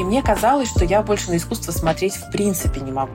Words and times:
И 0.00 0.02
мне 0.02 0.22
казалось, 0.22 0.70
что 0.70 0.86
я 0.86 1.02
больше 1.02 1.30
на 1.30 1.36
искусство 1.36 1.72
смотреть 1.72 2.14
в 2.14 2.30
принципе 2.30 2.80
не 2.80 2.90
могу. 2.90 3.12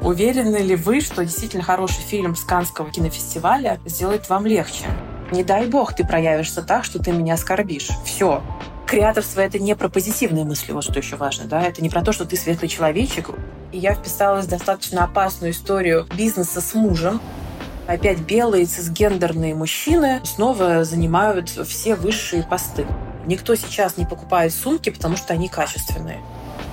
Уверены 0.00 0.56
ли 0.56 0.74
вы, 0.74 1.02
что 1.02 1.22
действительно 1.22 1.62
хороший 1.62 2.00
фильм 2.00 2.34
с 2.34 2.44
Канского 2.44 2.90
кинофестиваля 2.90 3.78
сделает 3.84 4.30
вам 4.30 4.46
легче? 4.46 4.86
Не 5.32 5.44
дай 5.44 5.66
бог 5.66 5.94
ты 5.94 6.02
проявишься 6.02 6.62
так, 6.62 6.84
что 6.84 6.98
ты 6.98 7.12
меня 7.12 7.34
оскорбишь. 7.34 7.90
Все. 8.06 8.42
Креаторство— 8.86 9.40
это 9.42 9.58
не 9.58 9.76
про 9.76 9.90
позитивные 9.90 10.46
мысли, 10.46 10.72
вот 10.72 10.84
что 10.84 10.98
еще 10.98 11.16
важно, 11.16 11.44
да? 11.44 11.60
Это 11.60 11.82
не 11.82 11.90
про 11.90 12.00
то, 12.00 12.10
что 12.12 12.24
ты 12.24 12.36
светлый 12.36 12.68
человечек. 12.68 13.28
И 13.70 13.76
я 13.76 13.92
вписалась 13.92 14.46
в 14.46 14.48
достаточно 14.48 15.04
опасную 15.04 15.52
историю 15.52 16.06
бизнеса 16.16 16.62
с 16.62 16.72
мужем. 16.72 17.20
Опять 17.86 18.20
белые 18.20 18.64
цисгендерные 18.64 19.54
мужчины 19.54 20.22
снова 20.24 20.84
занимают 20.84 21.50
все 21.50 21.94
высшие 21.94 22.44
посты. 22.44 22.86
Никто 23.26 23.54
сейчас 23.54 23.96
не 23.96 24.04
покупает 24.04 24.52
сумки, 24.52 24.90
потому 24.90 25.16
что 25.16 25.32
они 25.32 25.48
качественные. 25.48 26.20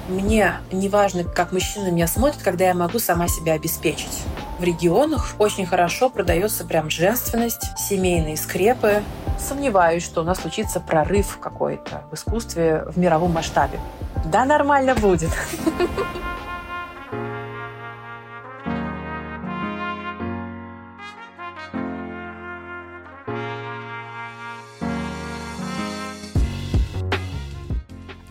Мне 0.10 0.56
не 0.72 0.90
важно, 0.90 1.24
как 1.24 1.52
мужчина 1.52 1.90
меня 1.90 2.08
смотрит, 2.08 2.42
когда 2.44 2.66
я 2.66 2.74
могу 2.74 3.00
сама 3.00 3.28
себя 3.28 3.54
обеспечить. 3.54 4.24
В 4.60 4.64
регионах 4.64 5.36
очень 5.40 5.66
хорошо 5.66 6.10
продается 6.10 6.66
прям 6.66 6.90
женственность, 6.90 7.78
семейные 7.78 8.36
скрепы. 8.36 9.04
Сомневаюсь, 9.40 10.04
что 10.04 10.22
у 10.22 10.24
нас 10.24 10.40
случится 10.40 10.80
прорыв 10.80 11.38
какой-то 11.40 12.04
в 12.12 12.16
искусстве 12.16 12.84
в 12.88 12.98
мировом 12.98 13.32
масштабе. 13.32 13.80
Да, 14.26 14.46
нормально 14.46 14.96
будет. 14.96 15.32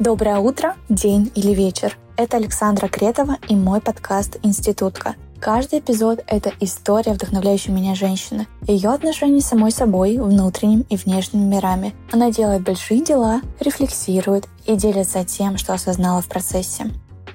Доброе 0.01 0.39
утро, 0.39 0.77
день 0.89 1.31
или 1.35 1.53
вечер. 1.53 1.99
Это 2.17 2.39
Александра 2.39 2.89
Кретова 2.89 3.37
и 3.51 3.55
мой 3.55 3.83
подкаст 3.83 4.39
«Институтка». 4.43 5.15
Каждый 5.39 5.81
эпизод— 5.81 6.25
это 6.27 6.55
история 6.61 7.13
вдохновляющей 7.13 7.71
меня 7.71 7.95
женщины. 7.95 8.47
Ее 8.67 8.89
отношения 8.89 9.43
с 9.43 9.49
самой 9.49 9.73
собой, 9.73 10.17
внутренним 10.17 10.87
и 10.89 10.97
внешним 10.97 11.51
мирами. 11.51 11.95
Она 12.13 12.31
делает 12.31 12.63
большие 12.63 13.05
дела, 13.05 13.43
рефлексирует 13.61 14.49
и 14.65 14.75
делится 14.75 15.23
тем, 15.23 15.59
что 15.59 15.75
осознала 15.75 16.23
в 16.23 16.29
процессе. 16.29 16.87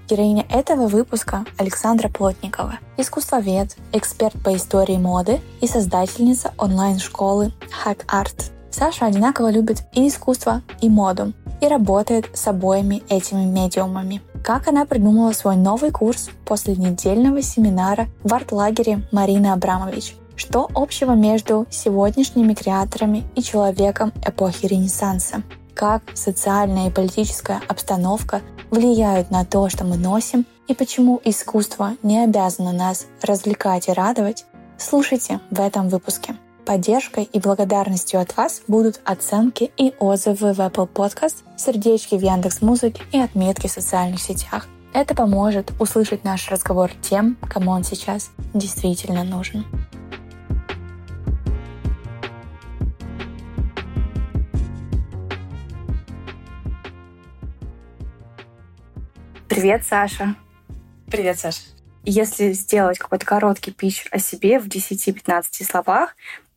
Героиня 0.09 0.43
этого 0.49 0.87
выпуска— 0.87 1.45
Александра 1.59 2.09
Плотникова, 2.09 2.79
искусствовед, 2.97 3.77
эксперт 3.91 4.33
по 4.43 4.55
истории 4.55 4.97
моды 4.97 5.39
и 5.61 5.67
создательница 5.67 6.51
онлайн-школы 6.57 7.53
Hack 7.85 8.07
Art. 8.07 8.49
Саша 8.71 9.05
одинаково 9.05 9.51
любит 9.51 9.83
и 9.93 10.07
искусство, 10.07 10.63
и 10.81 10.89
моду, 10.89 11.31
и 11.61 11.67
работает 11.67 12.29
с 12.33 12.47
обоими 12.47 13.03
этими 13.09 13.45
медиумами. 13.45 14.21
Как 14.43 14.67
она 14.67 14.85
придумала 14.85 15.31
свой 15.31 15.55
новый 15.55 15.91
курс 15.91 16.29
после 16.45 16.75
недельного 16.75 17.41
семинара 17.41 18.07
в 18.23 18.33
арт-лагере 18.33 19.07
Марины 19.11 19.47
Абрамович? 19.47 20.15
Что 20.35 20.69
общего 20.75 21.13
между 21.13 21.65
сегодняшними 21.69 22.53
креаторами 22.53 23.23
и 23.35 23.41
человеком 23.41 24.11
эпохи 24.25 24.65
Ренессанса? 24.65 25.43
Как 25.73 26.03
социальная 26.13 26.89
и 26.89 26.91
политическая 26.91 27.61
обстановка 27.67 28.41
влияют 28.69 29.31
на 29.31 29.45
то, 29.45 29.69
что 29.69 29.83
мы 29.83 29.97
носим, 29.97 30.45
и 30.67 30.73
почему 30.73 31.21
искусство 31.23 31.93
не 32.03 32.23
обязано 32.23 32.71
нас 32.71 33.07
развлекать 33.21 33.87
и 33.87 33.93
радовать, 33.93 34.45
слушайте 34.77 35.39
в 35.51 35.59
этом 35.59 35.89
выпуске. 35.89 36.35
Поддержкой 36.65 37.25
и 37.25 37.39
благодарностью 37.39 38.19
от 38.19 38.35
вас 38.35 38.63
будут 38.67 38.99
оценки 39.05 39.71
и 39.77 39.93
отзывы 39.99 40.53
в 40.53 40.59
Apple 40.59 40.89
Podcast, 40.91 41.43
сердечки 41.57 42.15
в 42.15 42.21
Яндекс 42.21 42.63
Музыке 42.63 43.03
и 43.11 43.19
отметки 43.19 43.67
в 43.67 43.71
социальных 43.71 44.19
сетях. 44.19 44.67
Это 44.91 45.13
поможет 45.13 45.73
услышать 45.79 46.23
наш 46.23 46.49
разговор 46.49 46.89
тем, 47.03 47.37
кому 47.47 47.69
он 47.69 47.83
сейчас 47.83 48.31
действительно 48.55 49.23
нужен. 49.23 49.63
Привет, 59.47 59.83
Саша. 59.87 60.35
Привет, 61.11 61.39
Саша. 61.39 61.61
Если 62.07 62.51
сделать 62.51 62.99
какой-то 62.99 63.25
короткий 63.25 63.71
пич 63.71 64.05
о 64.11 64.19
себе 64.19 64.59
в 64.59 64.67
10-15 64.67 65.63
словах, 65.63 66.15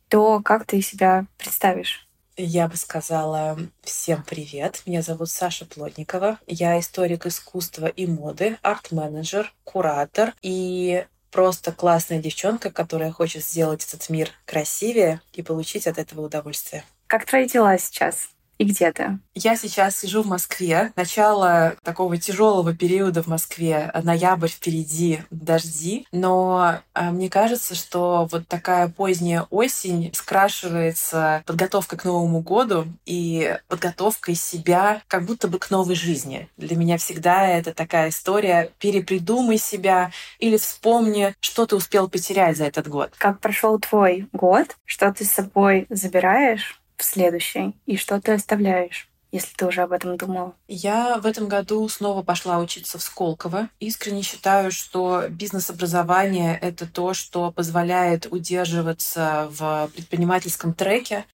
то 0.09 0.41
как 0.43 0.67
ты 0.67 0.81
себя 0.83 1.27
представишь? 1.37 2.07
Я 2.37 2.69
бы 2.69 2.77
сказала 2.77 3.59
всем 3.83 4.23
привет. 4.23 4.83
Меня 4.87 5.03
зовут 5.03 5.29
Саша 5.29 5.67
Плотникова. 5.67 6.39
Я 6.47 6.79
историк 6.79 7.27
искусства 7.27 7.87
и 7.87 8.07
моды, 8.07 8.59
арт-менеджер, 8.63 9.53
куратор 9.65 10.35
и 10.41 11.05
просто 11.33 11.73
классная 11.73 12.21
девчонка, 12.21 12.71
которая 12.71 13.11
хочет 13.11 13.45
сделать 13.45 13.85
этот 13.85 14.09
мир 14.09 14.31
красивее 14.45 15.21
и 15.33 15.43
получить 15.43 15.87
от 15.87 15.99
этого 15.99 16.27
удовольствие. 16.27 16.85
Как 17.09 17.25
твои 17.25 17.49
дела 17.49 17.77
сейчас? 17.77 18.29
И 18.59 18.65
где 18.65 18.93
ты? 18.93 19.19
Я 19.35 19.57
сейчас 19.57 19.99
сижу 19.99 20.23
в 20.23 20.27
Москве. 20.27 20.93
Начало 20.97 21.77
такого 21.85 22.19
тяжелого 22.19 22.75
периода 22.75 23.23
в 23.23 23.29
Москве. 23.29 23.91
Ноябрь 24.03 24.49
впереди, 24.49 25.23
дожди. 25.31 26.07
Но 26.13 26.81
а, 26.93 27.11
мне 27.13 27.31
кажется, 27.31 27.75
что 27.75 28.29
вот 28.31 28.49
такая 28.49 28.89
поздняя 28.89 29.47
осень 29.51 30.11
скрашивается 30.13 31.43
подготовка 31.47 31.97
к 31.97 32.05
Новому 32.05 32.41
году 32.41 32.87
и 33.07 33.57
подготовкой 33.69 34.35
себя 34.35 35.03
как 35.07 35.25
будто 35.25 35.47
бы 35.47 35.59
к 35.59 35.71
новой 35.71 35.95
жизни. 35.95 36.49
Для 36.57 36.77
меня 36.77 36.99
всегда 36.99 37.47
это 37.47 37.73
такая 37.73 38.09
история 38.09 38.73
«перепридумай 38.81 39.59
себя» 39.59 40.11
или 40.41 40.57
«вспомни, 40.57 41.35
что 41.41 41.67
ты 41.67 41.77
успел 41.77 42.09
потерять 42.09 42.57
за 42.57 42.65
этот 42.65 42.89
год». 42.89 43.13
Как 43.19 43.39
прошел 43.41 43.79
твой 43.79 44.29
год? 44.33 44.77
Что 44.85 45.13
ты 45.13 45.25
с 45.25 45.31
собой 45.31 45.87
забираешь? 45.91 46.81
В 46.99 47.05
следующий? 47.05 47.75
И 47.87 47.97
что 47.97 48.21
ты 48.21 48.33
оставляешь? 48.33 49.09
если 49.31 49.55
ты 49.55 49.67
уже 49.67 49.83
об 49.83 49.93
этом 49.93 50.17
думал? 50.17 50.55
Я 50.69 51.19
в 51.19 51.27
этом 51.27 51.49
году 51.49 51.87
снова 51.89 52.23
пошла 52.23 52.59
учиться 52.59 52.99
в 52.99 53.03
Сколково. 53.03 53.69
Искренне 53.79 54.23
считаю, 54.23 54.71
что 54.71 55.27
бизнес-образование— 55.29 56.59
это 56.63 56.87
то, 56.87 57.15
что 57.15 57.51
позволяет 57.53 58.27
удерживаться 58.31 59.49
в 59.51 59.91
предпринимательском 59.95 60.73
треке, 60.73 61.27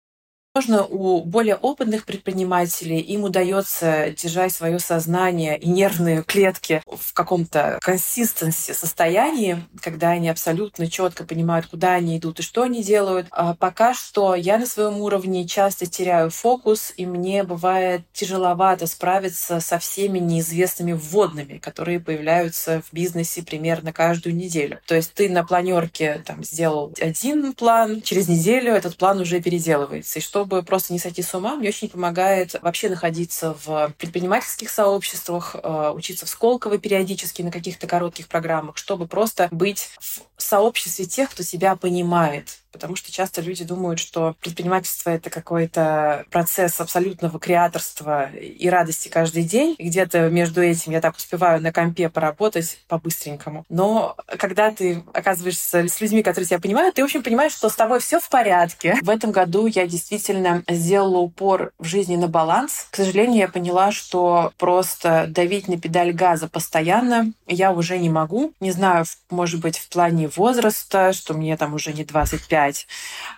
Возможно, 0.55 0.85
у 0.85 1.21
более 1.21 1.57
опытных 1.57 2.05
предпринимателей 2.05 2.99
им 2.99 3.25
удается 3.25 4.11
держать 4.11 4.53
свое 4.53 4.79
сознание 4.79 5.59
и 5.59 5.67
нервные 5.67 6.23
клетки 6.23 6.81
в 6.87 7.11
каком-то 7.11 7.77
консистенции 7.81 8.71
состоянии, 8.71 9.61
когда 9.81 10.11
они 10.11 10.29
абсолютно 10.29 10.89
четко 10.89 11.25
понимают, 11.25 11.65
куда 11.65 11.95
они 11.95 12.17
идут 12.17 12.39
и 12.39 12.41
что 12.41 12.63
они 12.63 12.83
делают. 12.83 13.27
А 13.31 13.53
пока 13.53 13.93
что 13.93 14.33
я 14.33 14.57
на 14.57 14.65
своем 14.65 15.01
уровне 15.01 15.45
часто 15.45 15.87
теряю 15.87 16.29
фокус, 16.29 16.93
и 16.95 17.05
мне 17.05 17.43
бывает 17.43 18.03
тяжеловато 18.13 18.87
справиться 18.87 19.59
со 19.59 19.77
всеми 19.77 20.19
неизвестными 20.19 20.93
вводными, 20.93 21.57
которые 21.57 21.99
появляются 21.99 22.81
в 22.81 22.93
бизнесе 22.93 23.43
примерно 23.43 23.91
каждую 23.91 24.33
неделю. 24.33 24.79
То 24.85 24.95
есть 24.95 25.13
ты 25.15 25.27
на 25.27 25.43
планерке 25.43 26.23
там 26.25 26.45
сделал 26.45 26.93
один 27.01 27.51
план, 27.51 28.01
через 28.01 28.29
неделю 28.29 28.71
этот 28.71 28.95
план 28.95 29.19
уже 29.19 29.41
переделывается. 29.41 30.19
И 30.19 30.21
что 30.21 30.44
чтобы 30.45 30.61
просто 30.61 30.93
не 30.93 30.99
сойти 30.99 31.23
с 31.23 31.33
ума, 31.33 31.55
мне 31.55 31.69
очень 31.69 31.89
помогает 31.89 32.55
вообще 32.61 32.87
находиться 32.87 33.57
в 33.65 33.91
предпринимательских 33.97 34.69
сообществах, 34.69 35.55
э, 35.55 35.91
учиться 35.95 36.27
в 36.27 36.29
Сколково 36.29 36.77
периодически 36.77 37.41
на 37.41 37.49
каких-то 37.51 37.87
коротких 37.87 38.27
программах, 38.27 38.77
чтобы 38.77 39.07
просто 39.07 39.47
быть 39.49 39.89
в 39.99 40.21
сообществе 40.37 41.05
тех, 41.05 41.31
кто 41.31 41.41
себя 41.41 41.75
понимает, 41.75 42.59
потому 42.75 42.97
что 42.97 43.09
часто 43.09 43.41
люди 43.41 43.63
думают, 43.63 43.99
что 43.99 44.35
предпринимательство— 44.41 45.09
это 45.11 45.29
какой-то 45.29 46.25
процесс 46.29 46.81
абсолютного 46.81 47.39
креаторства 47.39 48.29
и 48.31 48.67
радости 48.67 49.07
каждый 49.07 49.43
день. 49.43 49.75
Где-то 49.79 50.29
между 50.29 50.61
этим 50.61 50.91
я 50.91 50.99
так 50.99 51.15
успеваю 51.15 51.61
на 51.61 51.71
компе 51.71 52.09
поработать 52.09 52.79
по-быстренькому. 52.89 53.65
Но 53.69 54.17
когда 54.37 54.71
ты 54.71 55.03
оказываешься 55.13 55.87
с 55.87 56.01
людьми, 56.01 56.21
которые 56.21 56.47
тебя 56.47 56.59
понимают, 56.59 56.95
ты, 56.95 57.01
в 57.01 57.05
общем, 57.05 57.23
понимаешь, 57.23 57.53
что 57.53 57.69
с 57.69 57.75
тобой 57.75 58.01
все 58.01 58.19
в 58.19 58.27
порядке. 58.29 58.97
В 59.01 59.09
этом 59.09 59.31
году 59.31 59.67
я 59.67 59.87
действительно 59.87 60.63
сделала 60.69 61.19
упор 61.19 61.71
в 61.79 61.85
жизни 61.85 62.17
на 62.17 62.27
баланс. 62.27 62.87
К 62.91 62.97
сожалению, 62.97 63.37
я 63.37 63.47
поняла, 63.47 63.91
что 63.91 64.51
просто 64.57 65.27
давить 65.29 65.69
на 65.69 65.79
педаль 65.79 66.11
газа 66.11 66.49
постоянно 66.49 67.31
я 67.47 67.71
уже 67.71 67.97
не 67.97 68.09
могу. 68.09 68.53
Не 68.59 68.71
знаю, 68.71 69.05
может 69.29 69.61
быть, 69.61 69.77
в 69.77 69.87
плане 69.89 70.29
возраста, 70.35 71.13
что 71.13 71.33
мне 71.33 71.55
там 71.57 71.73
уже 71.73 71.93
не 71.93 72.03
25, 72.03 72.64
сказать. 72.65 72.87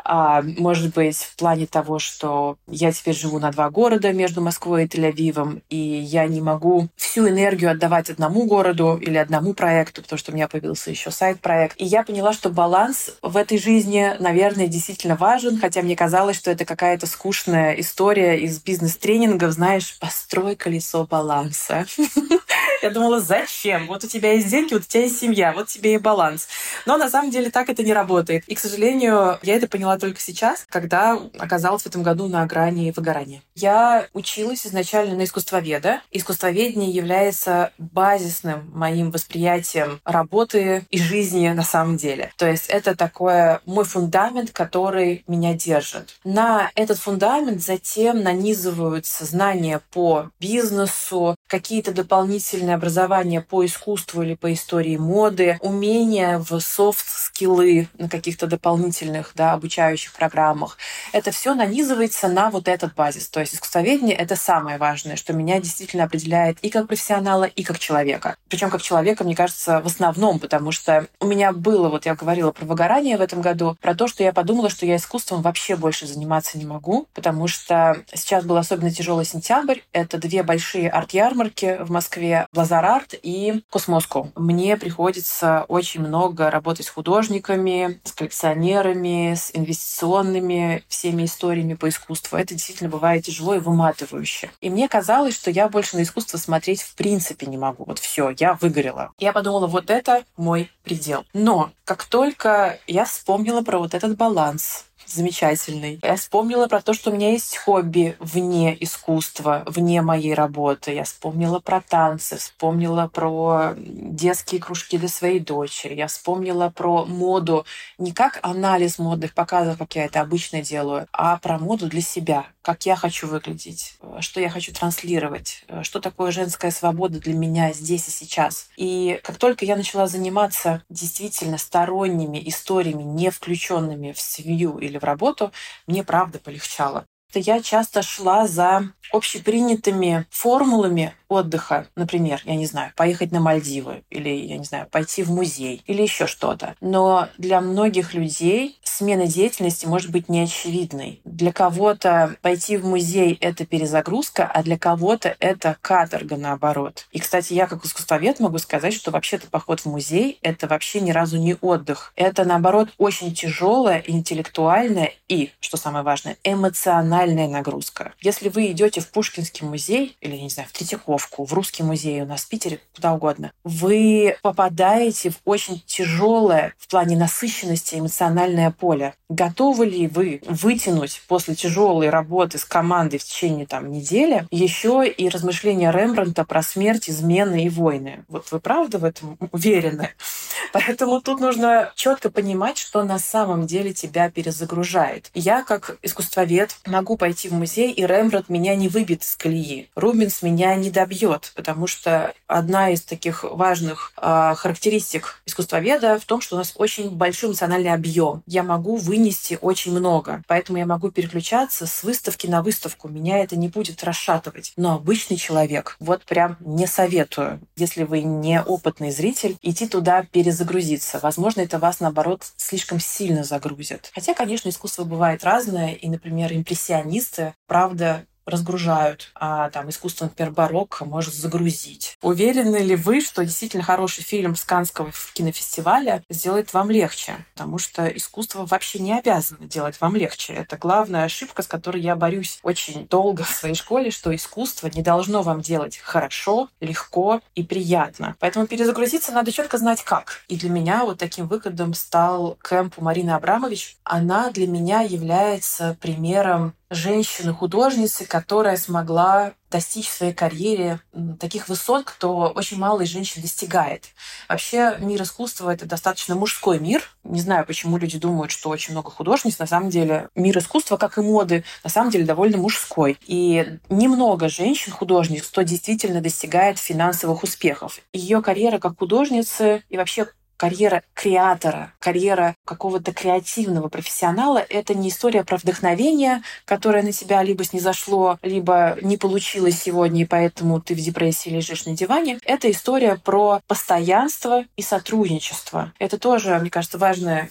А, 0.04 0.42
может 0.42 0.94
быть, 0.94 1.18
в 1.18 1.36
плане 1.36 1.66
того, 1.66 2.00
что 2.00 2.58
я 2.68 2.92
теперь 2.92 3.16
живу 3.16 3.40
на 3.40 3.52
два 3.52 3.70
города 3.70 4.14
между 4.14 4.42
Москвой 4.42 4.86
и 4.86 4.88
Тель-Авивом, 4.88 5.62
и 5.70 5.78
я 5.78 6.28
не 6.28 6.42
могу 6.42 6.88
всю 6.96 7.28
энергию 7.28 7.72
отдавать 7.72 8.10
одному 8.10 8.46
городу 8.46 8.98
или 9.02 9.18
одному 9.18 9.54
проекту, 9.54 10.02
потому 10.02 10.18
что 10.18 10.32
у 10.32 10.36
меня 10.36 10.48
появился 10.48 10.90
еще 10.92 11.12
сайт-проект. 11.12 11.76
И 11.80 11.86
я 11.86 12.04
поняла, 12.04 12.34
что 12.34 12.50
баланс 12.50 13.12
в 13.22 13.36
этой 13.36 13.58
жизни, 13.58 14.14
наверное, 14.20 14.68
действительно 14.68 15.16
важен, 15.16 15.60
хотя 15.60 15.82
мне 15.82 15.96
казалось, 15.96 16.38
что 16.38 16.52
это 16.52 16.66
какая-то 16.66 17.08
скучная 17.08 17.74
история 17.74 18.40
из 18.40 18.62
бизнес-тренингов, 18.62 19.52
знаешь, 19.52 19.98
построй 20.00 20.56
колесо 20.56 21.06
баланса. 21.06 21.86
Я 22.82 22.92
думала, 22.92 23.20
зачем? 23.20 23.88
Вот 23.88 24.04
у 24.04 24.08
тебя 24.08 24.34
есть 24.34 24.50
деньги, 24.50 24.74
вот 24.74 24.84
у 24.84 24.86
тебя 24.86 25.04
есть 25.04 25.20
семья, 25.20 25.54
вот 25.54 25.68
тебе 25.68 25.96
и 25.96 25.98
баланс. 25.98 26.48
Но 26.86 26.98
на 26.98 27.10
самом 27.10 27.32
деле 27.32 27.50
так 27.50 27.70
это 27.70 27.84
не 27.84 27.94
работает. 27.94 28.44
И, 28.48 28.56
к 28.56 28.60
сожалению, 28.60 29.40
я 29.42 29.56
это 29.56 29.68
поняла 29.68 29.98
только 29.98 30.20
сейчас, 30.20 30.66
когда 30.70 31.20
оказалась 31.40 31.84
в 31.84 31.88
этом 31.88 32.04
году 32.04 32.28
на 32.28 32.46
грани 32.46 32.94
выгорания. 32.96 33.42
Я 33.56 34.08
училась 34.14 34.66
изначально 34.68 35.16
на 35.16 35.24
искусствоведа. 35.24 36.02
Искусствоведение 36.12 36.92
является 36.92 37.72
базисным 37.78 38.70
моим 38.74 39.12
восприятием 39.12 40.00
работы 40.06 40.86
и 40.90 41.00
жизни 41.00 41.48
на 41.50 41.64
самом 41.64 41.98
деле. 41.98 42.32
То 42.38 42.48
есть 42.48 42.68
это 42.68 42.96
такое 42.96 43.62
мой 43.66 43.86
фундамент, 43.86 44.52
который 44.52 45.24
меня 45.28 45.54
держит. 45.54 46.18
На 46.24 46.72
этот 46.76 47.00
фундамент 47.00 47.62
затем 47.62 48.22
нанизываются 48.22 49.26
знания 49.26 49.82
по 49.92 50.30
бизнесу, 50.40 51.36
какие-то 51.48 51.92
дополнительные 51.92 52.67
образования 52.76 53.42
по 53.42 53.66
искусству 53.66 54.22
или 54.22 54.36
по 54.36 54.54
истории 54.54 54.98
моды, 54.98 55.58
умения 55.62 56.40
в 56.40 56.60
софт-скиллы 56.60 57.88
на 57.98 58.10
каких-то 58.10 58.48
дополнительных 58.48 59.32
да, 59.36 59.54
обучающих 59.54 60.14
программах. 60.14 60.78
Это 61.14 61.32
все 61.32 61.54
нанизывается 61.54 62.28
на 62.28 62.50
вот 62.50 62.68
этот 62.68 62.96
базис. 62.96 63.30
То 63.30 63.40
есть 63.40 63.56
искусствоведение— 63.56 64.16
это 64.18 64.36
самое 64.36 64.78
важное, 64.78 65.16
что 65.16 65.34
меня 65.34 65.60
действительно 65.60 66.06
определяет 66.06 66.60
и 66.62 66.70
как 66.70 66.88
профессионала, 66.88 67.46
и 67.46 67.64
как 67.64 67.80
человека. 67.80 68.36
Причем 68.50 68.70
как 68.70 68.82
человека, 68.82 69.24
мне 69.24 69.36
кажется, 69.36 69.82
в 69.82 69.88
основном, 69.88 70.40
потому 70.40 70.72
что 70.72 71.08
у 71.20 71.26
меня 71.26 71.52
было, 71.52 71.90
вот 71.90 72.06
я 72.06 72.16
говорила 72.16 72.52
про 72.52 72.66
выгорание 72.66 73.18
в 73.18 73.22
этом 73.22 73.42
году, 73.42 73.78
про 73.82 73.96
то, 73.96 74.08
что 74.08 74.24
я 74.24 74.34
подумала, 74.34 74.70
что 74.70 74.86
я 74.86 74.96
искусством 74.96 75.42
вообще 75.42 75.76
больше 75.76 76.08
заниматься 76.08 76.58
не 76.58 76.66
могу, 76.66 77.08
потому 77.14 77.48
что 77.48 78.04
сейчас 78.14 78.44
был 78.44 78.58
особенно 78.58 78.92
тяжелый 78.92 79.26
сентябрь. 79.26 79.80
Это 79.94 80.18
две 80.18 80.44
большие 80.44 80.90
арт-ярмарки 80.90 81.78
в 81.82 81.92
Москве, 81.92 82.48
Лазарарт 82.58 83.14
и 83.22 83.64
Космоску. 83.70 84.32
Мне 84.36 84.78
приходится 84.78 85.66
очень 85.68 86.02
много 86.02 86.50
работать 86.50 86.88
с 86.88 86.90
художниками, 86.90 88.00
с 88.04 88.12
коллекционерами, 88.12 89.36
с 89.36 89.52
инвестиционными 89.54 90.84
всеми 90.88 91.26
историями 91.26 91.76
по 91.76 91.88
искусству. 91.88 92.38
Это 92.38 92.56
действительно 92.56 92.90
бывает 92.90 93.26
тяжело 93.26 93.54
и 93.54 93.60
выматывающе. 93.60 94.50
И 94.60 94.70
мне 94.70 94.90
казалось, 94.90 95.36
что 95.36 95.52
я 95.52 95.70
больше 95.70 95.98
на 95.98 96.04
искусство 96.04 96.38
смотреть 96.38 96.82
в 96.82 96.96
принципе 96.96 97.46
не 97.46 97.58
могу. 97.58 97.84
Вот 97.86 98.00
все, 98.00 98.34
я 98.40 98.56
выгорела. 98.56 99.12
Я 99.20 99.34
подумала, 99.34 99.68
вот 99.68 99.90
это 99.90 100.24
мой 100.36 100.72
предел. 100.84 101.26
Но 101.34 101.72
как 101.86 102.06
только 102.06 102.80
я 102.88 103.06
вспомнила 103.06 103.62
про 103.62 103.78
вот 103.78 103.94
этот 103.94 104.18
баланс, 104.18 104.86
замечательный. 105.08 106.00
Я 106.04 106.16
вспомнила 106.16 106.68
про 106.68 106.82
то, 106.82 106.94
что 106.94 107.12
у 107.12 107.14
меня 107.14 107.32
есть 107.32 107.58
хобби 107.58 108.16
вне 108.20 108.76
искусства, 108.80 109.64
вне 109.66 110.02
моей 110.02 110.34
работы. 110.34 110.94
Я 110.94 111.04
вспомнила 111.04 111.60
про 111.60 111.82
танцы, 111.82 112.38
вспомнила 112.38 113.08
про 113.08 113.74
детские 113.78 114.62
кружки 114.62 114.98
для 114.98 115.10
своей 115.10 115.40
дочери. 115.40 115.96
Я 115.96 116.08
вспомнила 116.08 116.70
про 116.70 117.06
моду 117.06 117.66
не 117.98 118.12
как 118.12 118.40
анализ 118.42 119.00
модных 119.00 119.34
показов, 119.34 119.78
как 119.78 119.96
я 119.96 120.06
это 120.06 120.22
обычно 120.22 120.62
делаю, 120.62 121.08
а 121.12 121.38
про 121.38 121.58
моду 121.58 121.88
для 121.88 122.02
себя. 122.02 122.46
Как 122.62 122.86
я 122.86 122.98
хочу 122.98 123.28
выглядеть, 123.28 123.96
что 124.20 124.42
я 124.42 124.50
хочу 124.50 124.74
транслировать, 124.74 125.64
что 125.84 126.02
такое 126.02 126.32
женская 126.32 126.70
свобода 126.72 127.18
для 127.20 127.34
меня 127.34 127.72
здесь 127.72 128.10
и 128.10 128.12
сейчас. 128.12 128.68
И 128.76 129.22
как 129.24 129.38
только 129.38 129.64
я 129.64 129.78
начала 129.78 130.08
заниматься 130.08 130.84
действительно 130.90 131.58
сторонними 131.58 132.42
историями, 132.46 133.04
не 133.04 133.30
включенными 133.30 134.12
в 134.12 134.20
семью 134.20 134.80
или 134.80 134.97
в 135.00 135.04
работу, 135.04 135.52
мне 135.86 136.04
правда 136.04 136.40
полегчало. 136.40 137.06
Я 137.34 137.62
часто 137.62 138.02
шла 138.02 138.48
за 138.48 138.94
общепринятыми 139.12 140.26
формулами 140.30 141.14
отдыха, 141.28 141.88
например, 141.96 142.42
я 142.46 142.56
не 142.56 142.66
знаю, 142.66 142.94
поехать 142.96 143.32
на 143.32 143.42
Мальдивы 143.42 144.04
или, 144.10 144.30
я 144.30 144.58
не 144.58 144.64
знаю, 144.64 144.88
пойти 144.90 145.24
в 145.24 145.30
музей 145.30 145.84
или 145.88 146.02
еще 146.02 146.26
что-то. 146.26 146.76
Но 146.80 147.28
для 147.38 147.60
многих 147.60 148.14
людей 148.14 148.80
смена 148.98 149.28
деятельности 149.28 149.86
может 149.86 150.12
быть 150.12 150.28
неочевидной. 150.28 151.22
Для 151.24 151.52
кого-то 151.52 152.36
пойти 152.42 152.78
в 152.78 152.86
музей— 152.86 153.38
это 153.42 153.66
перезагрузка, 153.66 154.50
а 154.52 154.64
для 154.64 154.78
кого-то 154.78 155.36
это 155.40 155.78
каторга 155.82 156.36
наоборот. 156.36 157.06
И, 157.12 157.20
кстати, 157.20 157.54
я 157.54 157.68
как 157.68 157.86
искусствовед 157.86 158.40
могу 158.40 158.58
сказать, 158.58 158.94
что 158.94 159.12
вообще-то 159.12 159.48
поход 159.48 159.82
в 159.82 159.86
музей— 159.86 160.40
это 160.42 160.68
вообще 160.68 161.00
ни 161.00 161.12
разу 161.12 161.38
не 161.38 161.56
отдых. 161.62 162.12
Это, 162.16 162.44
наоборот, 162.44 162.90
очень 162.98 163.36
тяжелая, 163.36 164.04
интеллектуальная 164.08 165.14
и, 165.28 165.52
что 165.60 165.78
самое 165.78 166.04
важное, 166.04 166.38
эмоциональная 166.44 167.48
нагрузка. 167.48 168.14
Если 168.22 168.50
вы 168.50 168.72
идете 168.72 169.02
в 169.02 169.12
Пушкинский 169.12 169.68
музей 169.68 170.18
или, 170.22 170.38
не 170.38 170.50
знаю, 170.50 170.68
в 170.70 170.72
Третьяковку, 170.72 171.46
в 171.46 171.54
Русский 171.54 171.84
музей 171.84 172.22
у 172.22 172.26
нас 172.26 172.42
в 172.42 172.50
Питере, 172.50 172.80
куда 172.96 173.14
угодно, 173.14 173.52
вы 173.64 174.38
попадаете 174.42 175.30
в 175.30 175.36
очень 175.46 175.84
тяжелое 175.86 176.74
в 176.80 176.88
плане 176.88 177.16
насыщенности 177.16 177.96
эмоциональное 177.96 178.72
поле. 178.72 178.87
Готовы 179.30 179.86
ли 179.86 180.08
вы 180.08 180.42
вытянуть 180.48 181.22
после 181.28 181.56
тяжелой 181.56 182.10
работы 182.10 182.58
с 182.58 182.66
командой 182.66 183.18
в 183.18 183.24
течение 183.24 183.66
там, 183.66 183.92
недели 183.92 184.48
еще 184.52 185.08
и 185.08 185.30
размышления 185.30 185.92
Рембранта 185.92 186.46
про 186.46 186.62
смерть, 186.62 187.10
измены 187.10 187.66
и 187.66 187.70
войны? 187.70 188.24
Вот 188.28 188.52
вы 188.52 188.60
правда 188.60 188.98
в 188.98 189.04
этом 189.04 189.38
уверены? 189.52 190.12
Поэтому 190.74 191.22
тут 191.22 191.40
нужно 191.40 191.92
четко 191.96 192.30
понимать, 192.30 192.78
что 192.78 193.04
на 193.04 193.20
самом 193.20 193.68
деле 193.68 193.94
тебя 193.94 194.30
перезагружает. 194.30 195.32
Я, 195.34 195.64
как 195.64 195.98
искусствовед, 196.02 196.78
могу 196.86 197.18
пойти 197.18 197.50
в 197.50 197.54
музей, 197.54 197.92
и 197.92 198.06
Рембрандт 198.06 198.50
меня 198.50 198.76
не 198.76 198.88
выбит 198.88 199.24
из 199.24 199.36
колеи. 199.36 199.90
Рубинс 199.96 200.42
меня 200.42 200.76
не 200.76 200.92
добьет, 200.92 201.52
потому 201.56 201.88
что 201.88 202.34
одна 202.48 202.92
из 202.92 203.02
таких 203.02 203.44
важных 203.44 204.14
э, 204.18 204.54
характеристик 204.56 205.42
искусствоведа 205.46 206.20
в 206.20 206.26
том, 206.26 206.42
что 206.42 206.56
у 206.56 206.60
нас 206.60 206.74
очень 206.76 207.10
большой 207.10 207.50
эмоциональный 207.50 207.94
объем. 207.94 208.44
Я 208.46 208.64
могу 208.64 208.77
вынести 208.78 209.58
очень 209.62 209.92
много, 209.92 210.44
поэтому 210.48 210.78
я 210.78 210.86
могу 210.86 211.12
переключаться 211.12 211.88
с 211.88 212.04
выставки 212.04 212.48
на 212.48 212.62
выставку. 212.62 213.08
Меня 213.08 213.40
это 213.40 213.56
не 213.56 213.68
будет 213.68 214.04
расшатывать. 214.04 214.74
Но 214.78 214.96
обычный 214.96 215.38
человек, 215.38 215.96
вот 216.00 216.24
прям 216.24 216.58
не 216.60 216.88
советую, 216.88 217.60
если 217.76 218.04
вы 218.04 218.22
не 218.22 218.62
опытный 218.62 219.12
зритель, 219.12 219.58
идти 219.62 219.88
туда 219.88 220.24
перезагрузиться. 220.24 221.20
Возможно, 221.22 221.62
это 221.62 221.80
вас, 221.80 222.00
наоборот, 222.00 222.44
слишком 222.56 223.00
сильно 223.00 223.44
загрузит. 223.44 224.12
Хотя, 224.14 224.34
конечно, 224.34 224.70
искусство 224.70 225.04
бывает 225.04 225.44
разное, 225.44 225.94
и, 225.94 226.10
например, 226.10 226.54
импрессионисты, 226.54 227.54
правда, 227.68 228.26
разгружают, 228.48 229.32
а 229.36 229.70
там 229.70 229.90
искусство, 229.90 230.26
например, 230.26 230.52
барокко 230.52 231.06
может 231.06 231.34
загрузить. 231.34 232.18
Уверены 232.22 232.78
ли 232.78 232.96
вы, 232.96 233.22
что 233.22 233.46
действительно 233.46 233.84
хороший 233.84 234.24
фильм 234.24 234.56
с 234.56 234.64
Канского 234.64 235.12
кинофестиваля 235.34 236.24
сделает 236.30 236.74
вам 236.74 236.90
легче? 236.90 237.46
Потому 237.54 237.78
что 237.78 238.08
искусство 238.08 238.66
вообще 238.66 239.00
не 239.00 239.18
обязано 239.18 239.68
делать 239.68 240.00
вам 240.02 240.16
легче. 240.16 240.54
Это 240.54 240.78
главная 240.78 241.26
ошибка, 241.26 241.62
с 241.62 241.68
которой 241.68 242.02
я 242.02 242.16
борюсь 242.16 242.60
очень 242.64 243.08
долго 243.08 243.44
в 243.44 243.50
своей 243.50 243.76
школе, 243.76 244.12
что 244.12 244.36
искусство 244.36 244.88
не 244.88 245.02
должно 245.02 245.42
вам 245.42 245.62
делать 245.62 245.98
хорошо, 245.98 246.70
легко 246.80 247.42
и 247.56 247.64
приятно. 247.64 248.36
Поэтому 248.40 248.68
перезагрузиться 248.68 249.32
надо 249.32 249.52
четко 249.52 249.78
знать 249.78 250.04
как. 250.04 250.42
И 250.48 250.56
для 250.56 250.70
меня 250.70 251.04
вот 251.04 251.18
таким 251.20 251.48
выходом 251.48 251.94
стал 251.94 252.58
кэмп 252.60 253.00
у 253.00 253.04
Марины 253.04 253.32
Абрамович. 253.32 253.98
Она 254.04 254.50
для 254.52 254.68
меня 254.68 255.02
является 255.02 255.98
примером 256.02 256.74
женщины-художницы, 256.90 258.26
которая 258.26 258.78
смогла 258.78 259.54
достичь 259.70 260.08
в 260.08 260.14
своей 260.14 260.34
карьере 260.34 261.02
таких 261.40 261.68
высот, 261.68 262.06
кто 262.06 262.54
очень 262.56 262.78
мало 262.78 263.02
из 263.02 263.10
женщин 263.10 263.42
достигает. 263.42 264.06
Вообще 264.48 264.96
мир 265.00 265.22
искусства— 265.22 265.72
это 265.74 265.86
достаточно 265.86 266.36
мужской 266.36 266.80
мир. 266.80 267.04
Не 267.24 267.42
знаю, 267.42 267.66
почему 267.66 267.98
люди 267.98 268.18
думают, 268.18 268.52
что 268.52 268.70
очень 268.70 268.94
много 268.94 269.12
художниц. 269.12 269.60
На 269.60 269.68
самом 269.68 269.90
деле 269.90 270.30
мир 270.36 270.58
искусства, 270.58 270.96
как 270.96 271.18
и 271.18 271.22
моды, 271.22 271.66
на 271.84 271.90
самом 271.90 272.12
деле 272.12 272.26
довольно 272.26 272.58
мужской. 272.58 273.18
И 273.26 273.80
немного 273.90 274.48
женщин-художниц, 274.48 275.46
кто 275.48 275.64
действительно 275.64 276.22
достигает 276.22 276.80
финансовых 276.80 277.44
успехов. 277.44 278.00
Ее 278.14 278.42
карьера 278.42 278.80
как 278.80 278.98
художницы 278.98 279.84
и 279.90 279.98
вообще 279.98 280.28
карьера 280.58 281.04
креатора, 281.14 281.94
карьера 282.00 282.56
какого-то 282.66 283.14
креативного 283.14 283.88
профессионала— 283.88 284.58
это 284.70 284.94
не 284.94 285.10
история 285.10 285.44
про 285.44 285.58
вдохновение, 285.58 286.42
которое 286.66 287.04
на 287.04 287.12
тебя 287.12 287.42
либо 287.44 287.64
снизошло, 287.64 288.40
либо 288.42 288.98
не 289.02 289.18
получилось 289.18 289.82
сегодня, 289.82 290.24
и 290.24 290.26
поэтому 290.26 290.82
ты 290.82 290.96
в 290.96 291.00
депрессии 291.00 291.50
лежишь 291.50 291.86
на 291.86 291.94
диване. 291.94 292.40
Это 292.44 292.70
история 292.70 293.16
про 293.16 293.62
постоянство 293.68 294.66
и 294.76 294.82
сотрудничество. 294.82 295.94
Это 296.00 296.18
тоже, 296.18 296.58
мне 296.60 296.70
кажется, 296.70 296.98
важная 296.98 297.50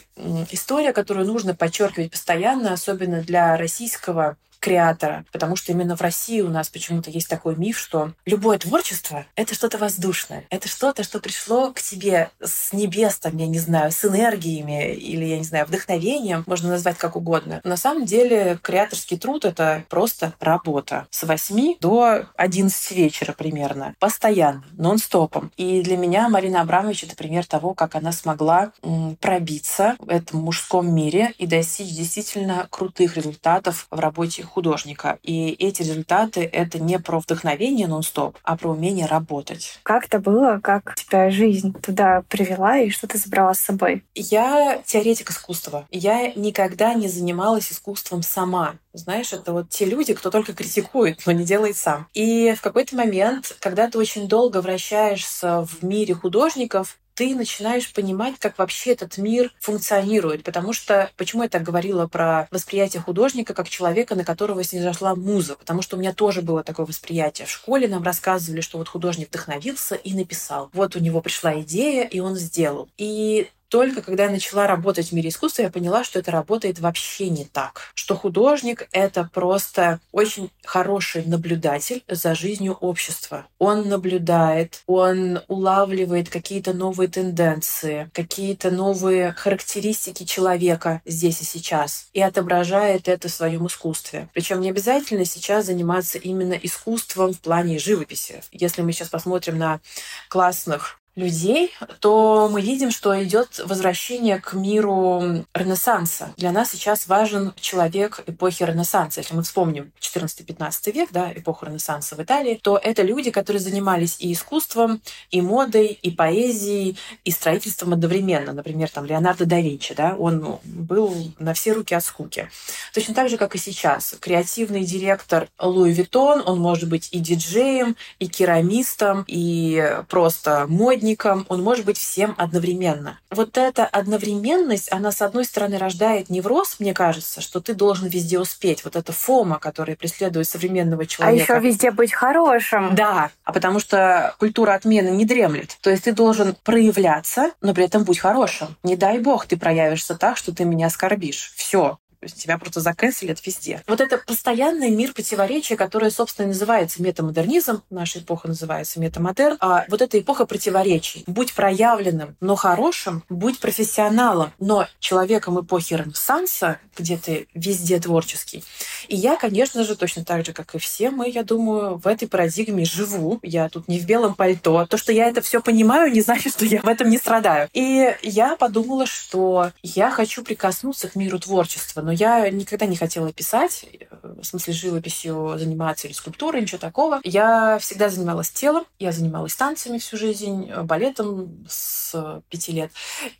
история, 0.51 0.93
которую 0.93 1.27
нужно 1.27 1.55
подчеркивать 1.55 2.11
постоянно, 2.11 2.73
особенно 2.73 3.23
для 3.23 3.57
российского 3.57 4.37
креатора, 4.61 5.25
потому 5.33 5.57
что 5.57 5.73
именно 5.73 5.97
в 5.97 6.01
России 6.01 6.41
у 6.41 6.49
нас 6.49 6.69
почему-то 6.69 7.11
есть 7.11 7.29
такой 7.29 7.57
миф, 7.57 7.79
что 7.79 8.13
любое 8.25 8.59
творчество— 8.59 9.27
это 9.37 9.55
что-то 9.55 9.79
воздушное, 9.79 10.45
это 10.51 10.69
что-то, 10.69 11.03
что 11.03 11.21
пришло 11.21 11.73
к 11.73 11.81
тебе 11.81 12.31
с 12.43 12.73
небес, 12.73 13.19
там, 13.19 13.37
я 13.37 13.47
не 13.47 13.59
знаю, 13.59 13.93
с 13.93 14.05
энергиями 14.05 14.95
или, 14.95 15.25
я 15.25 15.39
не 15.39 15.45
знаю, 15.45 15.67
вдохновением, 15.67 16.45
можно 16.47 16.71
назвать 16.71 16.99
как 16.99 17.17
угодно. 17.17 17.61
На 17.65 17.77
самом 17.77 18.05
деле 18.05 18.59
креаторский 18.63 19.19
труд— 19.19 19.45
это 19.47 19.85
просто 19.89 20.35
работа 20.41 21.07
с 21.11 21.23
8 21.23 21.77
до 21.81 22.27
11 22.37 22.91
вечера 22.93 23.33
примерно, 23.33 23.95
постоянно, 23.99 24.65
нон-стопом. 24.73 25.53
И 25.57 25.83
для 25.83 25.97
меня 25.97 26.29
Марина 26.29 26.61
Абрамович— 26.63 27.03
это 27.05 27.17
пример 27.17 27.47
того, 27.47 27.75
как 27.75 27.95
она 27.95 28.13
смогла 28.13 28.73
пробиться 29.21 29.97
в 29.99 30.09
этом 30.09 30.41
мужском 30.41 30.95
мире 30.95 31.33
и 31.39 31.47
достичь 31.47 31.95
действительно 31.95 32.67
крутых 32.71 33.17
результатов 33.17 33.87
в 33.91 33.99
работе 33.99 34.46
художника. 34.47 35.19
И 35.23 35.51
эти 35.51 35.83
результаты— 35.83 36.49
это 36.53 36.79
не 36.79 36.99
про 36.99 37.21
вдохновение 37.21 37.87
нон-стоп, 37.87 38.39
а 38.43 38.57
про 38.57 38.71
умение 38.71 39.07
работать. 39.07 39.79
Как 39.83 40.07
это 40.07 40.19
было? 40.19 40.61
Как 40.63 40.95
тебя 40.95 41.31
жизнь 41.31 41.75
туда 41.81 42.23
привела 42.29 42.79
и 42.79 42.91
что 42.91 43.07
ты 43.07 43.19
забрала 43.19 43.55
с 43.55 43.61
собой? 43.61 44.05
Я 44.15 44.81
теоретик 44.85 45.31
искусства. 45.31 45.87
Я 45.91 46.33
никогда 46.35 46.95
не 46.95 47.09
занималась 47.09 47.73
искусством 47.73 48.23
сама. 48.23 48.77
Знаешь, 48.93 49.33
это 49.33 49.53
вот 49.53 49.69
те 49.69 49.85
люди, 49.85 50.15
кто 50.15 50.31
только 50.31 50.55
критикует, 50.55 51.21
но 51.27 51.33
не 51.33 51.45
делает 51.45 51.77
сам. 51.77 52.07
И 52.15 52.55
в 52.57 52.63
какой-то 52.63 52.97
момент, 52.97 53.57
когда 53.61 53.91
ты 53.91 53.99
очень 53.99 54.27
долго 54.27 54.63
вращаешься 54.63 55.67
в 55.67 55.83
мире 55.83 56.15
художников, 56.15 56.99
ты 57.17 57.35
начинаешь 57.35 57.91
понимать, 57.93 58.35
как 58.39 58.59
вообще 58.59 58.93
этот 58.93 59.17
мир 59.17 59.53
функционирует. 59.59 60.45
Потому 60.45 60.73
что, 60.75 61.11
почему 61.17 61.43
я 61.43 61.49
так 61.49 61.63
говорила 61.63 62.07
про 62.07 62.47
восприятие 62.51 63.03
художника 63.03 63.55
как 63.55 63.69
человека, 63.69 64.15
на 64.15 64.25
которого 64.25 64.63
снизошла 64.63 65.15
муза? 65.15 65.57
Потому 65.57 65.81
что 65.81 65.97
у 65.97 65.99
меня 65.99 66.13
тоже 66.13 66.43
было 66.43 66.63
такое 66.63 66.85
восприятие. 66.85 67.47
В 67.47 67.51
школе 67.51 67.89
нам 67.89 68.03
рассказывали, 68.03 68.61
что 68.61 68.77
вот 68.77 68.89
художник 68.89 69.29
вдохновился 69.29 69.95
и 69.95 70.13
написал. 70.13 70.69
Вот 70.75 70.95
у 70.95 71.01
него 71.01 71.23
пришла 71.23 71.59
идея, 71.63 72.05
и 72.05 72.21
он 72.21 72.37
сделал. 72.37 72.89
И 72.99 73.49
только 73.69 74.03
когда 74.03 74.25
я 74.25 74.31
начала 74.31 74.67
работать 74.67 75.09
в 75.09 75.13
мире 75.13 75.31
искусства, 75.31 75.63
я 75.63 75.71
поняла, 75.71 76.05
что 76.05 76.19
это 76.19 76.31
работает 76.31 76.79
вообще 76.79 77.29
не 77.29 77.45
так. 77.45 77.93
Что 77.95 78.17
художник— 78.17 78.89
это 78.93 79.29
просто 79.33 80.01
очень 80.13 80.51
хороший 80.65 81.25
наблюдатель 81.25 82.03
за 82.09 82.35
жизнью 82.35 82.75
общества. 82.75 83.47
Он 83.59 83.89
наблюдает, 83.89 84.83
он 84.87 85.41
улавливает 85.49 86.29
какие-то 86.29 86.73
новые 86.73 87.09
тенденции, 87.09 88.11
какие-то 88.13 88.71
новые 88.71 89.33
характеристики 89.33 90.25
человека 90.25 91.03
здесь 91.05 91.41
и 91.41 91.45
сейчас 91.45 92.09
и 92.13 92.21
отображает 92.21 93.09
это 93.09 93.29
в 93.29 93.33
своем 93.33 93.67
искусстве. 93.67 94.29
Причем 94.33 94.61
не 94.61 94.71
обязательно 94.71 95.25
сейчас 95.25 95.67
заниматься 95.67 96.19
именно 96.19 96.55
искусством 96.55 97.33
в 97.33 97.41
плане 97.41 97.79
живописи. 97.79 98.43
Если 98.53 98.83
мы 98.83 98.93
сейчас 98.93 99.09
посмотрим 99.09 99.59
на 99.59 99.81
классных 100.29 101.01
людей, 101.17 101.73
то 102.01 102.49
мы 102.53 102.61
видим, 102.61 102.91
что 102.91 103.23
идет 103.25 103.61
возвращение 103.65 104.39
к 104.39 104.53
миру 104.53 105.45
Ренессанса. 105.55 106.35
Для 106.37 106.53
нас 106.53 106.71
сейчас 106.71 107.09
важен 107.09 107.55
человек 107.59 108.23
эпохи 108.27 108.63
Ренессанса. 108.63 109.21
Если 109.21 109.35
мы 109.35 109.43
вспомним 109.43 109.93
14-15 109.99 110.93
век, 110.93 111.09
да, 111.13 111.33
эпоху 111.33 111.67
Ренессанса 111.67 112.17
в 112.17 112.23
Италии, 112.23 112.61
то 112.63 112.79
это 112.81 113.03
люди, 113.03 113.31
которые 113.31 113.61
занимались 113.61 114.17
и 114.19 114.31
искусством, 114.33 115.01
и 115.31 115.41
модой, 115.41 115.87
и 115.87 116.11
поэзией, 116.11 116.99
и 117.25 117.31
строительством 117.31 117.95
одновременно. 117.95 118.53
Например, 118.53 118.91
там 118.91 119.07
Леонардо 119.07 119.47
да 119.47 119.59
Винчи, 119.59 119.95
да, 119.95 120.15
он 120.17 120.41
ну, 120.41 120.61
был 120.65 121.33
на 121.39 121.55
все 121.55 121.73
руки 121.73 121.95
от 121.95 122.05
скуки. 122.05 122.51
Точно 122.93 123.15
так 123.15 123.31
же, 123.31 123.39
как 123.39 123.55
и 123.55 123.59
сейчас. 123.59 124.17
Креативный 124.21 124.85
директор 124.85 125.49
Louis 125.59 125.93
Vuitton, 125.93 126.43
он 126.45 126.61
может 126.61 126.91
быть 126.91 127.09
и 127.13 127.21
диджеем, 127.21 127.97
и 128.19 128.29
керамистом, 128.29 129.25
и 129.27 130.03
просто 130.09 130.67
модником, 130.69 131.06
сотрудником, 131.07 131.47
он 131.49 131.63
может 131.63 131.85
быть 131.85 131.99
всем 131.99 132.35
одновременно. 132.39 133.19
Вот 133.31 133.57
эта 133.59 133.87
одновременность, 133.87 134.93
она, 134.93 135.13
с 135.13 135.23
одной 135.23 135.45
стороны, 135.45 135.79
рождает 135.79 136.31
невроз, 136.31 136.77
мне 136.79 136.95
кажется, 136.95 137.41
что 137.41 137.61
ты 137.61 137.75
должен 137.75 138.09
везде 138.09 138.39
успеть. 138.39 138.85
Вот 138.85 138.97
эта 138.97 139.13
FOMO, 139.13 139.59
которая 139.59 139.97
преследует 139.97 140.49
современного 140.49 141.03
а 141.03 141.07
человека. 141.07 141.53
А 141.53 141.57
еще 141.57 141.67
везде 141.67 141.91
быть 141.91 142.13
хорошим. 142.13 142.95
Да, 142.95 143.31
а 143.45 143.53
потому 143.53 143.79
что 143.79 144.35
культура 144.39 144.75
отмены 144.75 145.11
не 145.11 145.25
дремлет. 145.25 145.79
То 145.81 145.91
есть 145.91 146.05
ты 146.05 146.13
должен 146.13 146.57
проявляться, 146.65 147.53
но 147.61 147.75
при 147.75 147.85
этом 147.85 148.05
будь 148.05 148.19
хорошим. 148.19 148.77
Не 148.83 148.97
дай 148.97 149.19
бог 149.19 149.47
ты 149.47 149.57
проявишься 149.57 150.15
так, 150.15 150.37
что 150.37 150.53
ты 150.53 150.65
меня 150.65 150.87
оскорбишь. 150.87 151.53
Все, 151.57 151.99
есть 152.27 152.43
тебя 152.43 152.59
просто 152.59 152.81
заканцелят 152.81 153.45
везде. 153.45 153.83
Вот 153.87 154.01
это 154.01 154.19
постоянный 154.19 154.91
мир 154.91 155.13
противоречия, 155.13 155.77
которое, 155.77 156.11
собственно, 156.11 156.49
называется 156.49 157.03
метамодернизм, 157.03 157.83
наша 157.91 158.21
эпоха 158.21 158.49
называется 158.49 159.01
метамодерн, 159.01 159.57
а 159.61 159.85
вот 159.89 160.03
эта 160.03 160.19
эпоха 160.19 160.47
противоречий. 160.47 161.25
Будь 161.27 161.55
проявленным, 161.55 162.37
но 162.41 162.57
хорошим, 162.57 163.23
будь 163.29 163.59
профессионалом, 163.59 164.53
но 164.59 164.87
человеком 164.99 165.61
эпохи 165.61 165.95
Ренессанса, 165.95 166.79
где 166.97 167.17
ты 167.17 167.49
везде 167.55 167.99
творческий. 167.99 168.65
И 169.09 169.17
я, 169.17 169.37
конечно 169.37 169.85
же, 169.85 169.97
точно 169.97 170.25
так 170.25 170.45
же, 170.45 170.53
как 170.53 170.75
и 170.75 170.79
все 170.79 171.11
мы, 171.11 171.29
я 171.29 171.43
думаю, 171.43 171.97
в 171.97 172.07
этой 172.07 172.29
парадигме 172.29 172.85
живу. 172.85 173.39
Я 173.43 173.69
тут 173.69 173.89
не 173.89 173.99
в 173.99 174.07
белом 174.07 174.35
пальто. 174.35 174.87
То, 174.87 174.97
что 174.97 175.13
я 175.13 175.29
это 175.29 175.41
все 175.41 175.61
понимаю, 175.61 176.13
не 176.13 176.21
значит, 176.21 176.55
что 176.55 176.65
я 176.65 176.81
в 176.81 176.89
этом 176.89 177.09
не 177.09 177.19
страдаю. 177.19 177.69
И 177.73 178.15
я 178.23 178.57
подумала, 178.57 179.07
что 179.07 179.73
я 179.83 180.11
хочу 180.11 180.43
прикоснуться 180.43 181.09
к 181.09 181.17
миру 181.17 181.39
творчества, 181.39 182.03
но 182.03 182.13
я 182.13 182.49
никогда 182.51 182.87
не 182.87 182.97
хотела 182.97 183.33
писать, 183.33 183.87
в 184.23 184.45
смысле 184.45 184.73
живописью 184.73 185.57
заниматься 185.59 186.07
или 186.07 186.15
скульптурой, 186.15 186.63
ничего 186.63 186.79
такого. 186.79 187.21
Я 187.25 187.79
всегда 187.79 188.09
занималась 188.09 188.51
телом, 188.51 188.85
я 188.99 189.13
занималась 189.13 189.55
танцами 189.55 189.99
всю 189.99 190.17
жизнь, 190.17 190.71
балетом 190.83 191.67
с 191.69 192.43
пяти 192.49 192.73
лет. 192.73 192.91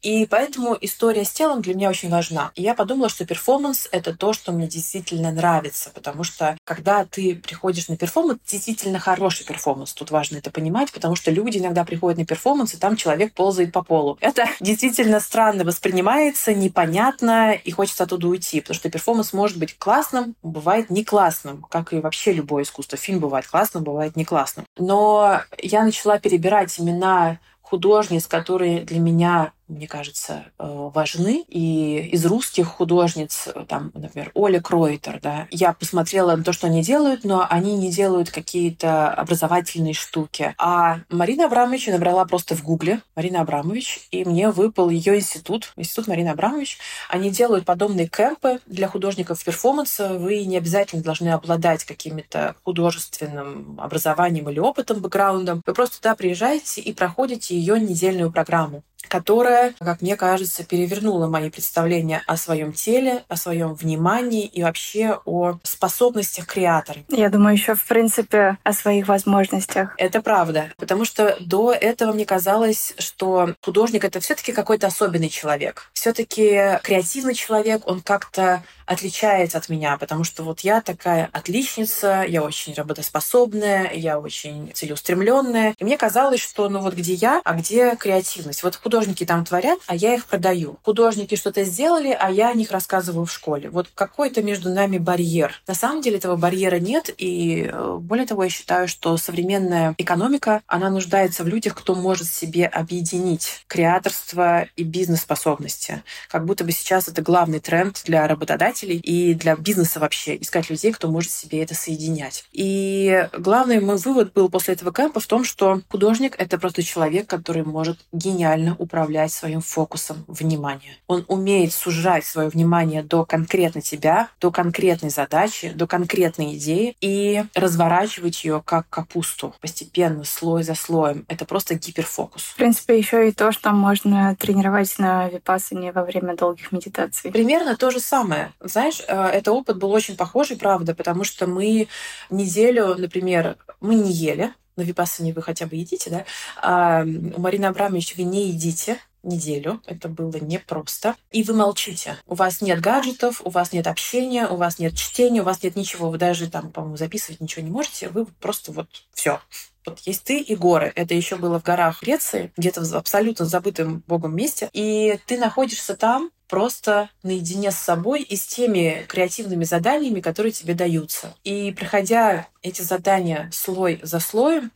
И 0.03 0.27
поэтому 0.27 0.77
история 0.81 1.25
с 1.25 1.31
телом 1.31 1.63
для 1.63 1.75
меня 1.75 1.91
очень 1.91 2.11
важна. 2.11 2.53
И 2.55 2.63
я 2.63 2.75
подумала, 2.75 3.09
что 3.09 3.27
перформанс— 3.27 3.89
это 3.93 4.17
то, 4.17 4.33
что 4.33 4.53
мне 4.53 4.67
действительно 4.67 5.31
нравится, 5.31 5.56
потому 5.95 6.25
что 6.25 6.57
когда 6.65 7.05
ты 7.05 7.37
приходишь 7.37 7.89
на 7.89 7.97
перформанс, 7.97 8.41
действительно 8.47 8.99
хороший 8.99 9.47
перформанс, 9.47 9.93
тут 9.93 10.11
важно 10.11 10.37
это 10.37 10.51
понимать, 10.51 10.93
потому 10.93 11.17
что 11.17 11.31
люди 11.31 11.59
иногда 11.59 11.85
приходят 11.85 12.19
на 12.19 12.27
перформанс, 12.27 12.75
и 12.75 12.79
там 12.79 12.97
человек 12.97 13.33
ползает 13.33 13.73
по 13.73 13.83
полу. 13.83 14.19
Это 14.21 14.47
действительно 14.61 15.21
странно 15.21 15.65
воспринимается, 15.65 16.55
непонятно, 16.55 17.53
и 17.53 17.71
хочется 17.71 18.05
оттуда 18.05 18.29
уйти 18.29 18.61
потому 18.61 18.75
что 18.75 18.91
перформанс 18.91 19.33
может 19.33 19.59
быть 19.59 19.79
классным, 19.79 20.35
бывает 20.43 20.91
не 20.91 21.05
классным, 21.05 21.65
как 21.71 21.93
и 21.93 22.01
вообще 22.01 22.33
любое 22.33 22.65
искусство. 22.65 22.99
Фильм 22.99 23.21
бывает 23.21 23.47
классным, 23.47 23.85
бывает 23.85 24.17
не 24.17 24.25
классным. 24.25 24.67
Но 24.77 25.41
я 25.59 25.85
начала 25.85 26.19
перебирать 26.19 26.79
имена 26.81 27.39
художниц, 27.63 28.27
которые 28.27 28.81
для 28.83 29.01
меня 29.01 29.53
мне 29.69 29.89
кажется, 29.89 30.47
э, 30.59 30.89
важны. 30.95 31.45
И 31.49 32.09
из 32.13 32.25
русских 32.27 32.67
художниц, 32.69 33.49
там, 33.69 33.91
например, 33.95 34.31
Оля 34.35 34.61
Кройтер, 34.61 35.21
да, 35.21 35.49
я 35.51 35.73
посмотрела 35.73 36.37
на 36.37 36.45
то, 36.45 36.53
что 36.53 36.67
они 36.67 36.83
делают, 36.83 37.25
но 37.25 37.47
они 37.49 37.77
не 37.77 37.91
делают 37.91 38.31
какие-то 38.31 39.11
образовательные 39.11 39.95
штуки. 39.95 40.55
А 40.59 41.01
Марина 41.11 41.47
Абрамович 41.47 41.89
я 41.89 41.95
набрала 41.95 42.25
просто 42.25 42.55
в 42.55 42.63
Гугле 42.63 43.03
Марина 43.17 43.41
Абрамович, 43.41 44.09
и 44.11 44.25
мне 44.25 44.51
выпал 44.51 44.89
ее 44.89 45.17
институт, 45.17 45.73
институт 45.77 46.07
Марина 46.07 46.33
Абрамович. 46.33 46.79
Они 47.09 47.31
делают 47.31 47.65
подобные 47.65 48.07
кемпы 48.07 48.61
для 48.67 48.89
художников 48.89 49.43
перформанса. 49.45 50.15
Вы 50.15 50.45
не 50.45 50.57
обязательно 50.57 51.03
должны 51.03 51.31
обладать 51.31 51.85
каким-то 51.85 52.55
художественным 52.65 53.81
образованием 53.81 54.49
или 54.49 54.59
опытом, 54.59 55.01
бэкграундом. 55.01 55.63
Вы 55.67 55.75
просто 55.75 55.97
туда 55.97 56.15
приезжаете 56.15 56.81
и 56.81 56.93
проходите 56.93 57.57
ее 57.57 57.81
недельную 57.81 58.31
программу 58.31 58.83
которая, 59.09 59.75
как 59.79 60.03
мне 60.03 60.17
кажется, 60.17 60.65
перевернула 60.65 61.27
мои 61.27 61.51
представления 61.51 62.23
о 62.27 62.37
своем 62.37 62.73
теле, 62.73 63.25
о 63.29 63.37
своем 63.37 63.75
внимании 63.75 64.47
и 64.47 64.63
вообще 64.63 65.19
о 65.25 65.59
способностях 65.63 66.47
креатора. 66.47 67.01
Я 67.09 67.31
думаю, 67.31 67.55
еще 67.55 67.75
в 67.75 67.85
принципе 67.85 68.59
о 68.63 68.73
своих 68.73 69.09
возможностях. 69.09 69.95
Это 69.99 70.21
правда, 70.21 70.73
потому 70.77 71.05
что 71.05 71.37
до 71.41 71.73
этого 71.73 72.13
мне 72.13 72.25
казалось, 72.25 72.95
что 72.99 73.55
художник 73.63 74.05
это 74.05 74.21
все-таки 74.21 74.53
какой-то 74.53 74.87
особенный 74.89 75.29
человек, 75.29 75.91
все-таки 75.93 76.79
креативный 76.83 77.35
человек, 77.35 77.83
он 77.87 78.01
как-то 78.01 78.63
отличается 78.87 79.59
от 79.59 79.69
меня, 79.69 79.97
потому 79.99 80.25
что 80.25 80.45
вот 80.45 80.61
я 80.61 80.81
такая 80.81 81.29
отличница, 81.33 82.25
я 82.27 82.43
очень 82.43 82.73
работоспособная, 82.75 83.93
я 83.93 84.19
очень 84.19 84.71
целеустремленная. 84.73 85.75
И 85.77 85.85
мне 85.85 85.99
казалось, 85.99 86.41
что 86.41 86.69
ну 86.69 86.81
вот 86.81 86.95
где 86.95 87.15
я, 87.15 87.41
а 87.45 87.55
где 87.55 87.97
креативность. 87.97 88.63
Вот 88.63 88.77
художник 88.77 88.96
художники 88.97 89.27
там 89.27 89.45
творят, 89.45 89.79
а 89.87 89.95
я 89.95 90.15
их 90.15 90.25
продаю. 90.25 90.79
Художники 90.83 91.35
что-то 91.35 91.65
сделали, 91.65 92.17
а 92.19 92.31
я 92.31 92.49
о 92.49 92.55
них 92.55 92.71
рассказываю 92.71 93.27
в 93.27 93.33
школе. 93.33 93.69
Вот 93.69 93.89
какой-то 93.95 94.43
между 94.43 94.71
нами 94.71 94.97
барьер. 94.97 95.53
На 95.67 95.75
самом 95.75 96.01
деле 96.01 96.17
этого 96.17 96.37
барьера 96.37 96.79
нет, 96.79 97.11
и 97.19 97.71
э, 97.71 97.99
более 98.01 98.27
того, 98.27 98.45
я 98.45 98.49
считаю, 98.49 98.89
что 98.89 99.19
современная 99.19 99.95
экономика, 99.99 100.63
она 100.67 100.89
нуждается 100.89 101.45
в 101.45 101.47
людях, 101.47 101.75
кто 101.75 101.95
может 101.95 102.27
себе 102.27 102.65
объединить 102.65 103.65
креаторство 103.67 104.67
и 104.77 104.83
бизнес-способности. 104.83 106.03
Как 106.31 106.47
будто 106.47 106.65
бы 106.65 106.73
сейчас 106.73 107.07
это 107.07 107.21
главный 107.21 107.61
тренд 107.61 108.01
для 108.07 108.27
работодателей 108.27 108.97
и 108.97 109.35
для 109.35 109.57
бизнеса 109.57 110.01
вообще, 110.01 110.37
искать 110.37 110.71
людей, 110.71 110.91
кто 110.93 111.09
может 111.09 111.33
себе 111.33 111.63
это 111.63 111.75
соединять. 111.75 112.47
И 112.53 113.29
главный 113.37 113.79
мой 113.81 113.99
вывод 113.99 114.33
был 114.33 114.49
после 114.49 114.73
этого 114.73 114.91
кемпа 114.91 115.21
в 115.21 115.27
том, 115.27 115.45
что 115.45 115.83
художник— 115.91 116.35
это 116.39 116.59
просто 116.59 116.83
человек, 116.83 117.27
который 117.27 117.63
может 117.63 117.99
гениально 118.13 118.76
управлять 118.79 119.33
своим 119.33 119.61
фокусом 119.61 120.25
внимания. 120.27 120.97
Он 121.07 121.25
умеет 121.29 121.73
сужать 121.73 122.25
свое 122.25 122.49
внимание 122.49 123.03
до 123.03 123.25
конкретно 123.25 123.81
тебя, 123.81 124.29
до 124.41 124.51
конкретной 124.51 125.11
задачи, 125.11 125.71
до 125.71 125.87
конкретной 125.87 126.57
идеи 126.57 126.97
и 127.01 127.45
разворачивать 127.55 128.45
ее 128.45 128.63
как 128.65 128.89
капусту 128.89 129.55
постепенно, 129.61 130.25
слой 130.25 130.63
за 130.63 130.75
слоем. 130.75 131.25
Это 131.29 131.45
просто 131.45 131.75
гиперфокус. 131.75 132.43
В 132.43 132.57
принципе, 132.57 132.99
еще 132.99 133.29
и 133.29 133.33
то, 133.33 133.53
что 133.53 133.71
можно 133.71 134.35
тренировать 134.37 134.99
на 134.99 135.29
випассане 135.29 135.93
во 135.93 136.05
время 136.05 136.37
долгих 136.37 136.73
медитаций. 136.73 137.31
Примерно 137.31 137.77
то 137.77 137.91
же 137.91 138.01
самое. 138.01 138.53
Знаешь, 138.61 139.03
э, 139.07 139.27
это 139.29 139.53
опыт 139.53 139.79
был 139.79 139.91
очень 139.91 140.17
похожий, 140.17 140.57
правда, 140.57 140.95
потому 140.95 141.25
что 141.25 141.47
мы 141.47 141.89
неделю, 142.31 142.95
например, 142.97 143.57
мы 143.81 143.95
не 143.95 144.13
ели, 144.13 144.53
на 144.77 144.83
Випассане 144.83 145.33
вы 145.33 145.43
хотя 145.43 145.67
бы 145.67 145.77
едите, 145.77 146.11
да? 146.11 146.25
А 146.63 147.03
у 147.03 147.41
Марины 147.41 147.67
Абрамович 147.67 148.17
вы 148.17 148.25
не 148.25 148.49
едите 148.49 148.99
неделю. 149.27 149.83
Это 149.87 150.09
было 150.09 150.37
непросто. 150.37 151.17
И 151.31 151.43
вы 151.43 151.55
молчите. 151.55 152.17
У 152.27 152.35
вас 152.35 152.61
нет 152.61 152.81
гаджетов, 152.81 153.43
у 153.45 153.51
вас 153.51 153.73
нет 153.73 153.87
общения, 153.87 154.47
у 154.47 154.57
вас 154.57 154.79
нет 154.79 154.97
чтения, 154.97 155.43
у 155.43 155.45
вас 155.45 155.63
нет 155.63 155.77
ничего. 155.77 156.11
Вы 156.11 156.19
даже 156.19 156.49
там, 156.49 156.71
по-моему, 156.71 156.97
записывать 156.97 157.41
ничего 157.41 157.65
не 157.65 157.71
можете. 157.71 158.09
Вы 158.09 158.27
просто 158.27 158.73
вот 158.73 158.89
все. 159.13 159.41
Вот 159.85 160.01
есть 160.01 160.25
ты 160.25 160.41
и 160.41 160.57
горы. 160.57 160.93
Это 160.97 161.15
еще 161.15 161.37
было 161.37 161.61
в 161.61 161.63
горах 161.63 162.03
Греции, 162.03 162.53
где-то 162.57 162.85
в 162.85 162.95
абсолютно 162.95 163.45
забытом 163.45 164.03
богом 164.07 164.35
месте. 164.35 164.69
И 164.73 165.19
ты 165.27 165.39
находишься 165.39 165.97
там, 165.97 166.31
просто 166.49 167.11
наедине 167.23 167.71
с 167.71 167.77
собой 167.77 168.23
и 168.23 168.37
с 168.37 168.47
теми 168.47 169.05
креативными 169.09 169.65
заданиями, 169.65 170.21
которые 170.21 170.53
тебе 170.53 170.75
даются. 170.75 171.35
И 171.45 171.73
проходя 171.73 172.49
эти 172.63 172.83
задания 172.83 173.51
слой 173.53 174.01
за 174.03 174.21
слоем, 174.21 174.71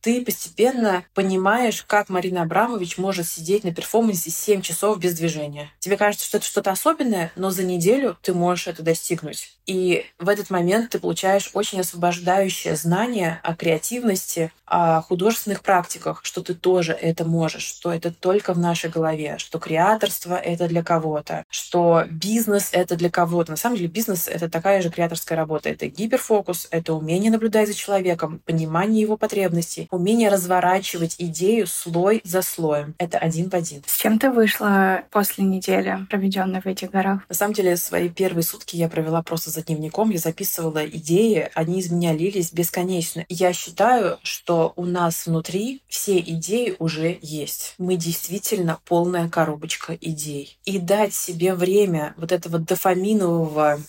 ты 0.00 0.24
постепенно 0.24 1.04
понимаешь, 1.14 1.82
как 1.82 2.08
Марина 2.08 2.42
Абрамович 2.42 2.96
может 2.96 3.26
сидеть 3.26 3.64
на 3.64 3.74
перформансе 3.74 4.30
7 4.30 4.62
часов 4.62 5.00
без 5.00 5.14
движения. 5.14 5.72
Тебе 5.80 5.96
кажется, 5.96 6.24
что 6.24 6.38
это 6.38 6.46
что-то 6.46 6.70
особенное, 6.70 7.32
но 7.34 7.50
за 7.50 7.64
неделю 7.64 8.16
ты 8.22 8.32
можешь 8.32 8.68
это 8.68 8.84
достигнуть. 8.84 9.55
И 9.66 10.06
в 10.18 10.28
этот 10.28 10.50
момент 10.50 10.90
ты 10.90 10.98
получаешь 11.00 11.50
очень 11.52 11.80
освобождающее 11.80 12.76
знание 12.76 13.40
о 13.42 13.54
креативности, 13.54 14.52
о 14.64 15.00
художественных 15.02 15.62
практиках, 15.62 16.20
что 16.22 16.42
ты 16.42 16.54
тоже 16.54 16.92
это 16.92 17.24
можешь, 17.24 17.64
что 17.64 17.92
это 17.92 18.12
только 18.12 18.54
в 18.54 18.58
нашей 18.58 18.90
голове, 18.90 19.36
что 19.38 19.58
креаторство— 19.58 20.34
это 20.44 20.68
для 20.68 20.82
кого-то, 20.82 21.44
что 21.48 22.04
бизнес— 22.10 22.70
это 22.72 22.96
для 22.96 23.10
кого-то. 23.10 23.52
На 23.52 23.56
самом 23.56 23.76
деле 23.76 23.88
бизнес— 23.88 24.28
это 24.28 24.48
такая 24.48 24.82
же 24.82 24.90
креаторская 24.90 25.36
работа. 25.36 25.68
Это 25.68 25.86
гиперфокус, 25.86 26.68
это 26.70 26.94
умение 26.94 27.30
наблюдать 27.30 27.68
за 27.68 27.74
человеком, 27.74 28.40
понимание 28.44 29.02
его 29.02 29.16
потребностей, 29.16 29.88
умение 29.90 30.28
разворачивать 30.28 31.16
идею 31.18 31.66
слой 31.66 32.20
за 32.24 32.42
слоем. 32.42 32.94
Это 32.98 33.18
один 33.18 33.50
в 33.50 33.54
один. 33.54 33.82
С 33.86 33.96
чем 33.96 34.18
ты 34.18 34.30
вышла 34.30 35.02
после 35.10 35.44
недели, 35.44 36.06
проведенной 36.08 36.60
в 36.60 36.66
этих 36.66 36.90
горах? 36.90 37.22
На 37.28 37.34
самом 37.34 37.54
деле, 37.54 37.76
свои 37.76 38.08
первые 38.08 38.44
сутки 38.44 38.76
я 38.76 38.88
провела 38.88 39.22
просто 39.22 39.50
за 39.56 39.62
дневником, 39.62 40.10
я 40.10 40.18
записывала 40.18 40.86
идеи, 40.86 41.50
они 41.54 41.80
из 41.80 41.90
меня 41.90 42.12
лились 42.12 42.52
бесконечно. 42.52 43.24
Я 43.28 43.52
считаю, 43.52 44.18
что 44.22 44.72
у 44.76 44.84
нас 44.84 45.26
внутри 45.26 45.82
все 45.88 46.18
идеи 46.18 46.76
уже 46.78 47.18
есть. 47.22 47.74
Мы 47.78 47.96
действительно 47.96 48.78
полная 48.84 49.28
коробочка 49.28 49.96
идей. 50.00 50.58
И 50.64 50.78
дать 50.78 51.14
себе 51.14 51.54
время 51.54 52.14
вот 52.16 52.32
этого 52.32 52.58
дофаминового 52.58 53.80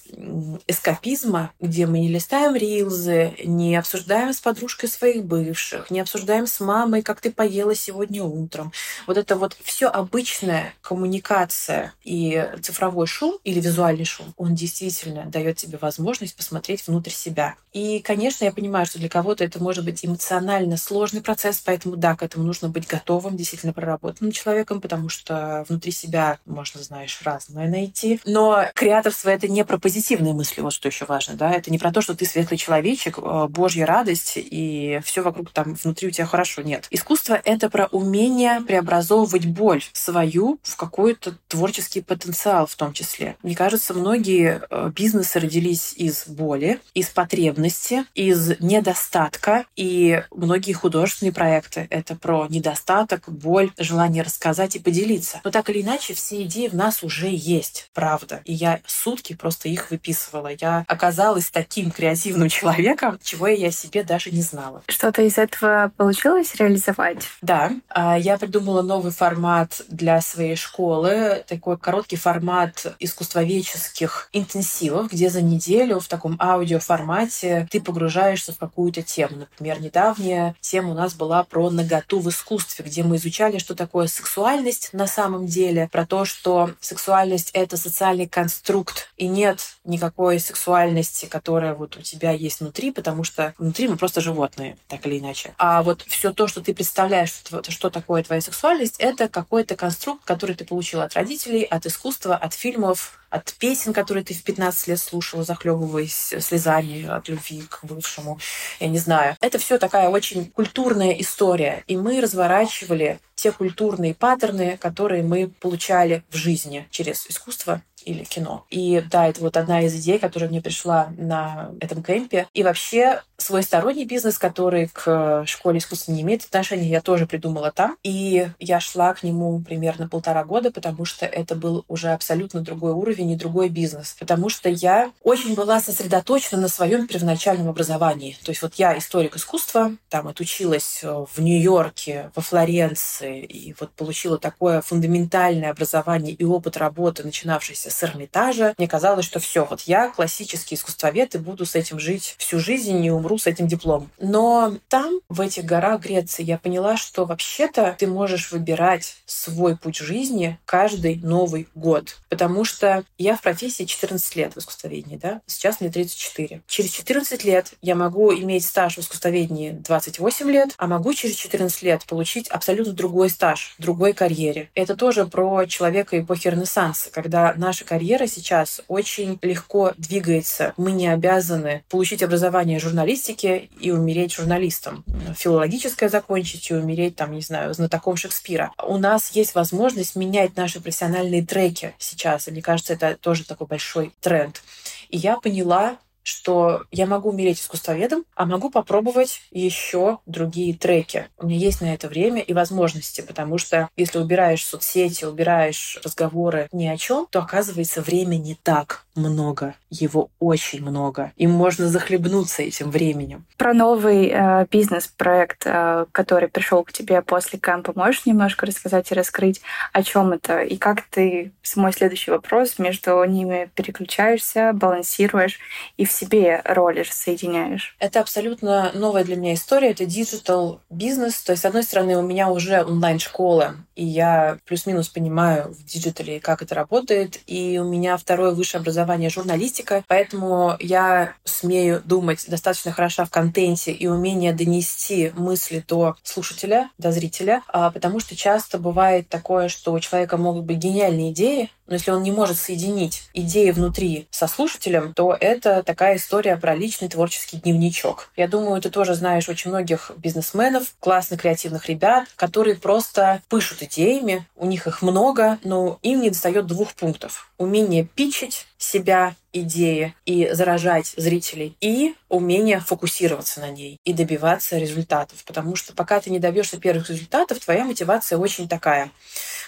эскапизма, 0.67 1.51
где 1.59 1.85
мы 1.85 1.99
не 1.99 2.07
листаем 2.07 2.55
рилзы, 2.55 3.33
не 3.43 3.75
обсуждаем 3.75 4.33
с 4.33 4.39
подружкой 4.39 4.89
своих 4.89 5.25
бывших, 5.25 5.91
не 5.91 5.99
обсуждаем 5.99 6.47
с 6.47 6.59
мамой, 6.61 7.01
как 7.01 7.19
ты 7.19 7.29
поела 7.29 7.75
сегодня 7.75 8.23
утром. 8.23 8.71
Вот 9.05 9.17
это 9.17 9.35
вот 9.35 9.57
все 9.61 9.87
обычная 9.87 10.73
коммуникация 10.81 11.93
и 12.03 12.49
цифровой 12.61 13.07
шум 13.07 13.37
или 13.43 13.59
визуальный 13.59 14.05
шум, 14.05 14.33
он 14.37 14.55
действительно 14.55 15.25
дает 15.25 15.56
тебе 15.57 15.77
возможность 15.77 16.35
посмотреть 16.35 16.85
внутрь 16.87 17.11
себя. 17.11 17.55
И, 17.73 17.99
конечно, 17.99 18.45
я 18.45 18.51
понимаю, 18.51 18.85
что 18.85 18.99
для 18.99 19.09
кого-то 19.09 19.43
это 19.43 19.61
может 19.61 19.85
быть 19.85 20.05
эмоционально 20.05 20.77
сложный 20.77 21.21
процесс, 21.21 21.61
поэтому 21.63 21.95
да, 21.95 22.15
к 22.15 22.23
этому 22.23 22.45
нужно 22.45 22.69
быть 22.69 22.87
готовым, 22.87 23.35
действительно 23.35 23.73
проработанным 23.73 24.31
человеком, 24.31 24.81
потому 24.81 25.09
что 25.09 25.65
внутри 25.67 25.91
себя 25.91 26.39
можно, 26.45 26.81
знаешь, 26.81 27.19
разное 27.23 27.67
найти. 27.67 28.19
Но 28.25 28.65
креаторство— 28.73 29.29
это 29.31 29.47
не 29.47 29.63
про 29.65 29.77
позитивные 29.77 30.33
мысли, 30.33 30.61
вот 30.61 30.73
что 30.73 30.87
еще 30.87 31.05
важно, 31.05 31.35
да, 31.35 31.51
это 31.51 31.71
не 31.71 31.77
про 31.77 31.91
то, 31.91 32.01
что 32.01 32.15
ты 32.15 32.25
светлый 32.25 32.57
человечек, 32.57 33.19
э, 33.19 33.47
божья 33.49 33.85
радость, 33.85 34.33
и 34.35 34.99
все 35.03 35.21
вокруг 35.21 35.51
там 35.51 35.73
внутри 35.73 36.07
у 36.07 36.11
тебя 36.11 36.25
хорошо. 36.25 36.61
Нет. 36.61 36.87
Искусство— 36.89 37.39
это 37.45 37.69
про 37.69 37.87
умение 37.87 38.61
преобразовывать 38.61 39.45
боль 39.45 39.83
свою 39.93 40.59
в 40.63 40.75
какой-то 40.75 41.35
творческий 41.47 42.01
потенциал 42.01 42.67
в 42.67 42.75
том 42.75 42.93
числе. 42.93 43.35
Мне 43.43 43.55
кажется, 43.55 43.93
многие 43.93 44.61
э, 44.69 44.91
бизнесы 44.93 45.39
родились 45.47 45.93
из 45.93 46.27
боли, 46.27 46.81
из 46.93 47.07
потребности, 47.07 48.03
из 48.13 48.59
недостатка, 48.59 49.65
и 49.77 50.23
многие 50.31 50.73
художественные 50.73 51.31
проекты— 51.31 51.87
это 51.89 52.15
про 52.15 52.47
недостаток, 52.49 53.23
боль, 53.27 53.71
желание 53.77 54.23
рассказать 54.23 54.75
и 54.75 54.79
поделиться. 54.79 55.39
Но 55.45 55.51
так 55.51 55.69
или 55.69 55.81
иначе, 55.81 56.13
все 56.13 56.43
идеи 56.43 56.67
в 56.67 56.75
нас 56.75 57.01
уже 57.01 57.29
есть, 57.31 57.89
правда. 57.93 58.41
И 58.43 58.53
я 58.53 58.81
сутки 58.85 59.33
просто 59.33 59.69
их 59.69 59.89
выписывала. 59.89 60.51
Я 60.59 60.83
оказалась 60.87 61.49
таким 61.49 61.91
креативным 61.91 62.49
человеком, 62.49 63.17
чего 63.23 63.47
я 63.47 63.71
себе 63.71 64.03
даже 64.03 64.31
не 64.31 64.41
знала. 64.41 64.83
Что-то 64.89 65.21
из 65.21 65.37
этого 65.37 65.93
получилось 65.95 66.55
реализовать? 66.55 67.23
Да. 67.41 67.71
А, 67.87 68.19
я 68.19 68.37
придумала 68.37 68.81
новый 68.81 69.13
формат 69.13 69.81
для 69.87 70.19
своей 70.19 70.57
школы, 70.57 71.45
такой 71.47 71.77
короткий 71.77 72.17
формат 72.17 72.97
искусствоведческих 72.99 74.29
интенсивов, 74.33 75.09
где 75.09 75.29
за 75.37 75.43
неделю 75.43 75.99
в 75.99 76.07
таком 76.07 76.35
аудиоформате 76.39 77.67
ты 77.69 77.79
погружаешься 77.79 78.53
в 78.53 78.57
какую-то 78.57 79.03
тему. 79.03 79.37
Например, 79.37 79.79
недавняя 79.79 80.55
тема 80.61 80.91
у 80.91 80.93
нас 80.95 81.13
была 81.13 81.43
про 81.43 81.69
наготу 81.69 82.19
в 82.19 82.27
искусстве, 82.27 82.83
где 82.83 83.03
мы 83.03 83.17
изучали, 83.17 83.59
что 83.59 83.75
такое 83.75 84.07
сексуальность 84.07 84.89
на 84.93 85.05
самом 85.05 85.45
деле, 85.45 85.89
про 85.91 86.07
то, 86.07 86.25
что 86.25 86.71
сексуальность— 86.79 87.51
это 87.53 87.77
социальный 87.77 88.27
конструкт, 88.27 89.11
и 89.15 89.27
нет 89.27 89.77
никакой 89.83 90.39
сексуальности, 90.39 91.27
которая 91.27 91.75
вот 91.75 91.97
у 91.97 92.01
тебя 92.01 92.31
есть 92.31 92.59
внутри, 92.61 92.91
потому 92.91 93.23
что 93.23 93.53
внутри 93.59 93.87
мы 93.87 93.95
просто 93.95 94.21
животные, 94.21 94.75
так 94.87 95.05
или 95.05 95.19
иначе. 95.19 95.53
А 95.59 95.83
вот 95.83 96.01
все 96.07 96.33
то, 96.33 96.47
что 96.47 96.61
ты 96.61 96.73
представляешь, 96.73 97.31
что 97.69 97.89
такое 97.91 98.23
твоя 98.23 98.41
сексуальность, 98.41 98.95
это 98.97 99.29
какой-то 99.29 99.75
конструкт, 99.75 100.25
который 100.25 100.55
ты 100.55 100.65
получил 100.65 101.01
от 101.01 101.13
родителей, 101.13 101.61
от 101.61 101.85
искусства, 101.85 102.35
от 102.35 102.55
фильмов, 102.55 103.19
от 103.29 103.53
песен, 103.53 103.93
которые 103.93 104.23
ты 104.23 104.33
в 104.33 104.43
15 104.43 104.87
лет 104.87 104.99
слушала, 104.99 105.43
захлебываясь 105.43 106.33
слезами 106.39 107.05
от 107.05 107.27
любви 107.27 107.63
к 107.69 107.83
бывшему, 107.83 108.39
я 108.79 108.87
не 108.87 108.99
знаю. 108.99 109.35
Это 109.41 109.57
все 109.57 109.77
такая 109.77 110.09
очень 110.09 110.45
культурная 110.51 111.11
история. 111.11 111.83
И 111.87 111.97
мы 111.97 112.21
разворачивали 112.21 113.19
те 113.37 113.51
культурные 113.53 114.13
паттерны, 114.13 114.77
которые 114.77 115.23
мы 115.23 115.47
получали 115.47 116.23
в 116.29 116.35
жизни 116.35 116.85
через 116.91 117.25
искусство 117.27 117.81
или 118.03 118.23
кино. 118.23 118.65
И 118.69 119.03
да, 119.11 119.27
это 119.27 119.41
вот 119.41 119.57
одна 119.57 119.81
из 119.81 119.93
идей, 119.93 120.17
которая 120.17 120.49
мне 120.49 120.61
пришла 120.61 121.09
на 121.17 121.71
этом 121.81 122.01
кемпе. 122.01 122.47
И 122.53 122.63
вообще 122.63 123.21
свой 123.35 123.63
сторонний 123.63 124.05
бизнес, 124.05 124.37
который 124.37 124.87
к 124.87 125.43
школе 125.45 125.79
искусства 125.79 126.13
не 126.13 126.21
имеет 126.21 126.45
отношения, 126.45 126.87
я 126.87 127.01
тоже 127.01 127.27
придумала 127.27 127.71
там. 127.71 127.97
И 128.03 128.47
я 128.59 128.79
шла 128.79 129.13
к 129.13 129.23
нему 129.23 129.59
примерно 129.59 130.07
полтора 130.07 130.45
года, 130.45 130.71
потому 130.71 131.03
что 131.03 131.25
это 131.25 131.55
был 131.55 131.83
уже 131.89 132.09
абсолютно 132.09 132.61
другой 132.61 132.93
уровень 132.93 133.31
и 133.31 133.35
другой 133.35 133.67
бизнес. 133.67 134.15
Потому 134.17 134.47
что 134.47 134.69
я 134.69 135.11
очень 135.21 135.53
была 135.53 135.81
сосредоточена 135.81 136.61
на 136.61 136.69
своем 136.69 137.07
первоначальном 137.07 137.67
образовании. 137.67 138.37
То 138.41 138.51
есть 138.51 138.61
вот 138.61 138.75
я 138.75 138.97
историк 138.97 139.35
искусства, 139.35 139.91
там 140.07 140.29
отучилась 140.29 141.01
в 141.03 141.41
Нью-Йорке, 141.41 142.31
во 142.35 142.41
Флоренции, 142.41 143.26
и 143.27 143.73
вот 143.79 143.91
получила 143.91 144.37
такое 144.37 144.81
фундаментальное 144.81 145.71
образование 145.71 146.33
и 146.33 146.43
опыт 146.43 146.77
работы, 146.77 147.23
начинавшийся 147.23 147.89
с 147.89 148.03
Эрмитажа. 148.03 148.73
Мне 148.77 148.87
казалось, 148.87 149.25
что 149.25 149.39
все, 149.39 149.65
вот 149.65 149.81
я 149.81 150.09
классический 150.09 150.75
искусствовед 150.75 151.35
и 151.35 151.37
буду 151.37 151.65
с 151.65 151.75
этим 151.75 151.99
жить 151.99 152.35
всю 152.37 152.59
жизнь 152.59 153.03
и 153.03 153.11
умру 153.11 153.37
с 153.37 153.47
этим 153.47 153.67
дипломом. 153.67 154.09
Но 154.19 154.77
там, 154.87 155.19
в 155.29 155.41
этих 155.41 155.65
горах 155.65 156.01
Греции, 156.01 156.43
я 156.43 156.57
поняла, 156.57 156.97
что 156.97 157.25
вообще-то 157.25 157.95
ты 157.97 158.07
можешь 158.07 158.51
выбирать 158.51 159.15
свой 159.25 159.77
путь 159.77 159.97
жизни 159.97 160.59
каждый 160.65 161.15
Новый 161.17 161.67
год. 161.75 162.17
Потому 162.29 162.63
что 162.63 163.03
я 163.17 163.35
в 163.35 163.41
профессии 163.41 163.83
14 163.83 164.35
лет 164.35 164.53
в 164.53 164.59
искусствоведении, 164.59 165.17
да? 165.17 165.41
Сейчас 165.47 165.81
мне 165.81 165.89
34. 165.89 166.61
Через 166.67 166.91
14 166.91 167.43
лет 167.43 167.73
я 167.81 167.95
могу 167.95 168.33
иметь 168.33 168.65
стаж 168.65 168.97
в 168.97 168.99
искусствоведении 168.99 169.71
28 169.71 170.51
лет, 170.51 170.73
а 170.77 170.87
могу 170.87 171.13
через 171.13 171.35
14 171.35 171.81
лет 171.83 172.05
получить 172.05 172.47
абсолютно 172.47 172.93
другой 172.93 173.16
стаж, 173.25 173.75
другой 173.79 174.13
карьере. 174.13 174.69
Это 174.75 174.95
тоже 174.95 175.25
про 175.25 175.65
человека 175.65 176.19
эпохи 176.19 176.47
Ренессанса, 176.47 177.09
когда 177.11 177.53
наша 177.57 177.85
карьера 177.85 178.27
сейчас 178.27 178.81
очень 178.87 179.39
легко 179.41 179.93
двигается. 179.97 180.73
Мы 180.77 180.91
не 180.91 181.07
обязаны 181.07 181.83
получить 181.89 182.23
образование 182.23 182.79
журналистики 182.79 183.69
и 183.79 183.91
умереть 183.91 184.33
журналистом. 184.33 185.03
Филологическое 185.35 186.09
закончить 186.09 186.69
и 186.69 186.75
умереть, 186.75 187.15
там, 187.15 187.31
не 187.31 187.41
знаю, 187.41 187.73
знатоком 187.73 188.15
Шекспира. 188.15 188.71
У 188.81 188.97
нас 188.97 189.31
есть 189.31 189.55
возможность 189.55 190.15
менять 190.15 190.55
наши 190.55 190.79
профессиональные 190.79 191.45
треки 191.45 191.95
сейчас. 191.97 192.47
И 192.47 192.51
мне 192.51 192.61
кажется, 192.61 192.93
это 192.93 193.17
тоже 193.19 193.43
такой 193.43 193.67
большой 193.67 194.13
тренд. 194.21 194.61
И 195.09 195.17
я 195.17 195.37
поняла, 195.37 195.97
что 196.27 196.83
я 196.91 197.05
могу 197.05 197.29
умереть 197.29 197.61
искусствоведом, 197.61 198.25
а 198.35 198.45
могу 198.45 198.69
попробовать 198.69 199.41
еще 199.51 200.19
другие 200.25 200.73
треки. 200.73 201.29
У 201.37 201.47
меня 201.47 201.57
есть 201.57 201.79
на 201.79 201.93
это 201.93 202.09
время 202.09 202.41
и 202.41 202.53
возможности, 202.53 203.21
потому 203.21 203.57
что 203.57 203.89
если 203.95 204.19
убираешь 204.19 204.65
соцсети, 204.65 205.23
убираешь 205.23 205.99
разговоры 206.03 206.67
ни 206.73 206.85
о 206.85 206.97
чем, 206.97 207.27
то 207.31 207.39
оказывается 207.39 208.01
времени 208.01 208.57
так 208.61 209.05
много. 209.17 209.75
Его 209.89 210.29
очень 210.39 210.81
много. 210.81 211.31
И 211.35 211.47
можно 211.47 211.87
захлебнуться 211.87 212.61
этим 212.61 212.91
временем. 212.91 213.45
Про 213.57 213.73
новый 213.73 214.29
э, 214.29 214.65
бизнес-проект, 214.71 215.63
э, 215.65 216.05
который 216.11 216.47
пришел 216.47 216.83
к 216.83 216.91
тебе 216.91 217.21
после 217.21 217.59
camp 217.59 217.82
а, 217.82 217.93
можешь 217.95 218.25
немножко 218.25 218.65
рассказать 218.65 219.11
и 219.11 219.15
раскрыть, 219.15 219.61
о 219.93 220.03
чем 220.03 220.33
это 220.33 220.61
и 220.61 220.77
как 220.77 221.01
ты, 221.01 221.51
мой 221.75 221.93
следующий 221.93 222.31
вопрос, 222.31 222.79
между 222.79 223.23
ними 223.23 223.69
переключаешься, 223.75 224.71
балансируешь 224.73 225.59
и 225.97 226.05
в 226.05 226.11
себе 226.11 226.61
роли 226.63 227.05
соединяешь? 227.09 227.95
Это 227.99 228.19
абсолютно 228.19 228.91
новая 228.93 229.23
для 229.23 229.35
меня 229.35 229.53
история. 229.53 229.91
Это 229.91 230.05
digital 230.05 230.81
бизнес. 230.89 231.41
То 231.41 231.53
есть, 231.53 231.63
с 231.63 231.65
одной 231.65 231.83
стороны, 231.83 232.17
у 232.17 232.21
меня 232.21 232.49
уже 232.49 232.83
онлайн-школа, 232.83 233.75
и 233.95 234.05
я 234.05 234.59
плюс-минус 234.65 235.09
понимаю 235.09 235.73
в 235.73 235.83
digital 235.85 236.27
е, 236.27 236.39
как 236.39 236.61
это 236.61 236.75
работает. 236.75 237.39
И 237.47 237.79
у 237.79 237.85
меня 237.85 238.17
второе 238.17 238.51
высшее 238.51 238.81
образование 238.81 239.06
журналистика, 239.29 240.03
поэтому 240.07 240.75
я 240.79 241.33
смею 241.43 242.01
думать 242.03 242.45
достаточно 242.47 242.91
хороша 242.91 243.25
в 243.25 243.29
контенте 243.29 243.91
и 243.91 244.07
умение 244.07 244.53
донести 244.53 245.31
мысли 245.35 245.83
до 245.87 246.15
слушателя, 246.23 246.89
до 246.97 247.11
зрителя, 247.11 247.63
а, 247.67 247.91
потому 247.91 248.19
что 248.19 248.35
часто 248.35 248.77
бывает 248.77 249.29
такое, 249.29 249.69
что 249.69 249.93
у 249.93 249.99
человека 249.99 250.37
могут 250.37 250.65
быть 250.65 250.77
гениальные 250.77 251.31
идеи, 251.31 251.71
но 251.87 251.95
если 251.95 252.11
он 252.11 252.23
не 252.23 252.31
может 252.31 252.57
соединить 252.57 253.23
идеи 253.33 253.71
внутри 253.71 254.27
со 254.29 254.47
слушателем, 254.47 255.13
то 255.13 255.35
это 255.39 255.83
такая 255.83 256.17
история 256.17 256.57
про 256.57 256.75
личный 256.75 257.09
творческий 257.09 257.57
дневничок. 257.57 258.29
Я 258.35 258.47
думаю, 258.47 258.81
ты 258.81 258.89
тоже 258.89 259.15
знаешь 259.15 259.49
очень 259.49 259.71
многих 259.71 260.11
бизнесменов, 260.17 260.93
классных 260.99 261.41
креативных 261.41 261.87
ребят, 261.87 262.27
которые 262.35 262.75
просто 262.75 263.41
пышут 263.49 263.81
идеями, 263.83 264.45
у 264.55 264.65
них 264.65 264.87
их 264.87 265.01
много, 265.01 265.59
но 265.63 265.99
им 266.01 266.21
не 266.21 266.29
достает 266.29 266.67
двух 266.67 266.93
пунктов. 266.93 267.51
Умение 267.57 268.05
питчить 268.05 268.67
себя, 268.77 269.35
идеи 269.53 270.15
и 270.25 270.49
заражать 270.51 271.13
зрителей, 271.17 271.75
и 271.81 272.15
умение 272.29 272.79
фокусироваться 272.79 273.59
на 273.59 273.71
ней 273.71 273.99
и 274.03 274.13
добиваться 274.13 274.77
результатов. 274.77 275.43
Потому 275.45 275.75
что 275.75 275.93
пока 275.93 276.19
ты 276.19 276.29
не 276.29 276.39
добьешься 276.39 276.79
первых 276.79 277.09
результатов, 277.09 277.59
твоя 277.59 277.83
мотивация 277.83 278.37
очень 278.37 278.67
такая 278.67 279.11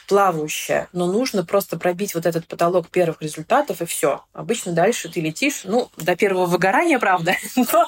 плавающая, 0.09 0.89
но 0.91 1.05
нужно 1.05 1.45
просто 1.45 1.77
пробить 1.77 2.15
вот 2.15 2.25
этот 2.25 2.47
потолок 2.47 2.89
первых 2.89 3.21
результатов, 3.21 3.81
и 3.81 3.85
все. 3.85 4.23
Обычно 4.33 4.71
дальше 4.71 5.07
ты 5.07 5.21
летишь, 5.21 5.61
ну, 5.65 5.89
до 5.97 6.15
первого 6.15 6.47
выгорания, 6.47 6.97
правда, 6.97 7.35
но, 7.55 7.85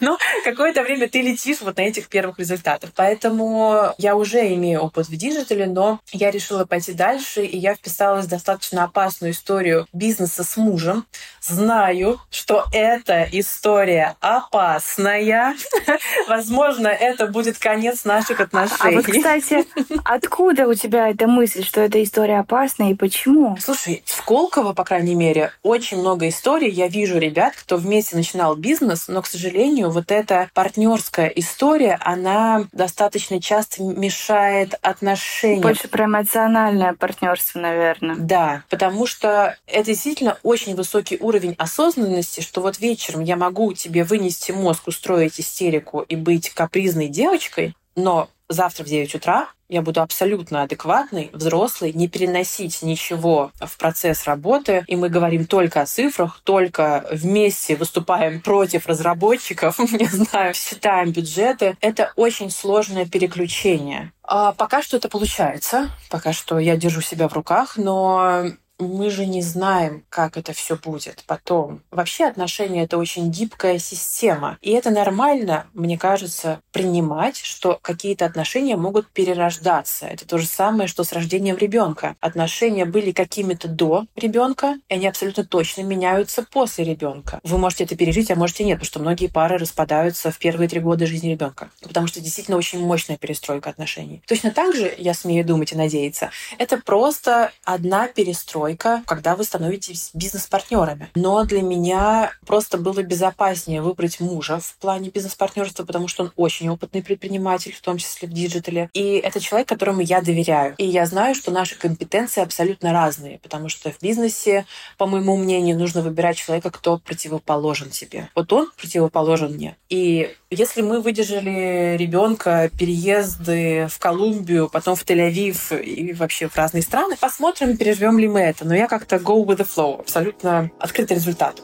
но 0.00 0.18
какое-то 0.44 0.82
время 0.82 1.08
ты 1.10 1.20
летишь 1.20 1.60
вот 1.60 1.76
на 1.76 1.82
этих 1.82 2.08
первых 2.08 2.38
результатах. 2.38 2.90
Поэтому 2.96 3.92
я 3.98 4.16
уже 4.16 4.54
имею 4.54 4.80
опыт 4.80 5.08
в 5.08 5.14
digital 5.14 5.54
е, 5.54 5.66
но 5.66 6.00
я 6.10 6.30
решила 6.30 6.64
пойти 6.64 6.94
дальше, 6.94 7.44
и 7.44 7.58
я 7.58 7.74
вписалась 7.74 8.24
в 8.24 8.30
достаточно 8.30 8.84
опасную 8.84 9.34
историю 9.34 9.86
бизнеса 9.92 10.44
с 10.44 10.56
мужем. 10.56 11.04
Знаю, 11.42 12.18
что 12.30 12.64
эта 12.72 13.28
история 13.30 14.16
опасная. 14.20 15.54
Возможно, 16.28 16.88
это 16.88 17.26
будет 17.26 17.58
конец 17.58 18.06
наших 18.06 18.40
отношений. 18.40 18.78
А 18.80 18.90
вот, 18.90 19.04
кстати, 19.04 19.66
откуда 20.04 20.66
у 20.66 20.72
тебя 20.72 21.10
эта 21.10 21.26
мысль? 21.26 21.57
Что 21.62 21.80
эта 21.80 22.02
история 22.02 22.40
опасна 22.40 22.90
и 22.90 22.94
почему? 22.94 23.56
Слушай, 23.60 24.02
в 24.04 24.10
Сколково, 24.10 24.72
по 24.72 24.84
крайней 24.84 25.14
мере, 25.14 25.52
очень 25.62 25.98
много 25.98 26.28
историй. 26.28 26.70
Я 26.70 26.88
вижу 26.88 27.18
ребят, 27.18 27.54
кто 27.56 27.76
вместе 27.76 28.16
начинал 28.16 28.56
бизнес, 28.56 29.08
но, 29.08 29.22
к 29.22 29.26
сожалению, 29.26 29.90
вот 29.90 30.10
эта 30.10 30.50
партнерская 30.54 31.28
история, 31.28 31.98
она 32.00 32.66
достаточно 32.72 33.40
часто 33.40 33.82
мешает 33.82 34.74
отношениям. 34.82 35.62
Больше 35.62 35.88
про 35.88 36.04
эмоциональное 36.04 36.94
партнерство, 36.94 37.60
наверное. 37.60 38.16
Да, 38.16 38.62
потому 38.68 39.06
что 39.06 39.56
это 39.66 39.86
действительно 39.86 40.38
очень 40.42 40.74
высокий 40.74 41.18
уровень 41.20 41.54
осознанности, 41.58 42.40
что 42.40 42.60
вот 42.60 42.78
вечером 42.80 43.22
я 43.22 43.36
могу 43.36 43.72
тебе 43.72 44.04
вынести 44.04 44.52
мозг, 44.52 44.86
устроить 44.86 45.40
истерику 45.40 46.00
и 46.00 46.16
быть 46.16 46.50
капризной 46.50 47.08
девочкой, 47.08 47.74
но 47.96 48.28
завтра 48.48 48.84
в 48.84 48.86
9 48.86 49.14
утра 49.14 49.48
я 49.68 49.82
буду 49.82 50.00
абсолютно 50.00 50.62
адекватный, 50.62 51.30
взрослый, 51.32 51.92
не 51.92 52.08
переносить 52.08 52.80
ничего 52.82 53.52
в 53.60 53.76
процесс 53.76 54.24
работы, 54.24 54.84
и 54.86 54.96
мы 54.96 55.10
говорим 55.10 55.46
только 55.46 55.82
о 55.82 55.86
цифрах, 55.86 56.40
только 56.42 57.06
вместе 57.12 57.76
выступаем 57.76 58.40
против 58.40 58.86
разработчиков, 58.86 59.78
не 59.92 60.06
знаю, 60.06 60.54
считаем 60.54 61.12
бюджеты. 61.12 61.76
Это 61.80 62.12
очень 62.16 62.50
сложное 62.50 63.06
переключение. 63.06 64.12
А 64.22 64.52
пока 64.52 64.82
что 64.82 64.96
это 64.96 65.08
получается, 65.08 65.90
пока 66.10 66.32
что 66.32 66.58
я 66.58 66.76
держу 66.76 67.02
себя 67.02 67.28
в 67.28 67.34
руках, 67.34 67.76
но 67.76 68.44
мы 68.78 69.10
же 69.10 69.26
не 69.26 69.42
знаем, 69.42 70.04
как 70.08 70.36
это 70.36 70.52
все 70.52 70.76
будет 70.76 71.24
потом. 71.26 71.82
Вообще 71.90 72.26
отношения— 72.26 72.82
это 72.84 72.96
очень 72.98 73.30
гибкая 73.30 73.78
система. 73.78 74.58
И 74.60 74.70
это 74.70 74.90
нормально, 74.90 75.66
мне 75.74 75.98
кажется, 75.98 76.60
принимать, 76.72 77.36
что 77.36 77.78
какие-то 77.82 78.24
отношения 78.24 78.76
могут 78.76 79.08
перерождаться. 79.08 80.06
Это 80.06 80.26
то 80.26 80.38
же 80.38 80.46
самое, 80.46 80.88
что 80.88 81.02
с 81.02 81.12
рождением 81.12 81.56
ребенка. 81.56 82.16
Отношения 82.20 82.84
были 82.84 83.10
какими-то 83.10 83.68
до 83.68 84.06
ребенка, 84.14 84.76
и 84.88 84.94
они 84.94 85.08
абсолютно 85.08 85.44
точно 85.44 85.82
меняются 85.82 86.44
после 86.44 86.84
ребенка. 86.84 87.40
Вы 87.42 87.58
можете 87.58 87.84
это 87.84 87.96
пережить, 87.96 88.30
а 88.30 88.36
можете 88.36 88.64
нет, 88.64 88.76
потому 88.78 88.86
что 88.86 89.00
многие 89.00 89.26
пары 89.26 89.58
распадаются 89.58 90.30
в 90.30 90.38
первые 90.38 90.68
три 90.68 90.80
года 90.80 91.06
жизни 91.06 91.30
ребенка. 91.30 91.70
Потому 91.82 92.06
что 92.06 92.20
действительно 92.20 92.56
очень 92.56 92.80
мощная 92.80 93.16
перестройка 93.16 93.70
отношений. 93.70 94.22
Точно 94.26 94.50
так 94.52 94.74
же, 94.74 94.94
я 94.98 95.14
смею 95.14 95.44
думать 95.44 95.72
и 95.72 95.76
надеяться, 95.76 96.30
это 96.58 96.76
просто 96.78 97.50
одна 97.64 98.06
перестройка 98.08 98.67
перестройка, 98.68 99.02
когда 99.06 99.36
вы 99.36 99.44
становитесь 99.44 100.10
бизнес-партнерами. 100.14 101.10
Но 101.14 101.44
для 101.44 101.62
меня 101.62 102.32
просто 102.46 102.78
было 102.78 103.02
безопаснее 103.02 103.82
выбрать 103.82 104.20
мужа 104.20 104.60
в 104.60 104.76
плане 104.76 105.10
бизнес-партнерства, 105.10 105.84
потому 105.84 106.08
что 106.08 106.24
он 106.24 106.32
очень 106.36 106.68
опытный 106.68 107.02
предприниматель, 107.02 107.72
в 107.72 107.80
том 107.80 107.98
числе 107.98 108.28
в 108.28 108.32
digital 108.32 108.77
е. 108.77 108.90
И 108.92 109.16
это 109.16 109.40
человек, 109.40 109.68
которому 109.68 110.00
я 110.00 110.20
доверяю. 110.20 110.74
И 110.78 110.84
я 110.84 111.06
знаю, 111.06 111.34
что 111.34 111.50
наши 111.50 111.76
компетенции 111.76 112.42
абсолютно 112.42 112.92
разные, 112.92 113.38
потому 113.38 113.68
что 113.68 113.90
в 113.90 114.00
бизнесе, 114.00 114.66
по 114.96 115.06
моему 115.06 115.36
мнению, 115.36 115.78
нужно 115.78 116.02
выбирать 116.02 116.36
человека, 116.36 116.70
кто 116.70 116.98
противоположен 116.98 117.90
тебе. 117.90 118.28
Вот 118.34 118.52
он 118.52 118.70
противоположен 118.76 119.54
мне. 119.54 119.76
И 119.88 120.34
если 120.50 120.80
мы 120.80 121.00
выдержали 121.02 121.96
ребенка, 121.98 122.70
переезды 122.78 123.86
в 123.90 123.98
Колумбию, 123.98 124.70
потом 124.70 124.96
в 124.96 125.04
Тель-Авив 125.04 125.78
и 125.78 126.14
вообще 126.14 126.48
в 126.48 126.56
разные 126.56 126.82
страны, 126.82 127.16
посмотрим, 127.20 127.76
переживем 127.76 128.18
ли 128.18 128.28
мы 128.28 128.40
это. 128.40 128.57
Но 128.60 128.74
я 128.74 128.88
как-то 128.88 129.16
go 129.16 129.44
with 129.44 129.58
the 129.58 129.66
flow, 129.66 130.00
абсолютно 130.00 130.70
открытый 130.78 131.16
результат. 131.16 131.62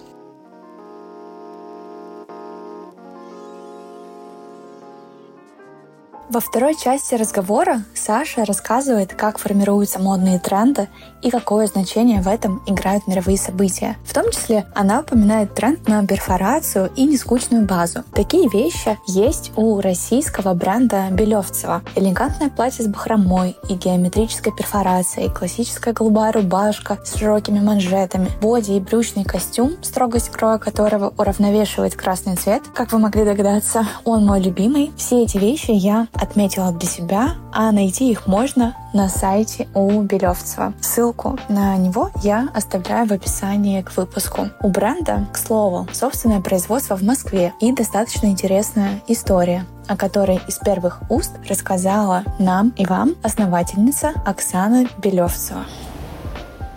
Во 6.31 6.41
второй 6.41 6.75
части 6.75 7.15
разговора 7.15 7.85
Саша 7.95 8.45
рассказывает, 8.45 9.15
как 9.15 9.39
формируются 9.39 10.01
модные 10.01 10.41
тренды 10.41 10.89
и 11.25 11.31
какое 11.31 11.67
значение 11.67 12.21
в 12.21 12.29
этом 12.29 12.63
играют 12.67 13.07
мировые 13.09 13.39
события. 13.39 13.97
В 14.05 14.13
том 14.13 14.31
числе 14.31 14.67
она 14.75 15.01
упоминает 15.01 15.55
тренд 15.55 15.89
на 15.89 16.07
перфорацию 16.07 16.91
и 16.95 17.05
нескучную 17.05 17.67
базу. 17.67 18.05
Такие 18.13 18.49
вещи 18.49 18.99
есть 19.07 19.51
у 19.57 19.81
российского 19.81 20.55
бренда 20.55 21.09
Белевцева. 21.11 21.83
Элегантное 21.97 22.51
платье 22.51 22.85
с 22.85 22.89
бахромой 22.89 23.57
и 23.69 23.75
геометрической 23.75 24.53
перфорацией, 24.53 25.31
классическая 25.31 25.95
голубая 25.95 26.31
рубашка 26.31 26.99
с 27.05 27.17
широкими 27.17 27.61
манжетами, 27.61 28.29
боди 28.43 28.73
и 28.73 28.81
брючный 28.81 29.25
костюм, 29.25 29.73
строгость 29.83 30.29
кроя 30.29 30.59
которого 30.59 31.15
уравновешивает 31.17 31.95
красный 31.95 32.37
цвет. 32.37 32.63
Как 32.75 32.93
вы 32.93 32.99
могли 32.99 33.25
догадаться, 33.25 33.87
он 34.05 34.27
мой 34.27 34.43
любимый. 34.43 34.93
Все 34.99 35.23
эти 35.23 35.39
вещи 35.39 35.71
я 35.71 36.09
отметила 36.13 36.71
для 36.73 36.89
себя, 36.89 37.35
а 37.51 37.73
найти 37.73 38.11
их 38.11 38.27
можно 38.27 38.77
на 38.95 39.11
сайте 39.11 39.69
у 39.75 40.01
Белевцева. 40.01 40.73
Ссылку 40.81 41.39
на 41.51 41.77
него 41.77 42.11
я 42.23 42.49
оставляю 42.55 43.07
в 43.07 43.13
описании 43.13 43.83
к 43.83 43.95
выпуску. 43.97 44.49
У 44.63 44.69
бренда, 44.69 45.27
к 45.33 45.37
слову, 45.37 45.87
собственное 45.93 46.41
производство 46.41 46.97
в 46.97 47.03
Москве 47.03 47.53
и 47.61 47.73
достаточно 47.73 48.29
интересная 48.29 49.03
история 49.09 49.67
о 49.87 49.99
которой 49.99 50.41
из 50.49 50.57
первых 50.57 51.03
уст 51.11 51.33
рассказала 51.47 52.25
нам 52.39 52.71
и 52.77 52.87
вам 52.87 53.17
основательница 53.23 54.13
Оксана 54.25 54.87
Белевцева. 54.97 55.65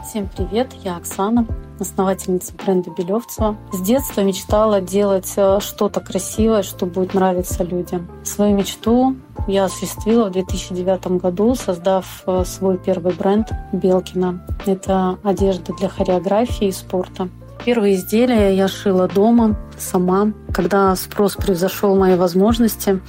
Всем 0.07 0.29
привет, 0.33 0.71
я 0.85 0.95
Оксана, 0.95 1.45
основательница 1.81 2.53
бренда 2.53 2.91
Белевцева. 2.91 3.57
С 3.73 3.81
детства 3.81 4.21
мечтала 4.21 4.79
делать 4.79 5.33
э, 5.35 5.59
что-то 5.59 5.99
красивое, 5.99 6.63
что 6.63 6.85
будет 6.85 7.13
нравиться 7.13 7.65
людям. 7.65 8.07
Свою 8.23 8.55
мечту 8.55 9.17
я 9.49 9.65
осуществила 9.65 10.29
в 10.29 10.31
2009 10.31 11.07
году, 11.19 11.55
создав 11.55 12.23
э, 12.25 12.45
свой 12.45 12.77
первый 12.77 13.13
бренд 13.15 13.49
Белкина. 13.73 14.47
Это 14.65 15.19
одежда 15.23 15.73
для 15.73 15.89
хореографии 15.89 16.69
и 16.69 16.71
спорта. 16.71 17.27
Первые 17.65 17.95
изделия 17.95 18.55
я 18.55 18.69
шила 18.69 19.09
дома, 19.09 19.57
сама. 19.77 20.31
Когда 20.53 20.95
спрос 20.95 21.35
превзошел 21.35 21.97
мои 21.97 22.15
возможности, 22.15 23.01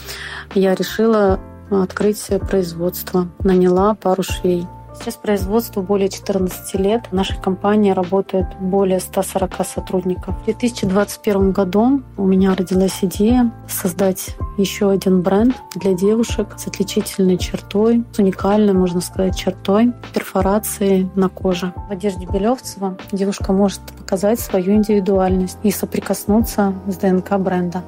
я 0.53 0.75
решила 0.75 1.39
открыть 1.71 2.27
производство. 2.51 3.29
Наняла 3.45 3.95
пару 3.95 4.25
швей. 4.25 4.67
Сейчас 4.99 5.17
производству 5.17 5.81
более 5.81 6.09
14 6.09 6.75
лет. 6.75 7.07
В 7.11 7.15
нашей 7.15 7.41
компании 7.41 7.93
работает 7.93 8.47
более 8.59 8.99
140 8.99 9.65
сотрудников. 9.65 10.37
В 10.43 10.45
2021 10.47 11.53
году 11.53 12.03
у 12.17 12.27
меня 12.27 12.55
родилась 12.55 12.99
идея 13.03 13.53
создать 13.69 14.37
еще 14.57 14.91
один 14.91 15.23
бренд 15.23 15.55
для 15.77 15.95
девушек 15.95 16.49
с 16.57 16.67
отличительной 16.67 17.39
чертой, 17.39 18.05
с 18.13 18.19
уникальной, 18.19 18.73
можно 18.73 19.01
сказать, 19.01 19.37
чертой 19.37 19.93
перфорации 20.13 21.09
на 21.15 21.29
коже. 21.29 21.73
В 21.89 21.93
одежде 21.93 22.27
Белевцева 22.27 22.97
девушка 23.13 23.53
может 23.53 23.81
показать 23.97 24.41
свою 24.41 24.75
индивидуальность 24.75 25.59
и 25.63 25.71
соприкоснуться 25.71 26.75
с 26.89 26.97
ДНК 26.97 27.39
бренда. 27.39 27.85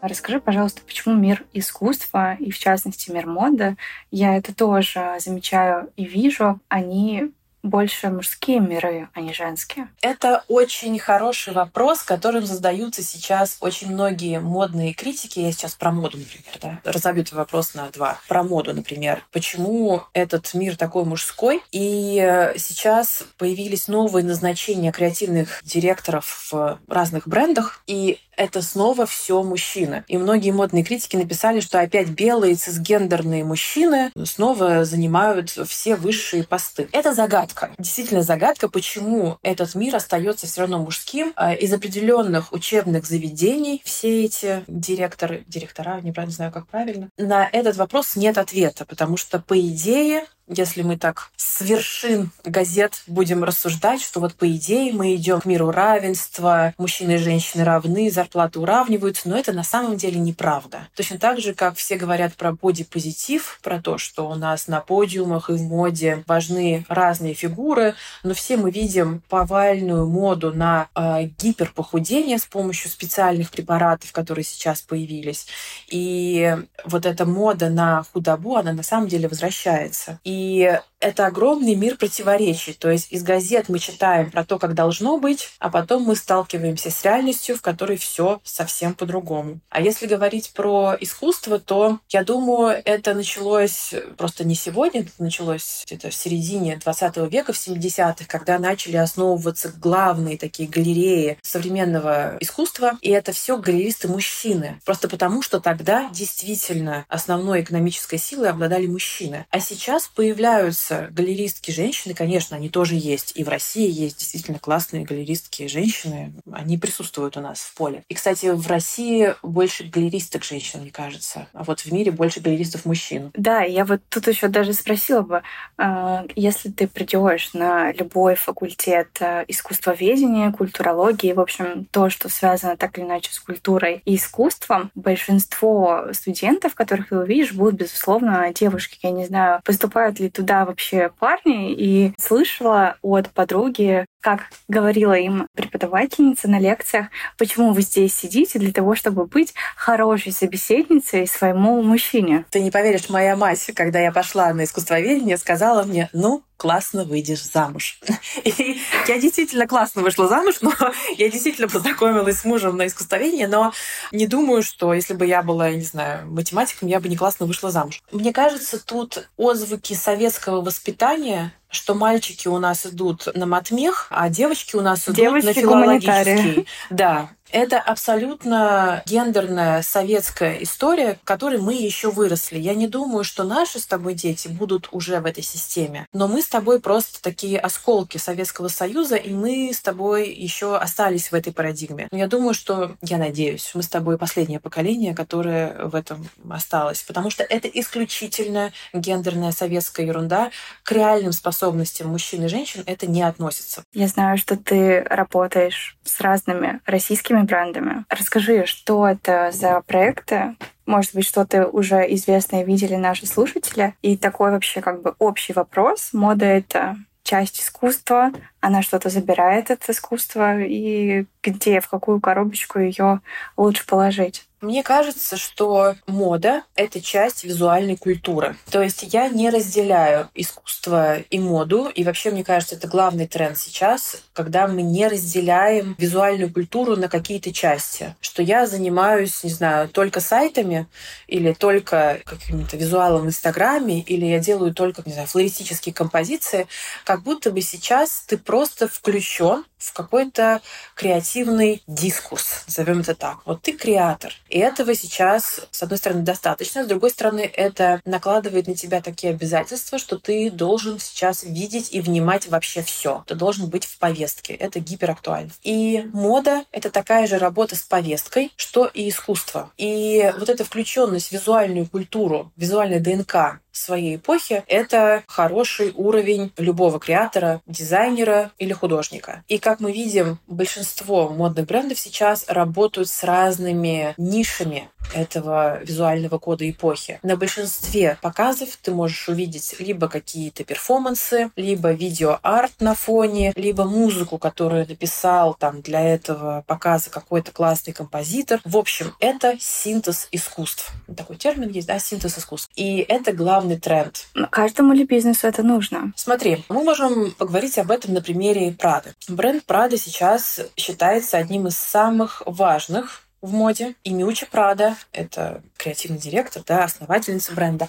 Расскажи, 0.00 0.40
пожалуйста, 0.40 0.82
почему 0.86 1.14
мир 1.14 1.44
искусства 1.52 2.34
и, 2.34 2.50
в 2.50 2.58
частности, 2.58 3.10
мир 3.10 3.26
моды, 3.26 3.76
я 4.10 4.36
это 4.36 4.54
тоже 4.54 5.16
замечаю 5.18 5.90
и 5.96 6.04
вижу, 6.04 6.60
они 6.68 7.32
больше 7.62 8.08
мужские 8.08 8.60
миры, 8.60 9.08
а 9.14 9.20
не 9.20 9.32
женские? 9.32 9.88
Это 10.00 10.44
очень 10.48 10.98
хороший 10.98 11.52
вопрос, 11.52 12.02
которым 12.02 12.46
задаются 12.46 13.02
сейчас 13.02 13.58
очень 13.60 13.92
многие 13.92 14.40
модные 14.40 14.94
критики. 14.94 15.40
Я 15.40 15.52
сейчас 15.52 15.74
про 15.74 15.90
моду, 15.90 16.18
например, 16.18 16.58
да, 16.62 16.90
разобью 16.90 17.22
этот 17.22 17.34
вопрос 17.34 17.74
на 17.74 17.90
два. 17.90 18.18
Про 18.28 18.42
моду, 18.42 18.72
например. 18.74 19.24
Почему 19.32 20.02
этот 20.12 20.54
мир 20.54 20.76
такой 20.76 21.04
мужской? 21.04 21.62
И 21.72 22.20
э, 22.22 22.56
сейчас 22.58 23.24
появились 23.36 23.88
новые 23.88 24.24
назначения 24.24 24.92
креативных 24.92 25.60
директоров 25.64 26.50
в 26.52 26.78
разных 26.88 27.26
брендах, 27.26 27.82
и 27.86 28.20
это 28.38 28.62
снова 28.62 29.04
все 29.04 29.42
мужчины. 29.42 30.04
И 30.08 30.16
многие 30.16 30.52
модные 30.52 30.84
критики 30.84 31.16
написали, 31.16 31.60
что 31.60 31.80
опять 31.80 32.08
белые 32.08 32.54
цисгендерные 32.54 33.44
мужчины 33.44 34.12
снова 34.24 34.84
занимают 34.84 35.50
все 35.50 35.96
высшие 35.96 36.44
посты. 36.44 36.88
Это 36.92 37.12
загадка. 37.12 37.72
Действительно 37.78 38.22
загадка, 38.22 38.68
почему 38.68 39.38
этот 39.42 39.74
мир 39.74 39.96
остается 39.96 40.46
все 40.46 40.62
равно 40.62 40.78
мужским. 40.78 41.32
А 41.36 41.52
из 41.52 41.72
определенных 41.72 42.52
учебных 42.52 43.06
заведений 43.06 43.82
все 43.84 44.24
эти 44.24 44.62
директоры, 44.68 45.44
директора, 45.48 46.00
неправильно 46.00 46.34
знаю, 46.34 46.52
как 46.52 46.68
правильно, 46.68 47.08
на 47.18 47.48
этот 47.50 47.76
вопрос 47.76 48.14
нет 48.14 48.38
ответа, 48.38 48.84
потому 48.84 49.16
что, 49.16 49.40
по 49.40 49.58
идее, 49.58 50.24
если 50.48 50.82
мы 50.82 50.96
так 50.96 51.30
с 51.36 51.60
вершин 51.60 52.30
газет 52.44 53.02
будем 53.06 53.44
рассуждать, 53.44 54.00
что 54.00 54.20
вот 54.20 54.34
по 54.34 54.50
идее 54.50 54.92
мы 54.92 55.14
идем 55.14 55.40
к 55.40 55.44
миру 55.44 55.70
равенства, 55.70 56.74
мужчины 56.78 57.12
и 57.12 57.18
женщины 57.18 57.64
равны, 57.64 58.10
зарплаты 58.10 58.60
уравниваются, 58.60 59.28
но 59.28 59.38
это 59.38 59.52
на 59.52 59.64
самом 59.64 59.96
деле 59.96 60.18
неправда. 60.18 60.88
Точно 60.94 61.18
так 61.18 61.40
же, 61.40 61.54
как 61.54 61.76
все 61.76 61.96
говорят 61.96 62.34
про 62.34 62.52
бодипозитив, 62.52 63.58
про 63.62 63.80
то, 63.80 63.98
что 63.98 64.28
у 64.28 64.34
нас 64.34 64.68
на 64.68 64.80
подиумах 64.80 65.50
и 65.50 65.54
в 65.54 65.62
моде 65.62 66.24
важны 66.26 66.84
разные 66.88 67.34
фигуры, 67.34 67.94
но 68.22 68.34
все 68.34 68.56
мы 68.56 68.70
видим 68.70 69.22
повальную 69.28 70.06
моду 70.06 70.52
на 70.52 70.88
э, 70.94 71.24
гиперпохудение 71.38 72.38
с 72.38 72.46
помощью 72.46 72.90
специальных 72.90 73.50
препаратов, 73.50 74.12
которые 74.12 74.44
сейчас 74.44 74.80
появились. 74.80 75.46
И 75.88 76.56
вот 76.84 77.04
эта 77.04 77.26
мода 77.26 77.68
на 77.68 78.04
худобу, 78.12 78.56
она 78.56 78.72
на 78.72 78.82
самом 78.82 79.08
деле 79.08 79.28
возвращается. 79.28 80.20
И 80.24 80.37
и 80.38 80.78
это 81.00 81.26
огромный 81.26 81.74
мир 81.74 81.96
противоречий. 81.96 82.72
То 82.72 82.90
есть 82.90 83.12
из 83.12 83.22
газет 83.22 83.68
мы 83.68 83.78
читаем 83.78 84.30
про 84.30 84.44
то, 84.44 84.58
как 84.58 84.74
должно 84.74 85.18
быть, 85.18 85.50
а 85.58 85.70
потом 85.70 86.02
мы 86.02 86.16
сталкиваемся 86.16 86.90
с 86.90 87.04
реальностью, 87.04 87.56
в 87.56 87.62
которой 87.62 87.96
все 87.96 88.40
совсем 88.44 88.94
по-другому. 88.94 89.60
А 89.70 89.80
если 89.80 90.06
говорить 90.06 90.52
про 90.54 90.96
искусство, 91.00 91.58
то 91.58 92.00
я 92.08 92.24
думаю, 92.24 92.80
это 92.84 93.14
началось 93.14 93.94
просто 94.16 94.44
не 94.44 94.54
сегодня, 94.54 95.02
это 95.02 95.10
началось 95.18 95.84
где-то 95.86 96.10
в 96.10 96.14
середине 96.14 96.76
20 96.76 97.16
века, 97.30 97.52
в 97.52 97.56
70-х, 97.56 98.24
когда 98.26 98.58
начали 98.58 98.96
основываться 98.96 99.68
главные 99.68 100.36
такие 100.36 100.68
галереи 100.68 101.38
современного 101.42 102.36
искусства, 102.40 102.98
и 103.00 103.10
это 103.10 103.32
все 103.32 103.56
галеристы-мужчины. 103.58 104.80
Просто 104.84 105.08
потому, 105.08 105.42
что 105.42 105.60
тогда 105.60 106.08
действительно 106.12 107.04
основной 107.08 107.62
экономической 107.62 108.18
силой 108.18 108.50
обладали 108.50 108.86
мужчины. 108.86 109.46
А 109.50 109.60
сейчас 109.60 110.08
появляются 110.08 110.87
появляются 110.88 111.08
галеристки 111.12 111.70
женщины, 111.70 112.14
конечно, 112.14 112.56
они 112.56 112.68
тоже 112.68 112.94
есть. 112.94 113.32
И 113.34 113.44
в 113.44 113.48
России 113.48 113.90
есть 113.90 114.18
действительно 114.18 114.58
классные 114.58 115.04
галеристки 115.04 115.66
женщины. 115.66 116.32
Они 116.52 116.78
присутствуют 116.78 117.36
у 117.36 117.40
нас 117.40 117.60
в 117.60 117.74
поле. 117.74 118.04
И, 118.08 118.14
кстати, 118.14 118.46
в 118.46 118.66
России 118.66 119.34
больше 119.42 119.84
галеристок 119.84 120.44
женщин, 120.44 120.80
мне 120.80 120.90
кажется. 120.90 121.48
А 121.52 121.64
вот 121.64 121.80
в 121.80 121.92
мире 121.92 122.10
больше 122.10 122.40
галеристов 122.40 122.84
мужчин. 122.84 123.30
Да, 123.34 123.62
я 123.62 123.84
вот 123.84 124.00
тут 124.08 124.26
еще 124.28 124.48
даже 124.48 124.72
спросила 124.72 125.22
бы, 125.22 125.42
а, 125.76 126.24
если 126.34 126.70
ты 126.70 126.86
придешь 126.88 127.52
на 127.54 127.92
любой 127.92 128.34
факультет 128.34 129.08
э, 129.20 129.44
искусствоведения, 129.48 130.52
культурологии, 130.52 131.32
в 131.32 131.40
общем, 131.40 131.86
то, 131.90 132.10
что 132.10 132.28
связано 132.28 132.76
так 132.76 132.98
или 132.98 133.04
иначе 133.04 133.32
с 133.32 133.38
культурой 133.38 134.02
и 134.04 134.16
искусством, 134.16 134.90
большинство 134.94 136.06
студентов, 136.12 136.74
которых 136.74 137.08
ты 137.08 137.18
увидишь, 137.18 137.52
будут, 137.52 137.74
безусловно, 137.74 138.52
девушки. 138.52 138.98
Я 139.02 139.10
не 139.10 139.26
знаю, 139.26 139.60
поступают 139.64 140.20
ли 140.20 140.30
туда 140.30 140.64
вообще 140.78 141.10
парни, 141.18 141.72
и 141.72 142.12
слышала 142.18 142.96
от 143.02 143.30
подруги, 143.30 144.06
как 144.20 144.50
говорила 144.66 145.12
им 145.12 145.46
преподавательница 145.54 146.48
на 146.48 146.58
лекциях, 146.58 147.06
почему 147.36 147.72
вы 147.72 147.82
здесь 147.82 148.14
сидите 148.14 148.58
для 148.58 148.72
того, 148.72 148.94
чтобы 148.94 149.26
быть 149.26 149.54
хорошей 149.76 150.32
собеседницей 150.32 151.26
своему 151.26 151.82
мужчине. 151.82 152.44
Ты 152.50 152.60
не 152.60 152.70
поверишь, 152.70 153.08
моя 153.08 153.36
мать, 153.36 153.70
когда 153.74 154.00
я 154.00 154.12
пошла 154.12 154.52
на 154.52 154.64
искусствоведение, 154.64 155.36
сказала 155.36 155.84
мне, 155.84 156.08
ну, 156.12 156.42
классно 156.58 157.04
выйдешь 157.04 157.44
замуж. 157.44 157.98
И 158.44 158.80
я 159.06 159.18
действительно 159.18 159.66
классно 159.66 160.02
вышла 160.02 160.28
замуж, 160.28 160.56
но 160.60 160.72
я 161.16 161.30
действительно 161.30 161.68
познакомилась 161.68 162.40
с 162.40 162.44
мужем 162.44 162.76
на 162.76 162.88
искусствоведении, 162.88 163.46
но 163.46 163.72
не 164.12 164.26
думаю, 164.26 164.62
что 164.62 164.92
если 164.92 165.14
бы 165.14 165.24
я 165.24 165.42
была, 165.42 165.68
я 165.68 165.76
не 165.76 165.82
знаю, 165.82 166.26
математиком, 166.30 166.88
я 166.88 167.00
бы 167.00 167.08
не 167.08 167.16
классно 167.16 167.46
вышла 167.46 167.70
замуж. 167.70 168.02
Мне 168.10 168.32
кажется, 168.32 168.84
тут 168.84 169.30
отзвуки 169.36 169.94
советского 169.94 170.60
воспитания 170.60 171.52
что 171.70 171.94
мальчики 171.94 172.48
у 172.48 172.58
нас 172.58 172.86
идут 172.86 173.28
на 173.34 173.46
матмех, 173.46 174.06
а 174.10 174.28
девочки 174.28 174.76
у 174.76 174.80
нас 174.80 175.04
идут 175.04 175.16
девочки 175.16 175.46
на 175.46 175.54
филологический. 175.54 176.66
Да, 176.90 177.30
Это 177.50 177.80
абсолютно 177.80 179.02
гендерная 179.06 179.82
советская 179.82 180.58
история, 180.62 181.18
в 181.22 181.24
которой 181.24 181.58
мы 181.58 181.74
еще 181.74 182.10
выросли. 182.10 182.58
Я 182.58 182.74
не 182.74 182.86
думаю, 182.88 183.24
что 183.24 183.44
наши 183.44 183.78
с 183.78 183.86
тобой 183.86 184.14
дети 184.14 184.48
будут 184.48 184.88
уже 184.92 185.20
в 185.20 185.26
этой 185.26 185.42
системе. 185.42 186.06
Но 186.12 186.28
мы 186.28 186.42
с 186.42 186.48
тобой 186.48 186.80
просто 186.80 187.22
такие 187.22 187.58
осколки 187.58 188.18
Советского 188.18 188.68
Союза, 188.68 189.16
и 189.16 189.32
мы 189.32 189.70
с 189.72 189.80
тобой 189.80 190.28
еще 190.30 190.76
остались 190.76 191.30
в 191.30 191.34
этой 191.34 191.52
парадигме. 191.52 192.08
Но 192.10 192.18
я 192.18 192.26
думаю, 192.26 192.54
что, 192.54 192.96
я 193.02 193.16
надеюсь, 193.18 193.70
мы 193.74 193.82
с 193.82 193.88
тобой 193.88 194.18
последнее 194.18 194.60
поколение, 194.60 195.14
которое 195.14 195.86
в 195.86 195.94
этом 195.94 196.28
осталось. 196.50 197.02
Потому 197.02 197.30
что 197.30 197.44
это 197.44 197.68
исключительно 197.68 198.72
гендерная 198.92 199.52
советская 199.52 200.06
ерунда. 200.06 200.50
К 200.82 200.92
реальным 200.92 201.32
способностям 201.32 202.08
мужчин 202.08 202.44
и 202.44 202.48
женщин 202.48 202.82
это 202.86 203.06
не 203.06 203.22
относится. 203.22 203.84
Я 203.92 204.08
знаю, 204.08 204.38
что 204.38 204.56
ты 204.56 205.02
работаешь 205.02 205.96
с 206.04 206.20
разными 206.20 206.80
российскими 206.84 207.37
брендами. 207.42 208.04
Расскажи, 208.08 208.66
что 208.66 209.06
это 209.06 209.50
за 209.52 209.80
проекты, 209.82 210.56
может 210.86 211.14
быть, 211.14 211.26
что-то 211.26 211.66
уже 211.66 212.12
известное 212.14 212.64
видели 212.64 212.94
наши 212.94 213.26
слушатели. 213.26 213.94
И 214.00 214.16
такой 214.16 214.50
вообще 214.50 214.80
как 214.80 215.02
бы 215.02 215.14
общий 215.18 215.52
вопрос. 215.52 216.10
Мода— 216.12 216.44
это 216.46 216.96
часть 217.22 217.60
искусства, 217.60 218.32
она 218.60 218.80
что-то 218.80 219.10
забирает 219.10 219.70
от 219.70 219.86
искусства, 219.90 220.58
и 220.58 221.26
где, 221.42 221.80
в 221.80 221.88
какую 221.88 222.20
коробочку 222.20 222.78
ее 222.78 223.20
лучше 223.58 223.86
положить? 223.86 224.47
Мне 224.60 224.82
кажется, 224.82 225.36
что 225.36 225.94
мода— 226.08 226.62
это 226.74 227.00
часть 227.00 227.44
визуальной 227.44 227.96
культуры. 227.96 228.56
То 228.70 228.82
есть 228.82 229.04
я 229.12 229.28
не 229.28 229.50
разделяю 229.50 230.28
искусство 230.34 231.18
и 231.18 231.38
моду. 231.38 231.88
И 231.94 232.02
вообще, 232.02 232.32
мне 232.32 232.42
кажется, 232.42 232.74
это 232.74 232.88
главный 232.88 233.28
тренд 233.28 233.56
сейчас, 233.56 234.22
когда 234.32 234.66
мы 234.66 234.82
не 234.82 235.06
разделяем 235.06 235.94
визуальную 235.96 236.52
культуру 236.52 236.96
на 236.96 237.08
какие-то 237.08 237.52
части. 237.52 238.16
Что 238.20 238.42
я 238.42 238.66
занимаюсь, 238.66 239.44
не 239.44 239.50
знаю, 239.50 239.88
только 239.88 240.20
сайтами 240.20 240.88
или 241.28 241.52
только 241.52 242.20
каким-то 242.24 242.76
визуалом 242.76 243.22
в 243.22 243.26
Инстаграме, 243.28 244.00
или 244.00 244.26
я 244.26 244.40
делаю 244.40 244.74
только, 244.74 245.02
не 245.06 245.12
знаю, 245.12 245.28
флористические 245.28 245.94
композиции. 245.94 246.66
Как 247.04 247.22
будто 247.22 247.52
бы 247.52 247.60
сейчас 247.60 248.24
ты 248.26 248.36
просто 248.36 248.88
включен 248.88 249.64
в 249.78 249.92
какой-то 249.92 250.60
креативный 250.94 251.82
дискурс, 251.86 252.64
назовем 252.66 253.00
это 253.00 253.14
так. 253.14 253.38
Вот 253.44 253.62
ты 253.62 253.72
креатор. 253.72 254.32
И 254.48 254.58
этого 254.58 254.94
сейчас, 254.94 255.60
с 255.70 255.82
одной 255.82 255.98
стороны, 255.98 256.22
достаточно, 256.22 256.84
с 256.84 256.86
другой 256.86 257.10
стороны, 257.10 257.40
это 257.40 258.00
накладывает 258.04 258.66
на 258.66 258.74
тебя 258.74 259.00
такие 259.00 259.32
обязательства, 259.32 259.98
что 259.98 260.18
ты 260.18 260.50
должен 260.50 260.98
сейчас 260.98 261.44
видеть 261.44 261.92
и 261.92 262.00
внимать 262.00 262.48
вообще 262.48 262.82
все. 262.82 263.24
Ты 263.26 263.34
должен 263.34 263.68
быть 263.68 263.84
в 263.84 263.98
повестке. 263.98 264.54
Это 264.54 264.80
гиперактуально. 264.80 265.50
И 265.62 266.04
мода— 266.12 266.64
это 266.72 266.90
такая 266.90 267.26
же 267.26 267.38
работа 267.38 267.76
с 267.76 267.82
повесткой, 267.82 268.52
что 268.56 268.86
и 268.86 269.08
искусство. 269.08 269.70
И 269.76 270.32
вот 270.38 270.48
эта 270.48 270.64
включенность 270.64 271.28
в 271.28 271.32
визуальную 271.32 271.86
культуру, 271.86 272.52
визуальная 272.56 273.00
ДНК 273.00 273.60
своей 273.78 274.16
эпохи, 274.16 274.64
это 274.66 275.22
хороший 275.26 275.92
уровень 275.94 276.52
любого 276.56 276.98
креатора, 276.98 277.60
дизайнера 277.66 278.50
или 278.58 278.72
художника. 278.72 279.44
И 279.48 279.58
как 279.58 279.80
мы 279.80 279.92
видим, 279.92 280.38
большинство 280.46 281.28
модных 281.28 281.66
брендов 281.66 281.98
сейчас 281.98 282.44
работают 282.48 283.08
с 283.08 283.24
разными 283.24 284.14
нишами 284.16 284.90
этого 285.14 285.82
визуального 285.82 286.38
кода 286.38 286.68
эпохи. 286.68 287.18
На 287.22 287.36
большинстве 287.36 288.18
показов 288.22 288.78
ты 288.82 288.92
можешь 288.92 289.28
увидеть 289.28 289.76
либо 289.78 290.08
какие-то 290.08 290.64
перформансы, 290.64 291.50
либо 291.56 291.92
видеоарт 291.92 292.72
на 292.80 292.94
фоне, 292.94 293.52
либо 293.56 293.84
музыку, 293.84 294.38
которую 294.38 294.86
написал 294.86 295.54
там 295.54 295.80
для 295.80 296.02
этого 296.02 296.64
показа 296.66 297.10
какой-то 297.10 297.52
классный 297.52 297.92
композитор. 297.92 298.60
В 298.64 298.76
общем, 298.76 299.14
это 299.20 299.56
синтез 299.60 300.28
искусств. 300.32 300.92
Такой 301.16 301.36
термин 301.36 301.70
есть, 301.70 301.86
да, 301.86 301.98
синтез 301.98 302.38
искусств. 302.38 302.70
И 302.76 302.98
это 303.08 303.32
главный 303.32 303.78
тренд. 303.78 304.26
Но 304.34 304.46
каждому 304.46 304.92
ли 304.92 305.04
бизнесу 305.04 305.46
это 305.46 305.62
нужно? 305.62 306.12
Смотри, 306.16 306.64
мы 306.68 306.82
можем 306.82 307.32
поговорить 307.32 307.78
об 307.78 307.90
этом 307.90 308.14
на 308.14 308.22
примере 308.22 308.72
Прады. 308.72 309.14
Бренд 309.28 309.64
Прада 309.64 309.96
сейчас 309.96 310.60
считается 310.76 311.38
одним 311.38 311.66
из 311.66 311.76
самых 311.76 312.42
важных 312.46 313.22
в 313.40 313.52
моде. 313.52 313.94
И 314.04 314.12
Миучи 314.12 314.46
Прада, 314.46 314.96
это 315.12 315.62
креативный 315.78 316.18
директор, 316.18 316.62
да, 316.66 316.84
основательница 316.84 317.52
бренда, 317.52 317.88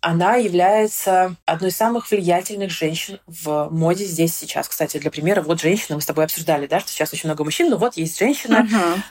она 0.00 0.36
является 0.36 1.36
одной 1.44 1.70
из 1.70 1.76
самых 1.76 2.10
влиятельных 2.10 2.70
женщин 2.70 3.18
в 3.26 3.68
моде 3.70 4.04
здесь 4.04 4.34
сейчас. 4.34 4.68
Кстати, 4.68 4.98
для 4.98 5.10
примера, 5.10 5.42
вот 5.42 5.60
женщина, 5.60 5.96
мы 5.96 6.00
с 6.00 6.06
тобой 6.06 6.24
обсуждали, 6.24 6.66
да, 6.66 6.80
что 6.80 6.90
сейчас 6.90 7.12
очень 7.12 7.28
много 7.28 7.44
мужчин, 7.44 7.68
но 7.68 7.76
вот 7.76 7.96
есть 7.96 8.18
женщина 8.18 8.66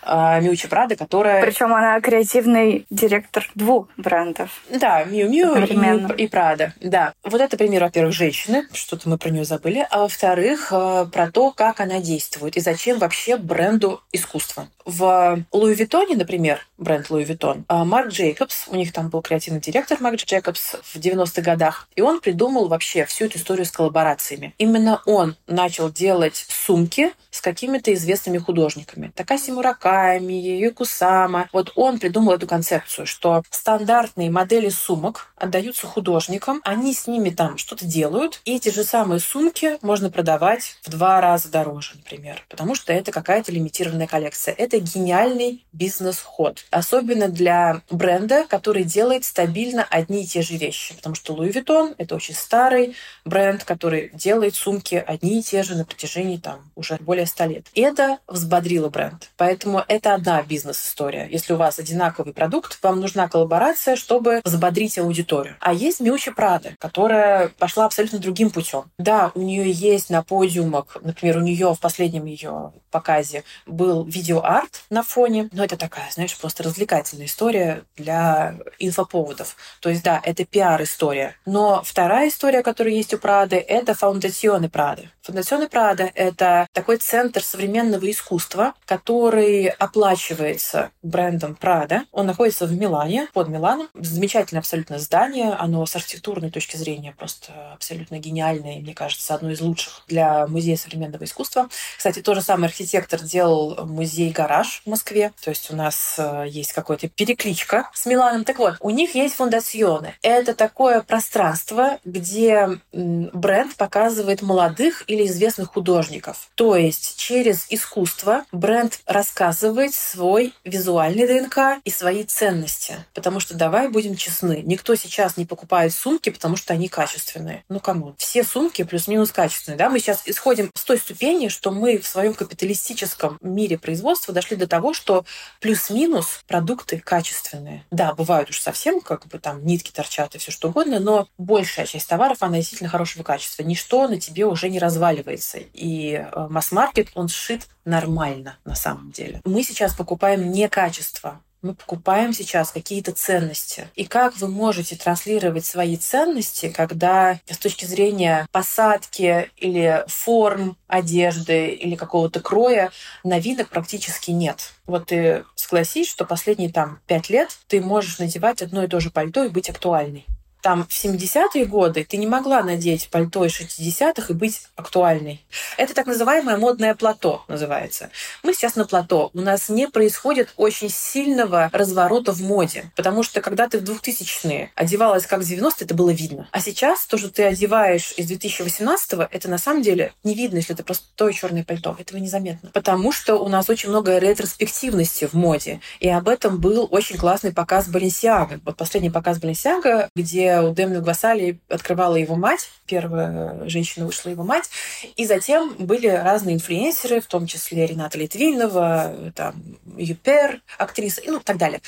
uh-huh. 0.05 0.41
Миучча 0.41 0.67
Прада, 0.67 0.95
которая... 0.95 1.43
Причем 1.43 1.73
она 1.73 1.99
креативный 1.99 2.85
директор 2.89 3.49
двух 3.55 3.89
брендов. 3.97 4.63
Да, 4.69 5.03
Миу 5.03 5.29
Миу 5.29 5.55
и, 5.57 6.23
и 6.23 6.27
Прада. 6.27 6.73
Да. 6.79 7.13
Вот 7.23 7.41
это 7.41 7.57
пример, 7.57 7.83
во-первых, 7.83 8.13
женщины, 8.13 8.67
что-то 8.71 9.09
мы 9.09 9.17
про 9.17 9.29
нее 9.29 9.43
забыли, 9.43 9.85
а 9.89 9.99
во-вторых, 9.99 10.69
э, 10.71 11.07
про 11.11 11.29
то, 11.29 11.51
как 11.51 11.81
она 11.81 11.99
действует 11.99 12.55
и 12.55 12.61
зачем 12.61 12.99
вообще 12.99 13.35
бренду 13.35 14.01
искусство. 14.13 14.69
В 14.85 15.43
Луи 15.51 15.73
Виттоне, 15.73 16.15
например, 16.15 16.65
бренд 16.77 17.09
Луи 17.09 17.23
Виттон, 17.23 17.65
а 17.67 17.83
Марк 17.83 18.12
Джейкобс, 18.13 18.67
у 18.67 18.75
них 18.75 18.93
там 18.93 19.09
был 19.09 19.21
креативный 19.21 19.59
директор 19.59 19.97
Марк 19.99 20.17
Джейкобс 20.17 20.75
в 20.83 20.95
90-х 20.97 21.41
годах, 21.41 21.87
и 21.95 22.01
он 22.01 22.21
придумал 22.21 22.67
вообще 22.67 23.05
всю 23.05 23.25
эту 23.25 23.37
историю 23.37 23.65
с 23.65 23.71
коллаборациями. 23.71 24.53
Именно 24.57 25.01
он 25.05 25.35
начал 25.47 25.91
делать 25.91 26.45
сумки 26.47 27.11
с 27.31 27.41
какими-то 27.41 27.93
известными 27.93 28.37
художниками. 28.37 29.11
Такаси 29.15 29.51
Мураками, 29.51 30.33
Яёи 30.33 30.85
Кусама. 30.85 31.49
Вот 31.51 31.71
он 31.75 31.99
придумал 31.99 32.33
эту 32.33 32.45
концепцию, 32.45 33.07
что 33.07 33.43
стандартные 33.49 34.29
модели 34.29 34.69
сумок 34.69 35.33
отдаются 35.35 35.87
художникам, 35.87 36.61
они 36.63 36.93
с 36.93 37.07
ними 37.07 37.31
там 37.31 37.57
что-то 37.57 37.85
делают, 37.85 38.41
и 38.45 38.55
эти 38.55 38.69
же 38.69 38.83
самые 38.83 39.19
сумки 39.19 39.77
можно 39.81 40.11
продавать 40.11 40.77
в 40.83 40.89
два 40.89 41.19
раза 41.19 41.49
дороже, 41.49 41.93
например, 41.95 42.45
потому 42.49 42.75
что 42.75 42.93
это 42.93 43.11
какая-то 43.11 43.51
лимитированная 43.51 44.07
коллекция. 44.07 44.53
Это 44.53 44.79
гениальный 44.79 45.65
бизнес-ход. 45.73 46.65
Особенно 46.69 47.27
для 47.27 47.81
бренда, 48.03 48.45
который 48.49 48.83
делает 48.83 49.23
стабильно 49.23 49.87
одни 49.89 50.23
и 50.23 50.27
те 50.27 50.41
же 50.41 50.57
вещи. 50.57 50.93
Потому 50.93 51.15
что 51.15 51.33
Louis 51.33 51.53
Vuitton— 51.53 51.95
это 51.97 52.15
очень 52.15 52.35
старый 52.35 52.97
бренд, 53.23 53.63
который 53.63 54.11
делает 54.13 54.55
сумки 54.55 55.01
одни 55.07 55.39
и 55.39 55.41
те 55.41 55.63
же 55.63 55.75
на 55.75 55.85
протяжении 55.85 56.35
там 56.35 56.69
уже 56.75 56.97
более 56.99 57.25
ста 57.25 57.45
лет. 57.45 57.67
Это 57.73 58.17
взбодрило 58.27 58.89
бренд. 58.89 59.29
Поэтому 59.37 59.85
это 59.87 60.15
одна 60.15 60.43
бизнес-история. 60.43 61.29
Если 61.31 61.53
у 61.53 61.55
вас 61.55 61.79
одинаковый 61.79 62.33
продукт, 62.33 62.77
вам 62.83 62.99
нужна 62.99 63.29
коллаборация, 63.29 63.95
чтобы 63.95 64.41
взбодрить 64.43 64.97
аудиторию. 64.97 65.55
А 65.61 65.73
есть 65.73 66.01
Миучи 66.01 66.31
Прада, 66.31 66.75
которая 66.79 67.47
пошла 67.57 67.85
абсолютно 67.85 68.19
другим 68.19 68.49
путем. 68.49 68.91
Да, 68.97 69.31
у 69.33 69.41
нее 69.41 69.71
есть 69.71 70.09
на 70.09 70.23
подиумах, 70.23 70.97
например, 71.01 71.37
у 71.37 71.41
нее 71.41 71.73
в 71.73 71.79
последнем 71.79 72.25
ее 72.25 72.73
показе 72.91 73.43
был 73.65 74.03
видеоарт 74.03 74.83
на 74.89 75.03
фоне, 75.03 75.49
но 75.53 75.63
это 75.63 75.77
такая, 75.77 76.11
знаешь, 76.11 76.37
просто 76.37 76.63
развлекательная 76.63 77.27
история 77.27 77.83
для 77.95 78.55
инфоповодов. 78.79 79.55
То 79.79 79.89
есть, 79.89 80.03
да, 80.03 80.19
это 80.23 80.45
пиар-история. 80.45 81.35
Но 81.45 81.81
вторая 81.83 82.29
история, 82.29 82.63
которая 82.63 82.93
есть 82.93 83.13
у 83.13 83.17
Прады, 83.17 83.57
это 83.57 83.93
Фаундационы 83.93 84.69
Прады. 84.69 85.09
Фаундационы 85.21 85.69
Прада— 85.69 86.11
это 86.15 86.67
такой 86.73 86.97
центр 86.97 87.41
современного 87.41 88.11
искусства, 88.11 88.73
который 88.85 89.67
оплачивается 89.67 90.91
брендом 91.01 91.55
Прада. 91.55 92.03
Он 92.11 92.25
находится 92.25 92.65
в 92.65 92.73
Милане, 92.73 93.29
под 93.33 93.47
Миланом. 93.47 93.87
Замечательное 93.93 94.59
абсолютно 94.59 94.99
здание. 94.99 95.53
Оно 95.53 95.85
с 95.85 95.95
архитектурной 95.95 96.51
точки 96.51 96.75
зрения 96.75 97.13
просто 97.17 97.53
абсолютно 97.73 98.19
гениальное, 98.19 98.79
мне 98.79 98.93
кажется, 98.93 99.33
одно 99.33 99.51
из 99.51 99.61
лучших 99.61 100.03
для 100.07 100.45
музея 100.47 100.75
современного 100.75 101.23
искусства. 101.23 101.69
Кстати, 101.97 102.21
тот 102.21 102.35
же 102.35 102.41
самый 102.41 102.65
архитектор 102.65 103.21
делал 103.21 103.85
музей-гараж 103.85 104.81
в 104.85 104.89
Москве. 104.89 105.31
То 105.41 105.51
есть 105.51 105.71
у 105.71 105.75
нас 105.75 106.15
э, 106.17 106.45
есть 106.49 106.73
какая-то 106.73 107.07
перекличка 107.07 107.82
с 107.93 108.05
Миланом. 108.05 108.43
Так 108.43 108.59
вот, 108.59 108.75
у 108.79 108.89
них 108.89 109.15
есть 109.15 109.35
фундационы. 109.35 110.15
Это 110.21 110.53
такое 110.53 111.01
пространство, 111.01 111.99
где 112.03 112.79
бренд 112.91 113.75
показывает 113.75 114.41
молодых 114.41 115.03
или 115.07 115.25
известных 115.25 115.73
художников. 115.73 116.49
То 116.55 116.75
есть 116.75 117.17
через 117.17 117.65
искусство 117.69 118.45
бренд 118.51 118.99
рассказывает 119.05 119.93
свой 119.93 120.53
визуальный 120.63 121.27
ДНК 121.27 121.81
и 121.83 121.89
свои 121.89 122.23
ценности. 122.23 122.95
Потому 123.13 123.39
что 123.39 123.55
давай 123.55 123.89
будем 123.89 124.15
честны, 124.15 124.61
никто 124.63 124.95
сейчас 124.95 125.37
не 125.37 125.45
покупает 125.45 125.93
сумки, 125.93 126.29
потому 126.29 126.55
что 126.55 126.73
они 126.73 126.87
качественные. 126.87 127.63
Ну 127.69 127.79
кому? 127.79 128.15
Все 128.17 128.43
сумки 128.43 128.83
плюс-минус 128.83 129.31
качественные. 129.31 129.77
Да? 129.77 129.89
Мы 129.89 129.99
сейчас 129.99 130.23
исходим 130.25 130.71
с 130.75 130.83
той 130.83 130.97
ступени, 130.97 131.47
что 131.47 131.71
мы 131.71 131.97
в 131.97 132.07
своем 132.07 132.33
капиталистическом 132.33 133.37
мире 133.41 133.77
производства 133.77 134.33
дошли 134.33 134.57
до 134.57 134.67
того, 134.67 134.93
что 134.93 135.25
плюс-минус 135.59 136.43
продукты 136.47 136.99
качественные. 136.99 137.72
Да, 137.91 138.13
бывают 138.13 138.49
уж 138.49 138.59
совсем 138.59 139.01
как 139.01 139.27
бы 139.27 139.39
там 139.39 139.65
нитки 139.65 139.91
торчат 139.91 140.35
и 140.35 140.37
все 140.37 140.51
что 140.51 140.69
угодно, 140.69 140.99
но 140.99 141.27
большая 141.37 141.85
часть 141.85 142.07
товаров, 142.07 142.37
она 142.41 142.57
действительно 142.57 142.89
хорошего 142.89 143.23
качества. 143.23 143.63
Ничто 143.63 144.07
на 144.07 144.19
тебе 144.19 144.45
уже 144.45 144.69
не 144.69 144.79
разваливается. 144.79 145.59
И 145.73 146.13
э, 146.13 146.47
масс-маркет, 146.49 147.09
он 147.15 147.27
сшит 147.27 147.67
нормально 147.85 148.57
на 148.65 148.75
самом 148.75 149.11
деле. 149.11 149.41
Мы 149.45 149.63
сейчас 149.63 149.93
покупаем 149.95 150.51
не 150.51 150.69
качество, 150.69 151.41
мы 151.63 151.73
покупаем 151.73 152.33
сейчас 152.33 152.71
какие-то 152.71 153.13
ценности. 153.13 153.87
И 153.95 154.05
как 154.05 154.37
вы 154.37 154.47
можете 154.49 154.95
транслировать 154.95 155.65
свои 155.65 155.97
ценности, 155.97 156.69
когда 156.69 157.39
с 157.49 157.57
точки 157.57 157.85
зрения 157.85 158.47
посадки 158.51 159.49
или 159.57 160.03
форм 160.07 160.77
одежды 160.87 161.69
или 161.69 161.95
какого-то 161.95 162.41
кроя 162.41 162.91
новинок 163.23 163.69
практически 163.69 164.31
нет. 164.31 164.73
Вот 164.85 165.07
ты 165.07 165.45
согласись, 165.55 166.09
что 166.09 166.25
последние 166.25 166.69
там 166.69 166.99
пять 167.07 167.29
лет 167.29 167.57
ты 167.67 167.81
можешь 167.81 168.19
надевать 168.19 168.61
одно 168.61 168.83
и 168.83 168.87
то 168.87 168.99
же 168.99 169.09
пальто 169.09 169.45
и 169.45 169.49
быть 169.49 169.69
актуальной 169.69 170.25
там 170.63 170.85
в 170.85 170.91
70-е 170.91 171.65
годы 171.65 172.05
ты 172.09 172.15
не 172.15 172.25
могла 172.25 172.63
надеть 172.63 173.09
пальто 173.09 173.43
из 173.45 173.51
60-х 173.59 174.27
и 174.29 174.33
быть 174.33 174.61
актуальной. 174.77 175.45
Это 175.77 175.93
так 175.93 176.07
называемое 176.07 176.55
модное 176.57 176.95
плато 176.95 177.43
называется. 177.49 178.09
Мы 178.43 178.53
сейчас 178.53 178.75
на 178.75 178.85
плато. 178.85 179.29
У 179.33 179.41
нас 179.41 179.67
не 179.67 179.89
происходит 179.89 180.53
очень 180.55 180.89
сильного 180.89 181.69
разворота 181.73 182.31
в 182.31 182.41
моде. 182.41 182.91
Потому 182.95 183.23
что 183.23 183.41
когда 183.41 183.67
ты 183.67 183.77
в 183.77 183.83
2000-е 183.83 184.71
одевалась 184.73 185.25
как 185.25 185.41
в 185.41 185.43
90-е, 185.43 185.71
это 185.81 185.93
было 185.93 186.11
видно. 186.11 186.47
А 186.51 186.61
сейчас 186.61 187.05
то, 187.07 187.17
что 187.17 187.29
ты 187.29 187.43
одеваешь 187.43 188.13
из 188.15 188.31
2018-го, 188.31 189.27
это 189.29 189.49
на 189.49 189.57
самом 189.57 189.81
деле 189.81 190.13
не 190.23 190.33
видно, 190.33 190.57
если 190.57 190.73
это 190.73 190.83
простое 190.83 191.33
черное 191.33 191.65
пальто. 191.65 191.97
Этого 191.99 192.19
незаметно. 192.19 192.69
Потому 192.73 193.11
что 193.11 193.35
у 193.35 193.49
нас 193.49 193.69
очень 193.69 193.89
много 193.89 194.17
ретроспективности 194.17 195.25
в 195.25 195.33
моде. 195.33 195.81
И 195.99 196.07
об 196.07 196.29
этом 196.29 196.59
был 196.59 196.87
очень 196.89 197.17
классный 197.17 197.51
показ 197.51 197.89
Баленсиага. 197.89 198.61
Вот 198.63 198.77
последний 198.77 199.09
показ 199.09 199.39
Баленсиага, 199.39 200.09
где 200.15 200.52
у 200.61 200.73
Демны 200.73 201.01
Гвасали 201.01 201.59
открывала 201.69 202.15
его 202.15 202.35
мать, 202.35 202.69
первая 202.85 203.67
женщина 203.67 204.05
вышла 204.05 204.29
его 204.29 204.43
мать, 204.43 204.69
и 205.15 205.25
затем 205.25 205.75
были 205.79 206.07
разные 206.07 206.55
инфлюенсеры, 206.55 207.21
в 207.21 207.27
том 207.27 207.47
числе 207.47 207.85
Рената 207.85 208.17
Литвинова, 208.17 209.31
там, 209.35 209.55
Юпер, 209.97 210.61
актриса, 210.77 211.21
и 211.21 211.29
ну, 211.29 211.39
так 211.39 211.57
далее. 211.57 211.81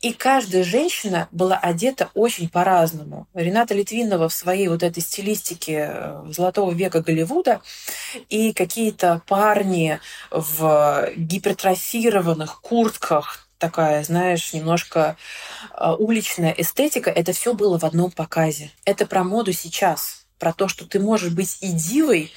И 0.00 0.12
каждая 0.12 0.64
женщина 0.64 1.28
была 1.30 1.56
одета 1.56 2.10
очень 2.14 2.48
по-разному. 2.48 3.28
Рената 3.34 3.74
Литвинова 3.74 4.28
в 4.28 4.34
своей 4.34 4.68
вот 4.68 4.82
этой 4.82 5.00
стилистике 5.00 5.90
э, 5.92 6.24
золотого 6.28 6.72
века 6.72 7.02
Голливуда 7.02 7.62
и 8.28 8.52
какие-то 8.52 9.22
парни 9.28 10.00
в 10.30 11.08
гипертрофированных 11.16 12.60
куртках, 12.60 13.41
такая, 13.62 14.02
знаешь, 14.02 14.52
немножко 14.52 15.16
а, 15.70 15.94
уличная 15.94 16.50
эстетика, 16.50 17.10
это 17.10 17.32
все 17.32 17.54
было 17.54 17.78
в 17.78 17.84
одном 17.84 18.10
показе. 18.10 18.72
Это 18.84 19.06
про 19.06 19.22
моду 19.22 19.52
сейчас 19.52 20.22
про 20.40 20.52
то, 20.52 20.66
что 20.66 20.84
ты 20.84 20.98
можешь 20.98 21.32
быть 21.32 21.58
и 21.60 21.68
дивой, 21.68 22.32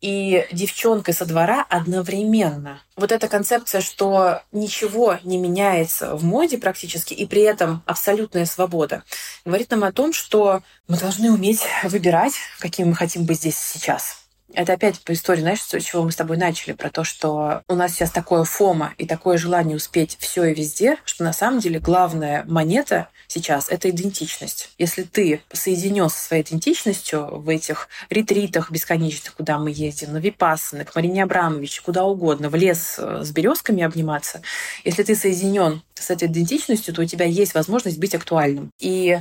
и 0.00 0.46
девчонкой 0.50 1.12
со 1.12 1.26
двора 1.26 1.66
одновременно. 1.68 2.80
Вот 2.96 3.12
эта 3.12 3.28
концепция, 3.28 3.82
что 3.82 4.40
ничего 4.50 5.18
не 5.24 5.36
меняется 5.36 6.16
в 6.16 6.24
моде 6.24 6.56
практически, 6.56 7.12
и 7.12 7.26
при 7.26 7.42
этом 7.42 7.82
абсолютная 7.84 8.46
свобода, 8.46 9.02
говорит 9.44 9.70
нам 9.70 9.84
о 9.84 9.92
том, 9.92 10.14
что 10.14 10.62
мы 10.88 10.96
должны 10.96 11.30
уметь 11.30 11.60
выбирать, 11.84 12.32
каким 12.60 12.88
мы 12.88 12.94
хотим 12.94 13.26
быть 13.26 13.36
здесь 13.36 13.58
сейчас. 13.58 14.19
Это 14.52 14.72
опять 14.72 15.00
по 15.00 15.12
истории, 15.12 15.40
знаешь, 15.40 15.60
с 15.62 15.84
чего 15.84 16.02
мы 16.02 16.12
с 16.12 16.16
тобой 16.16 16.36
начали, 16.36 16.72
про 16.72 16.90
то, 16.90 17.04
что 17.04 17.62
у 17.68 17.74
нас 17.74 17.92
сейчас 17.92 18.10
такое 18.10 18.44
фома 18.44 18.94
и 18.98 19.06
такое 19.06 19.38
желание 19.38 19.76
успеть 19.76 20.16
все 20.20 20.44
и 20.44 20.54
везде, 20.54 20.96
что 21.04 21.24
на 21.24 21.32
самом 21.32 21.60
деле 21.60 21.78
главная 21.78 22.44
монета 22.46 23.08
сейчас— 23.28 23.68
это 23.70 23.90
идентичность. 23.90 24.70
Если 24.78 25.02
ты 25.02 25.42
соединен 25.52 26.08
со 26.10 26.18
своей 26.18 26.42
идентичностью 26.42 27.40
в 27.40 27.48
этих 27.48 27.88
ретритах 28.08 28.70
бесконечных, 28.70 29.34
куда 29.34 29.58
мы 29.58 29.70
ездим, 29.70 30.12
на 30.12 30.18
Випассаны, 30.18 30.84
к 30.84 30.94
Марине 30.94 31.22
Абрамович, 31.22 31.80
куда 31.82 32.04
угодно, 32.04 32.48
в 32.48 32.54
лес 32.56 32.96
э, 32.98 33.22
с 33.22 33.30
березками 33.30 33.82
обниматься, 33.82 34.42
если 34.84 35.02
ты 35.02 35.14
соединен 35.14 35.82
с 35.94 36.10
этой 36.10 36.28
идентичностью, 36.28 36.94
то 36.94 37.02
у 37.02 37.04
тебя 37.04 37.26
есть 37.26 37.54
возможность 37.54 37.98
быть 37.98 38.14
актуальным. 38.14 38.70
И 38.80 39.20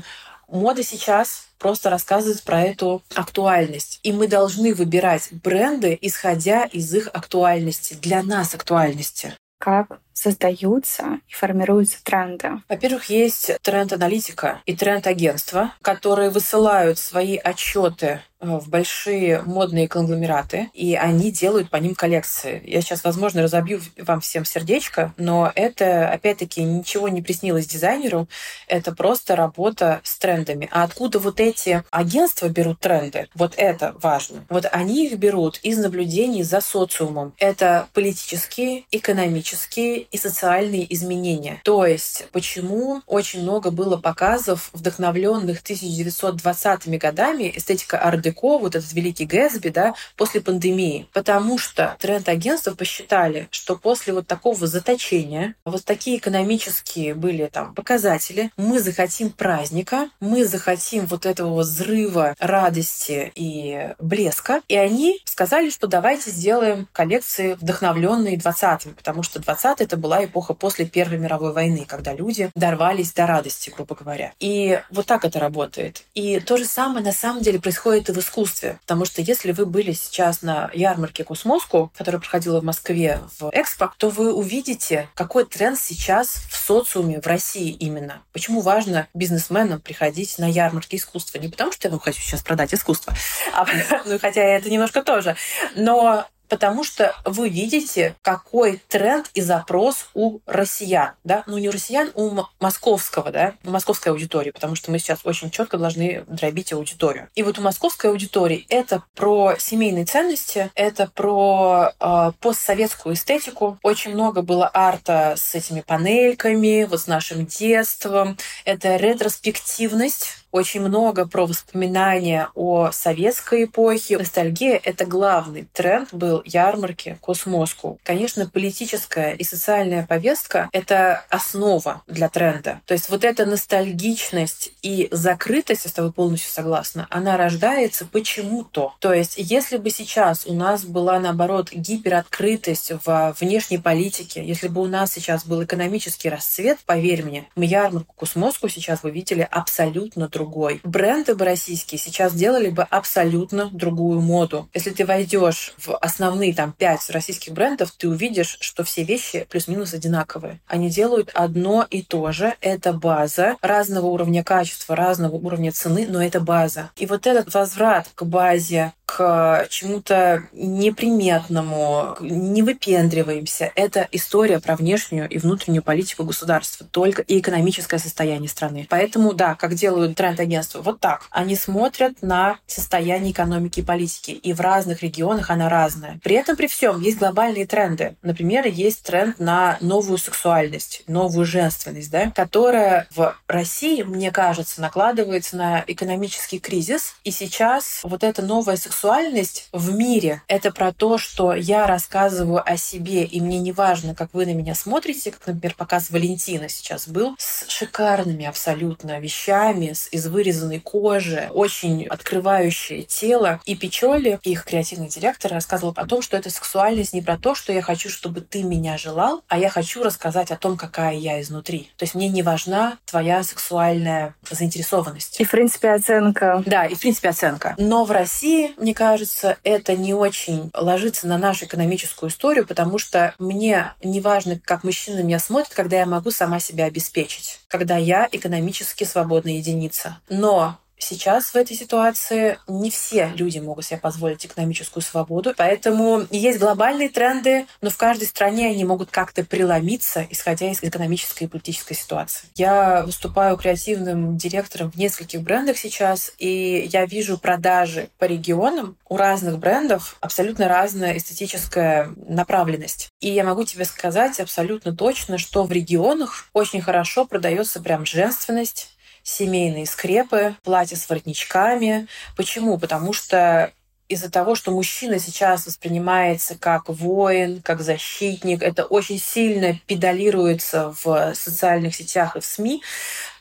мода 0.51 0.83
сейчас 0.83 1.47
просто 1.57 1.89
рассказывает 1.89 2.43
про 2.43 2.61
эту 2.61 3.03
актуальность. 3.13 3.99
И 4.03 4.11
мы 4.11 4.27
должны 4.27 4.73
выбирать 4.73 5.29
бренды, 5.31 5.97
исходя 6.01 6.63
из 6.63 6.93
их 6.93 7.09
актуальности, 7.13 7.95
для 7.95 8.23
нас 8.23 8.55
актуальности. 8.55 9.33
Как 9.59 9.99
создаются 10.13 11.19
и 11.27 11.33
формируются 11.33 12.01
тренды? 12.03 12.61
Во-первых, 12.69 13.09
есть 13.09 13.51
тренд-аналитика 13.61 14.61
и 14.65 14.75
тренд-агентства, 14.75 15.73
которые 15.81 16.29
высылают 16.29 16.97
свои 16.97 17.35
отчеты 17.35 18.21
в 18.39 18.69
большие 18.69 19.41
модные 19.41 19.87
конгломераты, 19.87 20.69
и 20.73 20.95
они 20.95 21.31
делают 21.31 21.69
по 21.69 21.77
ним 21.77 21.95
коллекции. 21.95 22.61
Я 22.65 22.81
сейчас, 22.81 23.03
возможно, 23.03 23.41
разобью 23.41 23.81
вам 23.97 24.21
всем 24.21 24.45
сердечко, 24.45 25.13
но 25.17 25.51
это, 25.55 26.09
опять-таки, 26.09 26.63
ничего 26.63 27.09
не 27.09 27.21
приснилось 27.21 27.67
дизайнеру, 27.67 28.27
это 28.67 28.93
просто 28.93 29.35
работа 29.35 29.99
с 30.03 30.17
трендами. 30.17 30.69
А 30.71 30.83
откуда 30.83 31.19
вот 31.19 31.39
эти 31.39 31.83
агентства 31.91 32.47
берут 32.47 32.79
тренды? 32.79 33.27
Вот 33.35 33.53
это 33.57 33.95
важно. 34.01 34.45
Вот 34.49 34.65
они 34.71 35.07
их 35.07 35.17
берут 35.17 35.59
из 35.63 35.77
наблюдений 35.77 36.43
за 36.43 36.61
социумом. 36.61 37.33
Это 37.37 37.87
политические, 37.93 38.85
экономические 38.91 40.01
и 40.01 40.17
социальные 40.17 40.91
изменения. 40.93 41.61
То 41.63 41.85
есть, 41.85 42.27
почему 42.31 43.01
очень 43.05 43.41
много 43.41 43.71
было 43.71 43.97
показов, 43.97 44.69
вдохновленных 44.73 45.61
1920-ми 45.61 46.97
годами, 46.97 47.51
эстетика 47.55 47.97
art 47.97 48.28
Деко, 48.29 48.59
вот 48.59 48.75
этот 48.75 48.93
великий 48.93 49.25
Гэтсби, 49.25 49.69
да, 49.69 49.95
после 50.15 50.41
пандемии. 50.41 51.07
Потому 51.13 51.57
что 51.57 51.97
тренд-агентства 51.99 52.75
посчитали, 52.75 53.47
что 53.51 53.75
после 53.75 54.13
вот 54.13 54.27
такого 54.27 54.67
заточения, 54.67 55.55
вот 55.65 55.83
такие 55.83 56.17
экономические 56.17 57.13
были 57.15 57.47
там 57.47 57.73
показатели, 57.73 58.51
мы 58.57 58.79
захотим 58.79 59.31
праздника, 59.31 60.09
мы 60.19 60.45
захотим 60.45 61.05
вот 61.07 61.25
этого 61.25 61.61
взрыва 61.61 62.35
радости 62.39 63.31
и 63.35 63.89
блеска. 63.99 64.61
И 64.67 64.75
они 64.75 65.19
сказали, 65.25 65.69
что 65.69 65.87
давайте 65.87 66.31
сделаем 66.31 66.87
коллекции, 66.91 67.55
вдохновленные 67.59 68.37
20-м, 68.37 68.93
потому 68.93 69.23
что 69.23 69.39
20 69.39 69.81
это 69.81 69.97
была 69.97 70.23
эпоха 70.25 70.53
после 70.53 70.85
Первой 70.85 71.17
мировой 71.17 71.53
войны, 71.53 71.85
когда 71.87 72.13
люди 72.13 72.51
дорвались 72.55 73.13
до 73.13 73.25
радости, 73.25 73.71
грубо 73.75 73.95
говоря. 73.95 74.33
И 74.39 74.79
вот 74.91 75.05
так 75.05 75.25
это 75.25 75.39
работает. 75.39 76.03
И 76.13 76.39
то 76.39 76.57
же 76.57 76.65
самое 76.65 77.03
на 77.03 77.11
самом 77.11 77.41
деле 77.41 77.59
происходит 77.59 78.09
и 78.09 78.11
в 78.11 78.18
искусстве. 78.19 78.79
Потому 78.81 79.05
что 79.05 79.21
если 79.21 79.51
вы 79.51 79.65
были 79.65 79.93
сейчас 79.93 80.41
на 80.41 80.69
ярмарке 80.73 81.23
Космоску, 81.23 81.91
которая 81.97 82.19
проходила 82.19 82.61
в 82.61 82.63
Москве 82.63 83.19
в 83.39 83.49
Экспо, 83.53 83.93
то 83.97 84.09
вы 84.09 84.33
увидите, 84.33 85.09
какой 85.15 85.45
тренд 85.45 85.79
сейчас 85.79 86.43
в 86.49 86.55
социуме 86.55 87.21
в 87.21 87.27
России 87.27 87.71
именно. 87.71 88.21
Почему 88.33 88.61
важно 88.61 89.07
бизнесменам 89.13 89.81
приходить 89.81 90.37
на 90.37 90.49
ярмарки 90.49 90.95
искусства? 90.95 91.39
Не 91.39 91.47
потому 91.47 91.71
что 91.71 91.87
я 91.87 91.91
ну, 91.91 91.99
хочу 91.99 92.21
сейчас 92.21 92.41
продать 92.41 92.73
искусство, 92.73 93.13
а, 93.53 93.65
ну, 94.05 94.19
хотя 94.19 94.41
это 94.41 94.69
немножко 94.69 95.03
тоже, 95.03 95.35
но 95.75 96.25
потому 96.49 96.83
что 96.83 97.15
вы 97.23 97.49
видите, 97.49 98.15
какой 98.21 98.81
тренд 98.87 99.29
и 99.33 99.41
запрос 99.41 100.09
у 100.13 100.39
россиян, 100.45 101.11
да, 101.23 101.43
ну 101.47 101.57
не 101.57 101.69
у 101.69 101.71
россиян, 101.71 102.11
у 102.15 102.43
московского, 102.59 103.31
да, 103.31 103.53
у 103.63 103.69
московской 103.69 104.11
аудитории, 104.11 104.51
потому 104.51 104.75
что 104.75 104.91
мы 104.91 104.99
сейчас 104.99 105.19
очень 105.23 105.51
четко 105.51 105.77
должны 105.77 106.23
дробить 106.27 106.73
аудиторию. 106.73 107.29
И 107.35 107.43
вот 107.43 107.59
у 107.59 107.61
московской 107.61 108.09
аудитории 108.09 108.65
это 108.69 109.03
про 109.15 109.55
семейные 109.57 110.05
ценности, 110.05 110.71
это 110.75 111.07
про 111.07 111.91
э, 111.99 112.31
постсоветскую 112.39 113.15
эстетику. 113.15 113.77
Очень 113.83 114.13
много 114.13 114.41
было 114.41 114.69
арта 114.73 115.35
с 115.37 115.55
этими 115.55 115.81
панельками, 115.81 116.85
вот 116.85 117.01
с 117.01 117.07
нашим 117.07 117.45
детством. 117.45 118.37
Это 118.65 118.95
ретроспективность 118.95 120.38
очень 120.51 120.81
много 120.81 121.27
про 121.27 121.45
воспоминания 121.45 122.49
о 122.55 122.91
советской 122.91 123.65
эпохе. 123.65 124.17
Ностальгия— 124.17 124.79
это 124.83 125.05
главный 125.05 125.67
тренд 125.73 126.13
был 126.13 126.41
ярмарки 126.45 127.17
Космоску. 127.21 127.99
Конечно, 128.03 128.49
политическая 128.49 129.33
и 129.33 129.43
социальная 129.43 130.05
повестка— 130.05 130.69
это 130.71 131.23
основа 131.29 132.01
для 132.07 132.29
тренда. 132.29 132.81
То 132.85 132.93
есть 132.93 133.09
вот 133.09 133.23
эта 133.23 133.45
ностальгичность 133.45 134.71
и 134.81 135.07
закрытость, 135.11 135.85
я 135.85 135.89
с 135.89 135.93
тобой 135.93 136.11
полностью 136.11 136.51
согласна, 136.51 137.07
она 137.09 137.37
рождается 137.37 138.05
почему-то. 138.05 138.93
То 138.99 139.13
есть 139.13 139.35
если 139.37 139.77
бы 139.77 139.89
сейчас 139.89 140.45
у 140.45 140.53
нас 140.53 140.83
была, 140.83 141.19
наоборот, 141.19 141.71
гипероткрытость 141.71 142.93
в 143.05 143.35
внешней 143.39 143.77
политике, 143.77 144.43
если 144.43 144.67
бы 144.67 144.81
у 144.81 144.87
нас 144.87 145.11
сейчас 145.13 145.45
был 145.45 145.63
экономический 145.63 146.29
расцвет, 146.29 146.79
поверь 146.85 147.23
мне, 147.23 147.47
мы 147.55 147.65
ярмарку 147.65 148.13
Космоску 148.15 148.67
сейчас 148.69 149.03
вы 149.03 149.11
видели 149.11 149.47
абсолютно 149.49 150.27
другой 150.27 150.38
другой. 150.39 150.79
Бренды 150.83 151.35
бы 151.35 151.43
российские 151.43 151.99
сейчас 151.99 152.33
делали 152.33 152.69
бы 152.69 152.83
абсолютно 152.83 153.69
другую 153.73 154.21
моду. 154.21 154.69
Если 154.73 154.91
ты 154.91 155.05
войдешь 155.05 155.73
в 155.77 155.95
основные 155.97 156.53
там 156.53 156.71
пять 156.71 157.09
российских 157.09 157.51
брендов, 157.51 157.91
ты 157.91 158.07
увидишь, 158.07 158.57
что 158.61 158.85
все 158.85 159.03
вещи 159.03 159.45
плюс-минус 159.49 159.93
одинаковые. 159.93 160.61
Они 160.65 160.89
делают 160.89 161.29
одно 161.33 161.85
и 161.89 162.01
то 162.03 162.31
же. 162.31 162.53
Это 162.61 162.93
база 162.93 163.57
разного 163.61 164.05
уровня 164.07 164.43
качества, 164.43 164.95
разного 164.95 165.35
уровня 165.35 165.73
цены, 165.73 166.07
но 166.09 166.23
это 166.23 166.39
база. 166.39 166.91
И 166.95 167.05
вот 167.05 167.27
этот 167.27 167.53
возврат 167.53 168.07
к 168.15 168.23
базе, 168.23 168.93
к 169.05 169.65
чему-то 169.69 170.43
неприметному, 170.53 172.15
не 172.21 172.61
выпендриваемся. 172.61 173.71
Это 173.75 174.07
история 174.11 174.59
про 174.59 174.75
внешнюю 174.75 175.27
и 175.27 175.39
внутреннюю 175.39 175.81
политику 175.81 176.23
государства, 176.23 176.85
только 176.91 177.23
и 177.23 177.39
экономическое 177.39 177.97
состояние 177.97 178.49
страны. 178.49 178.85
Поэтому, 178.87 179.33
да, 179.33 179.55
как 179.55 179.73
делают 179.73 180.15
тренд-агентства, 180.29 180.81
вот 180.81 180.99
так. 180.99 181.23
Они 181.31 181.55
смотрят 181.55 182.21
на 182.21 182.59
состояние 182.67 183.31
экономики 183.31 183.79
и 183.79 183.83
политики, 183.83 184.31
и 184.31 184.53
в 184.53 184.61
разных 184.61 185.01
регионах 185.01 185.49
она 185.49 185.69
разная. 185.69 186.19
При 186.23 186.35
этом, 186.35 186.55
при 186.55 186.67
всем, 186.67 187.01
есть 187.01 187.17
глобальные 187.17 187.65
тренды. 187.65 188.15
Например, 188.21 188.65
есть 188.67 189.03
тренд 189.03 189.39
на 189.39 189.77
новую 189.81 190.17
сексуальность, 190.17 191.03
новую 191.07 191.45
женственность, 191.45 192.11
да, 192.11 192.31
которая 192.31 193.07
в 193.15 193.35
России, 193.47 194.03
мне 194.03 194.31
кажется, 194.31 194.81
накладывается 194.81 195.57
на 195.57 195.83
экономический 195.87 196.59
кризис. 196.59 197.15
И 197.23 197.31
сейчас 197.31 198.01
вот 198.03 198.23
эта 198.23 198.41
новая 198.41 198.77
сексуальность 198.77 199.69
в 199.71 199.93
мире— 199.93 200.41
это 200.47 200.71
про 200.71 200.93
то, 200.93 201.17
что 201.17 201.53
я 201.53 201.87
рассказываю 201.87 202.61
о 202.65 202.77
себе, 202.77 203.23
и 203.23 203.41
мне 203.41 203.59
не 203.59 203.71
важно, 203.71 204.15
как 204.15 204.33
вы 204.33 204.45
на 204.45 204.53
меня 204.53 204.75
смотрите, 204.75 205.31
как, 205.31 205.47
например, 205.47 205.75
показ 205.75 206.09
Валентина 206.09 206.69
сейчас 206.69 207.07
был, 207.07 207.35
с 207.37 207.65
шикарными 207.69 208.45
абсолютно 208.45 209.19
вещами, 209.19 209.93
с, 209.93 210.09
из 210.19 210.27
вырезанной 210.27 210.79
кожи, 210.79 211.49
очень 211.51 212.05
открывающее 212.05 213.03
тело. 213.03 213.59
И 213.65 213.75
Печоли, 213.75 214.39
их 214.43 214.65
креативный 214.65 215.07
директор, 215.07 215.51
рассказывал 215.51 215.93
о 215.95 216.05
том, 216.05 216.21
что 216.21 216.37
эта 216.37 216.49
сексуальность 216.49 217.13
не 217.13 217.21
про 217.21 217.37
то, 217.37 217.55
что 217.55 217.73
я 217.73 217.81
хочу, 217.81 218.09
чтобы 218.09 218.41
ты 218.41 218.63
меня 218.63 218.97
желал, 218.97 219.43
а 219.47 219.57
я 219.57 219.69
хочу 219.69 220.03
рассказать 220.03 220.51
о 220.51 220.57
том, 220.57 220.77
какая 220.77 221.15
я 221.15 221.41
изнутри. 221.41 221.89
То 221.97 222.03
есть 222.03 222.15
мне 222.15 222.27
не 222.27 222.43
важна 222.43 222.97
твоя 223.05 223.43
сексуальная 223.43 224.35
заинтересованность. 224.49 225.39
И, 225.39 225.45
в 225.45 225.49
принципе, 225.51 225.91
оценка. 225.91 226.61
Да, 226.65 226.85
и, 226.85 226.95
в 226.95 226.99
принципе, 226.99 227.29
оценка. 227.29 227.75
Но 227.77 228.03
в 228.03 228.11
России, 228.11 228.73
мне 228.77 228.93
кажется, 228.93 229.57
это 229.63 229.95
не 229.95 230.13
очень 230.13 230.69
ложится 230.73 231.27
на 231.27 231.37
нашу 231.37 231.65
экономическую 231.65 232.29
историю, 232.29 232.67
потому 232.67 232.97
что 232.97 233.33
мне 233.39 233.93
не 234.03 234.19
важно, 234.19 234.59
как 234.63 234.83
мужчина 234.83 235.21
меня 235.21 235.39
смотрит, 235.39 235.73
когда 235.73 235.97
я 235.97 236.05
могу 236.05 236.31
сама 236.31 236.59
себя 236.59 236.85
обеспечить, 236.85 237.59
когда 237.69 237.95
я 237.95 238.27
экономически 238.31 239.05
свободная 239.05 239.53
единица. 239.53 240.19
Но 240.27 240.77
Сейчас 240.99 241.45
в 241.45 241.55
этой 241.55 241.75
ситуации 241.75 242.59
не 242.67 242.91
все 242.91 243.31
люди 243.35 243.57
могут 243.59 243.85
себе 243.85 243.99
позволить 243.99 244.45
экономическую 244.45 245.01
свободу, 245.01 245.53
поэтому 245.57 246.27
есть 246.29 246.59
глобальные 246.59 247.09
тренды, 247.09 247.65
но 247.81 247.89
в 247.89 247.97
каждой 247.97 248.27
стране 248.27 248.67
они 248.67 248.83
могут 248.83 249.09
как-то 249.09 249.45
преломиться, 249.45 250.27
исходя 250.29 250.69
из 250.69 250.83
экономической 250.83 251.45
и 251.45 251.47
политической 251.47 251.93
ситуации. 251.93 252.47
Я 252.55 253.03
выступаю 253.03 253.55
креативным 253.55 254.37
директором 254.37 254.91
в 254.91 254.97
нескольких 254.97 255.41
брендах 255.41 255.77
сейчас, 255.77 256.33
и 256.37 256.89
я 256.91 257.05
вижу 257.05 257.37
продажи 257.37 258.09
по 258.17 258.25
регионам 258.25 258.97
у 259.07 259.15
разных 259.15 259.57
брендов 259.57 260.17
абсолютно 260.19 260.67
разная 260.67 261.17
эстетическая 261.17 262.09
направленность. 262.27 263.09
И 263.21 263.29
я 263.29 263.45
могу 263.45 263.63
тебе 263.63 263.85
сказать 263.85 264.39
абсолютно 264.39 264.93
точно, 264.93 265.37
что 265.37 265.63
в 265.63 265.71
регионах 265.71 266.49
очень 266.53 266.81
хорошо 266.81 267.25
продается 267.25 267.81
прям 267.81 268.05
женственность, 268.05 268.89
семейные 269.23 269.85
скрепы, 269.85 270.55
платья 270.63 270.95
с 270.95 271.07
воротничками. 271.09 272.07
Почему? 272.35 272.77
Потому 272.77 273.13
что 273.13 273.71
из-за 274.09 274.31
того, 274.31 274.55
что 274.55 274.71
мужчина 274.71 275.19
сейчас 275.19 275.67
воспринимается 275.67 276.57
как 276.57 276.89
воин, 276.89 277.61
как 277.61 277.81
защитник, 277.81 278.63
это 278.63 278.83
очень 278.83 279.19
сильно 279.19 279.79
педалируется 279.85 280.95
в 281.03 281.33
социальных 281.35 281.95
сетях 281.95 282.35
и 282.35 282.39
в 282.39 282.45
СМИ, 282.45 282.81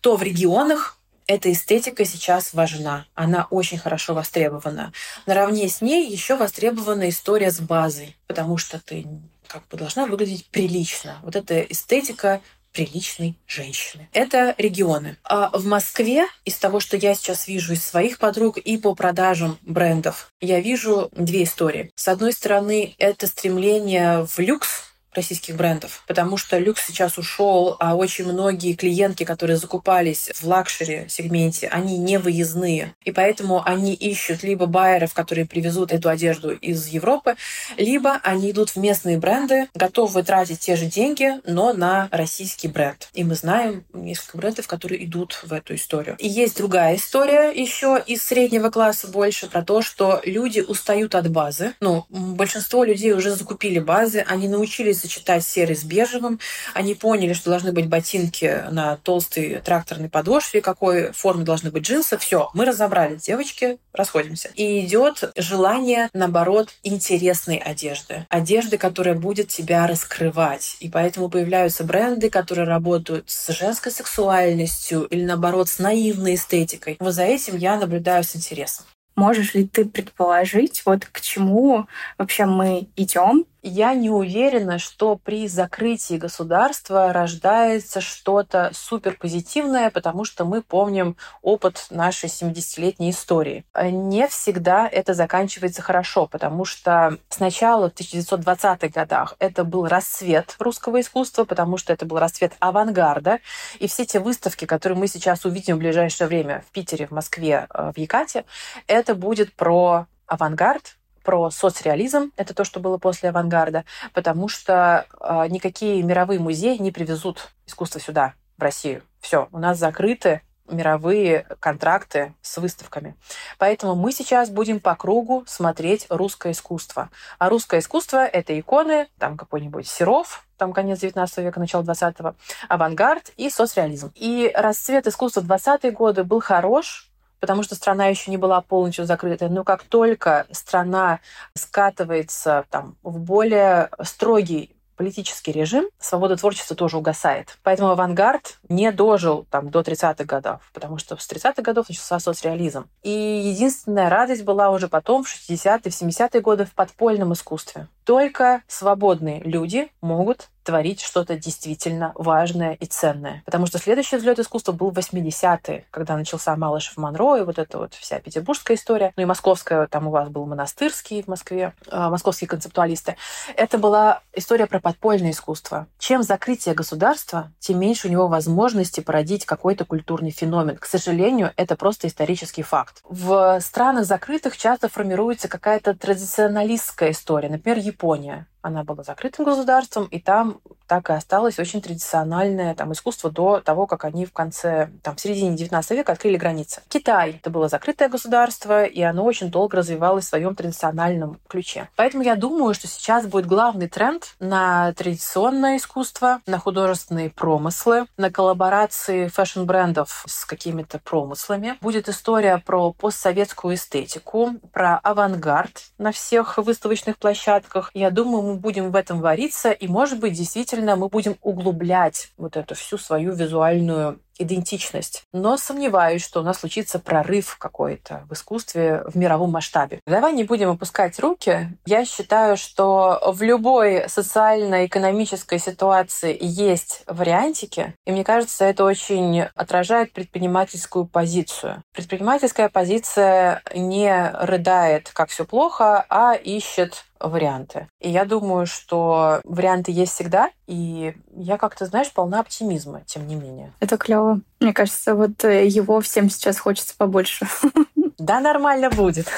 то 0.02 0.16
в 0.16 0.22
регионах 0.22 0.98
эта 1.26 1.50
эстетика 1.52 2.04
сейчас 2.04 2.54
важна. 2.54 3.06
Она 3.14 3.46
очень 3.50 3.78
хорошо 3.78 4.14
востребована. 4.14 4.92
Наравне 5.26 5.68
с 5.68 5.80
ней 5.80 6.10
еще 6.10 6.36
востребована 6.36 7.08
история 7.08 7.50
с 7.50 7.60
базой, 7.60 8.16
потому 8.26 8.58
что 8.58 8.78
ты 8.78 9.06
как 9.46 9.66
бы 9.68 9.78
должна 9.78 10.06
выглядеть 10.06 10.46
прилично. 10.46 11.18
Вот 11.22 11.34
эта 11.34 11.60
эстетика 11.60 12.40
приличной 12.78 13.36
женщины. 13.48 14.08
Это 14.12 14.54
регионы. 14.56 15.16
А 15.24 15.50
в 15.52 15.66
Москве, 15.66 16.26
из 16.44 16.54
того, 16.54 16.78
что 16.78 16.96
я 16.96 17.16
сейчас 17.16 17.48
вижу 17.48 17.72
из 17.72 17.84
своих 17.84 18.18
подруг 18.18 18.56
и 18.56 18.78
по 18.78 18.94
продажам 18.94 19.58
брендов, 19.62 20.30
я 20.40 20.60
вижу 20.60 21.08
две 21.10 21.42
истории. 21.42 21.90
С 21.96 22.06
одной 22.06 22.32
стороны, 22.32 22.94
это 22.98 23.26
стремление 23.26 24.24
в 24.24 24.38
люкс, 24.38 24.87
российских 25.14 25.56
брендов, 25.56 26.04
потому 26.06 26.36
что 26.36 26.58
люкс 26.58 26.86
сейчас 26.86 27.18
ушел, 27.18 27.76
а 27.80 27.96
очень 27.96 28.24
многие 28.24 28.74
клиентки, 28.74 29.24
которые 29.24 29.56
закупались 29.56 30.30
в 30.34 30.44
luxury 30.46 31.06
сегменте, 31.08 31.68
они 31.68 31.98
не 31.98 32.18
выездные, 32.18 32.94
и 33.04 33.10
поэтому 33.10 33.62
они 33.64 33.94
ищут 33.94 34.42
либо 34.42 34.66
байеров, 34.66 35.14
которые 35.14 35.46
привезут 35.46 35.92
эту 35.92 36.08
одежду 36.08 36.50
из 36.50 36.86
Европы, 36.88 37.36
либо 37.76 38.20
они 38.22 38.50
идут 38.50 38.70
в 38.70 38.76
местные 38.76 39.18
бренды, 39.18 39.68
готовы 39.74 40.22
тратить 40.22 40.60
те 40.60 40.76
же 40.76 40.86
деньги, 40.86 41.32
но 41.44 41.72
на 41.72 42.08
российский 42.10 42.68
бренд. 42.68 43.08
И 43.14 43.24
мы 43.24 43.34
знаем 43.34 43.84
несколько 43.92 44.38
брендов, 44.38 44.66
которые 44.66 45.04
идут 45.04 45.40
в 45.42 45.52
эту 45.52 45.74
историю. 45.74 46.16
И 46.18 46.28
есть 46.28 46.56
другая 46.56 46.96
история 46.96 47.50
еще 47.50 48.02
из 48.06 48.22
среднего 48.22 48.70
класса 48.70 49.08
больше 49.08 49.48
про 49.48 49.62
то, 49.62 49.82
что 49.82 50.20
люди 50.24 50.60
устают 50.60 51.14
от 51.14 51.30
базы. 51.30 51.74
Ну, 51.80 52.06
большинство 52.08 52.84
людей 52.84 53.12
уже 53.12 53.34
закупили 53.34 53.78
базы, 53.78 54.24
они 54.26 54.48
научились 54.48 54.97
сочетать 54.98 55.44
серый 55.44 55.76
с 55.76 55.84
бежевым. 55.84 56.40
Они 56.74 56.94
поняли, 56.94 57.32
что 57.32 57.50
должны 57.50 57.72
быть 57.72 57.86
ботинки 57.86 58.64
на 58.70 58.96
толстой 58.96 59.60
тракторной 59.64 60.08
подошве, 60.08 60.60
какой 60.60 61.12
формы 61.12 61.44
должны 61.44 61.70
быть 61.70 61.84
джинсы. 61.84 62.18
Все, 62.18 62.50
мы 62.54 62.64
разобрали, 62.64 63.16
девочки, 63.16 63.78
расходимся. 63.92 64.50
И 64.54 64.84
идет 64.84 65.32
желание, 65.36 66.08
наоборот, 66.12 66.70
интересной 66.82 67.56
одежды. 67.56 68.26
Одежды, 68.28 68.78
которая 68.78 69.14
будет 69.14 69.48
тебя 69.48 69.86
раскрывать. 69.86 70.76
И 70.80 70.88
поэтому 70.88 71.28
появляются 71.28 71.84
бренды, 71.84 72.30
которые 72.30 72.66
работают 72.66 73.30
с 73.30 73.52
женской 73.52 73.92
сексуальностью 73.92 75.04
или, 75.04 75.24
наоборот, 75.24 75.68
с 75.68 75.78
наивной 75.78 76.34
эстетикой. 76.34 76.96
Вот 76.98 77.14
за 77.14 77.22
этим 77.22 77.56
я 77.56 77.76
наблюдаю 77.76 78.24
с 78.24 78.36
интересом. 78.36 78.84
Можешь 79.18 79.54
ли 79.54 79.66
ты 79.66 79.84
предположить, 79.84 80.82
вот 80.86 81.04
к 81.04 81.20
чему 81.20 81.88
вообще 82.18 82.44
мы 82.44 82.86
идем 82.94 83.46
я 83.62 83.94
не 83.94 84.10
уверена, 84.10 84.78
что 84.78 85.16
при 85.16 85.48
закрытии 85.48 86.16
государства 86.16 87.12
рождается 87.12 88.00
что-то 88.00 88.70
суперпозитивное, 88.72 89.90
потому 89.90 90.24
что 90.24 90.44
мы 90.44 90.62
помним 90.62 91.16
опыт 91.42 91.86
нашей 91.90 92.28
70-летней 92.28 93.10
истории. 93.10 93.64
Не 93.80 94.28
всегда 94.28 94.88
это 94.88 95.14
заканчивается 95.14 95.82
хорошо, 95.82 96.26
потому 96.26 96.64
что 96.64 97.18
сначала 97.28 97.90
в 97.90 97.94
1920-х 97.94 98.88
годах 98.88 99.34
это 99.38 99.64
был 99.64 99.86
расцвет 99.86 100.54
русского 100.58 101.00
искусства, 101.00 101.44
потому 101.44 101.76
что 101.76 101.92
это 101.92 102.06
был 102.06 102.18
расцвет 102.18 102.52
авангарда, 102.60 103.40
и 103.78 103.88
все 103.88 104.04
те 104.04 104.20
выставки, 104.20 104.64
которые 104.64 104.98
мы 104.98 105.08
сейчас 105.08 105.44
увидим 105.44 105.76
в 105.76 105.78
ближайшее 105.80 106.28
время 106.28 106.64
в 106.68 106.72
Питере, 106.72 107.06
в 107.06 107.10
Москве, 107.10 107.66
э, 107.72 107.92
в 107.94 107.98
Якате, 107.98 108.44
это 108.86 109.14
будет 109.14 109.52
про 109.54 110.06
авангард, 110.26 110.96
про 111.22 111.50
соцреализм, 111.50 112.32
это 112.36 112.54
то, 112.54 112.64
что 112.64 112.80
было 112.80 112.98
после 112.98 113.30
авангарда, 113.30 113.84
потому 114.12 114.48
что 114.48 115.06
э, 115.20 115.46
никакие 115.48 116.02
мировые 116.02 116.40
музеи 116.40 116.76
не 116.76 116.90
привезут 116.90 117.50
искусство 117.66 118.00
сюда, 118.00 118.34
в 118.56 118.62
Россию. 118.62 119.02
Все, 119.20 119.48
у 119.52 119.58
нас 119.58 119.78
закрыты 119.78 120.42
мировые 120.70 121.46
контракты 121.60 122.34
с 122.42 122.58
выставками. 122.58 123.16
Поэтому 123.58 123.94
мы 123.94 124.12
сейчас 124.12 124.50
будем 124.50 124.80
по 124.80 124.94
кругу 124.94 125.44
смотреть 125.46 126.06
русское 126.10 126.52
искусство. 126.52 127.10
А 127.38 127.48
русское 127.48 127.80
искусство— 127.80 128.26
это 128.26 128.58
иконы, 128.58 129.08
там 129.18 129.36
какой-нибудь 129.36 129.88
Серов, 129.88 130.46
там 130.56 130.72
конец 130.72 131.00
19 131.00 131.38
века, 131.38 131.60
начало 131.60 131.82
20-го, 131.82 132.34
авангард 132.68 133.32
и 133.36 133.48
соцреализм. 133.48 134.12
И 134.14 134.50
расцвет 134.54 135.06
искусства 135.06 135.40
в 135.40 135.50
20-е 135.50 135.90
годы 135.92 136.24
был 136.24 136.40
хорош, 136.40 137.07
потому 137.40 137.62
что 137.62 137.74
страна 137.74 138.06
еще 138.06 138.30
не 138.30 138.36
была 138.36 138.60
полностью 138.60 139.04
закрыта. 139.04 139.48
Но 139.48 139.64
как 139.64 139.82
только 139.82 140.46
страна 140.50 141.20
скатывается 141.54 142.64
там, 142.70 142.96
в 143.02 143.18
более 143.18 143.90
строгий 144.02 144.74
политический 144.98 145.52
режим, 145.52 145.88
свобода 145.98 146.36
творчества 146.36 146.76
тоже 146.76 146.98
угасает. 146.98 147.56
Поэтому 147.62 147.90
авангард 147.90 148.58
не 148.68 148.90
дожил 148.90 149.46
там, 149.48 149.70
до 149.70 149.80
30-х 149.80 150.24
годов, 150.24 150.60
потому 150.74 150.98
что 150.98 151.16
с 151.16 151.30
30-х 151.30 151.62
годов 151.62 151.88
начался 151.88 152.18
соцреализм. 152.18 152.86
И 153.04 153.10
единственная 153.10 154.10
радость 154.10 154.42
была 154.42 154.70
уже 154.70 154.88
потом, 154.88 155.22
в 155.22 155.32
60-е, 155.32 155.90
в 155.90 155.94
70-е 155.94 156.40
годы, 156.40 156.64
в 156.64 156.74
подпольном 156.74 157.32
искусстве. 157.32 157.86
Только 158.08 158.62
свободные 158.68 159.42
люди 159.42 159.92
могут 160.00 160.48
творить 160.68 161.00
что-то 161.00 161.38
действительно 161.38 162.12
важное 162.14 162.74
и 162.74 162.84
ценное. 162.84 163.42
Потому 163.46 163.64
что 163.64 163.78
следующий 163.78 164.18
взлет 164.18 164.38
искусства 164.38 164.72
был 164.72 164.90
в 164.90 164.98
80-е, 164.98 165.86
когда 165.90 166.14
начался 166.14 166.54
Малышев 166.56 166.98
Монро 166.98 167.36
и 167.36 167.42
вот 167.42 167.58
эта 167.58 167.78
вот 167.78 167.94
вся 167.94 168.20
петербургская 168.20 168.76
история. 168.76 169.14
Ну 169.16 169.22
и 169.22 169.26
московская, 169.26 169.86
там 169.86 170.08
у 170.08 170.10
вас 170.10 170.28
был 170.28 170.44
монастырский 170.44 171.22
в 171.22 171.26
Москве, 171.26 171.72
э, 171.90 172.08
московские 172.10 172.48
концептуалисты. 172.48 173.16
Это 173.56 173.78
была 173.78 174.20
история 174.34 174.66
про 174.66 174.78
подпольное 174.78 175.30
искусство. 175.30 175.86
Чем 175.98 176.22
закрытие 176.22 176.74
государства, 176.74 177.50
тем 177.60 177.78
меньше 177.78 178.08
у 178.08 178.10
него 178.10 178.28
возможности 178.28 179.00
породить 179.00 179.46
какой-то 179.46 179.86
культурный 179.86 180.32
феномен. 180.32 180.76
К 180.76 180.84
сожалению, 180.84 181.50
это 181.56 181.76
просто 181.76 182.08
исторический 182.08 182.62
факт. 182.62 183.00
В 183.08 183.58
странах 183.62 184.04
закрытых 184.04 184.58
часто 184.58 184.90
формируется 184.90 185.48
какая-то 185.48 185.94
традиционалистская 185.94 187.12
история. 187.12 187.48
Например, 187.48 187.78
Япония 187.98 188.46
она 188.68 188.84
была 188.84 189.02
закрытым 189.02 189.44
государством, 189.44 190.06
и 190.06 190.20
там 190.20 190.60
так 190.88 191.10
и 191.10 191.12
осталось 191.12 191.58
очень 191.58 191.82
традициональное 191.82 192.74
там, 192.74 192.92
искусство 192.92 193.30
до 193.30 193.60
того, 193.60 193.86
как 193.86 194.04
они 194.04 194.24
в 194.24 194.32
конце, 194.32 194.90
там, 195.02 195.16
в 195.16 195.20
середине 195.20 195.56
19 195.56 195.90
века 195.90 196.12
открыли 196.12 196.36
границы. 196.36 196.80
Китай— 196.88 197.32
это 197.42 197.50
было 197.50 197.68
закрытое 197.68 198.08
государство, 198.08 198.84
и 198.84 199.02
оно 199.02 199.24
очень 199.24 199.50
долго 199.50 199.76
развивалось 199.76 200.24
в 200.24 200.28
своем 200.28 200.56
традициональном 200.56 201.38
ключе. 201.46 201.88
Поэтому 201.94 202.22
я 202.22 202.36
думаю, 202.36 202.72
что 202.72 202.88
сейчас 202.88 203.26
будет 203.26 203.46
главный 203.46 203.88
тренд 203.88 204.34
на 204.40 204.92
традиционное 204.94 205.76
искусство, 205.76 206.40
на 206.46 206.58
художественные 206.58 207.30
промыслы, 207.30 208.06
на 208.16 208.30
коллаборации 208.30 209.28
фэшн-брендов 209.28 210.24
с 210.26 210.46
какими-то 210.46 210.98
промыслами. 210.98 211.76
Будет 211.82 212.08
история 212.08 212.62
про 212.64 212.92
постсоветскую 212.94 213.74
эстетику, 213.74 214.54
про 214.72 214.96
авангард 214.96 215.82
на 215.98 216.12
всех 216.12 216.56
выставочных 216.56 217.18
площадках. 217.18 217.90
Я 217.92 218.10
думаю, 218.10 218.42
мы 218.42 218.54
будем 218.58 218.90
в 218.90 218.96
этом 218.96 219.20
вариться, 219.20 219.70
и, 219.70 219.88
может 219.88 220.20
быть, 220.20 220.34
действительно 220.34 220.96
мы 220.96 221.08
будем 221.08 221.36
углублять 221.42 222.32
вот 222.36 222.56
эту 222.56 222.74
всю 222.74 222.98
свою 222.98 223.32
визуальную 223.32 224.20
идентичность. 224.38 225.24
Но 225.32 225.56
сомневаюсь, 225.56 226.24
что 226.24 226.40
у 226.40 226.42
нас 226.42 226.58
случится 226.58 226.98
прорыв 226.98 227.56
какой-то 227.58 228.24
в 228.28 228.32
искусстве 228.32 229.02
в 229.06 229.16
мировом 229.16 229.50
масштабе. 229.50 230.00
Давай 230.06 230.32
не 230.32 230.44
будем 230.44 230.70
опускать 230.70 231.18
руки. 231.18 231.76
Я 231.86 232.04
считаю, 232.04 232.56
что 232.56 233.20
в 233.26 233.42
любой 233.42 234.08
социально-экономической 234.08 235.58
ситуации 235.58 236.36
есть 236.40 237.02
вариантики, 237.06 237.94
и 238.06 238.12
мне 238.12 238.24
кажется, 238.24 238.64
это 238.64 238.84
очень 238.84 239.42
отражает 239.54 240.12
предпринимательскую 240.12 241.06
позицию. 241.06 241.82
Предпринимательская 241.94 242.68
позиция 242.68 243.62
не 243.74 244.30
рыдает, 244.32 245.10
как 245.12 245.30
все 245.30 245.44
плохо, 245.44 246.04
а 246.08 246.34
ищет 246.34 247.04
варианты. 247.20 247.88
И 248.00 248.10
я 248.10 248.24
думаю, 248.24 248.66
что 248.66 249.40
варианты 249.44 249.90
есть 249.92 250.12
всегда, 250.12 250.50
и 250.66 251.14
я 251.34 251.58
как-то, 251.58 251.86
знаешь, 251.86 252.12
полна 252.12 252.40
оптимизма, 252.40 253.02
тем 253.06 253.26
не 253.26 253.34
менее. 253.34 253.72
Это 253.80 253.96
клево. 253.96 254.27
Мне 254.60 254.72
кажется, 254.72 255.14
вот 255.14 255.44
э, 255.44 255.66
его 255.66 256.00
всем 256.00 256.30
сейчас 256.30 256.58
хочется 256.58 256.94
побольше. 256.96 257.46
Да, 258.18 258.40
нормально 258.40 258.90
будет. 258.90 259.28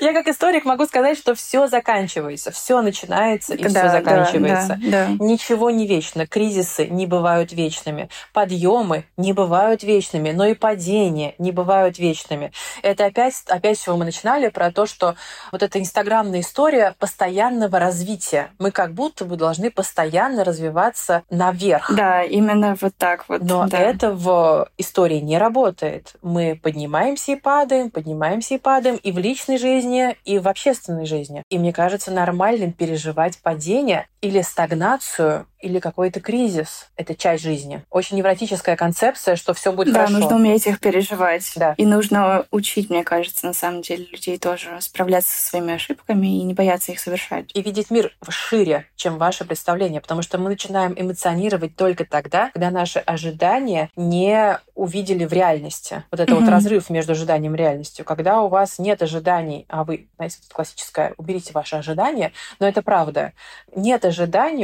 Я 0.00 0.14
как 0.14 0.26
историк 0.26 0.64
могу 0.64 0.86
сказать, 0.86 1.18
что 1.18 1.34
все 1.34 1.66
заканчивается, 1.66 2.50
все 2.50 2.80
начинается 2.80 3.54
и 3.54 3.58
все 3.62 3.90
заканчивается. 3.90 4.78
Ничего 5.20 5.70
не 5.70 5.86
вечно. 5.86 6.26
Кризисы 6.26 6.86
не 6.86 7.06
бывают 7.06 7.52
вечными. 7.52 8.08
Подъемы 8.32 9.04
не 9.18 9.34
бывают 9.34 9.82
вечными, 9.82 10.30
но 10.30 10.46
и 10.46 10.54
падения 10.54 11.34
не 11.36 11.52
бывают 11.52 11.98
вечными. 11.98 12.52
Это 12.82 13.04
опять, 13.04 13.34
опять 13.48 13.82
чего 13.82 13.98
мы 13.98 14.06
начинали, 14.06 14.48
про 14.48 14.72
то, 14.72 14.86
что 14.86 15.14
вот 15.52 15.62
эта 15.62 15.78
инстаграмная 15.78 16.40
история 16.40 16.94
постоянного 16.98 17.78
развития. 17.78 18.50
Мы 18.58 18.70
как 18.70 18.94
будто 18.94 19.26
бы 19.26 19.36
должны 19.36 19.70
постоянно 19.70 20.42
развиваться 20.42 21.22
наверх. 21.28 21.94
Да, 21.94 22.22
именно 22.22 22.78
вот 22.80 22.94
так 22.96 23.28
вот. 23.28 23.42
Но 23.42 23.68
это 23.70 24.12
в 24.12 24.68
истории 24.78 25.20
не 25.20 25.36
работает. 25.36 26.14
Мы 26.22 26.58
поднимаемся 26.62 26.93
поднимаемся 26.94 27.32
и 27.32 27.36
падаем, 27.36 27.90
поднимаемся 27.90 28.54
и 28.54 28.58
падаем 28.58 28.96
и 29.02 29.10
в 29.10 29.18
личной 29.18 29.58
жизни, 29.58 30.16
и 30.24 30.38
в 30.38 30.46
общественной 30.46 31.06
жизни. 31.06 31.42
И 31.50 31.58
мне 31.58 31.72
кажется 31.72 32.12
нормальным 32.12 32.72
переживать 32.72 33.38
падение 33.42 34.06
или 34.24 34.40
стагнацию, 34.40 35.46
или 35.60 35.78
какой-то 35.80 36.20
кризис. 36.20 36.88
Это 36.96 37.14
часть 37.14 37.42
жизни. 37.42 37.84
Очень 37.90 38.16
невротическая 38.16 38.74
концепция, 38.74 39.36
что 39.36 39.52
все 39.52 39.70
будет 39.70 39.92
да, 39.92 40.00
хорошо. 40.00 40.14
Да, 40.14 40.20
нужно 40.20 40.36
уметь 40.36 40.66
их 40.66 40.80
переживать. 40.80 41.52
Да. 41.56 41.74
И 41.76 41.84
нужно 41.84 42.46
учить, 42.50 42.88
мне 42.88 43.04
кажется, 43.04 43.46
на 43.46 43.52
самом 43.52 43.82
деле, 43.82 44.06
людей 44.10 44.38
тоже 44.38 44.78
справляться 44.80 45.30
со 45.30 45.48
своими 45.48 45.74
ошибками 45.74 46.38
и 46.38 46.42
не 46.42 46.54
бояться 46.54 46.92
их 46.92 47.00
совершать. 47.00 47.50
И 47.52 47.60
видеть 47.60 47.90
мир 47.90 48.12
шире, 48.34 48.86
чем 48.96 49.18
ваше 49.18 49.44
представление. 49.44 50.00
Потому 50.00 50.22
что 50.22 50.38
мы 50.38 50.50
начинаем 50.50 50.94
эмоционировать 50.96 51.76
только 51.76 52.04
тогда, 52.04 52.50
когда 52.52 52.70
наши 52.70 52.98
ожидания 52.98 53.90
не 53.96 54.58
увидели 54.74 55.24
в 55.24 55.32
реальности. 55.32 56.02
Вот 56.10 56.20
это 56.20 56.32
mm-hmm. 56.32 56.40
вот 56.40 56.48
разрыв 56.48 56.90
между 56.90 57.12
ожиданием 57.12 57.54
и 57.54 57.58
реальностью. 57.58 58.04
Когда 58.04 58.42
у 58.42 58.48
вас 58.48 58.78
нет 58.78 59.02
ожиданий, 59.02 59.66
а 59.68 59.84
вы, 59.84 60.08
знаете, 60.16 60.38
классическое, 60.52 61.14
уберите 61.16 61.52
ваши 61.52 61.76
ожидания, 61.76 62.32
но 62.58 62.66
это 62.66 62.82
правда. 62.82 63.32
Нет 63.74 64.04
ожиданий, 64.04 64.13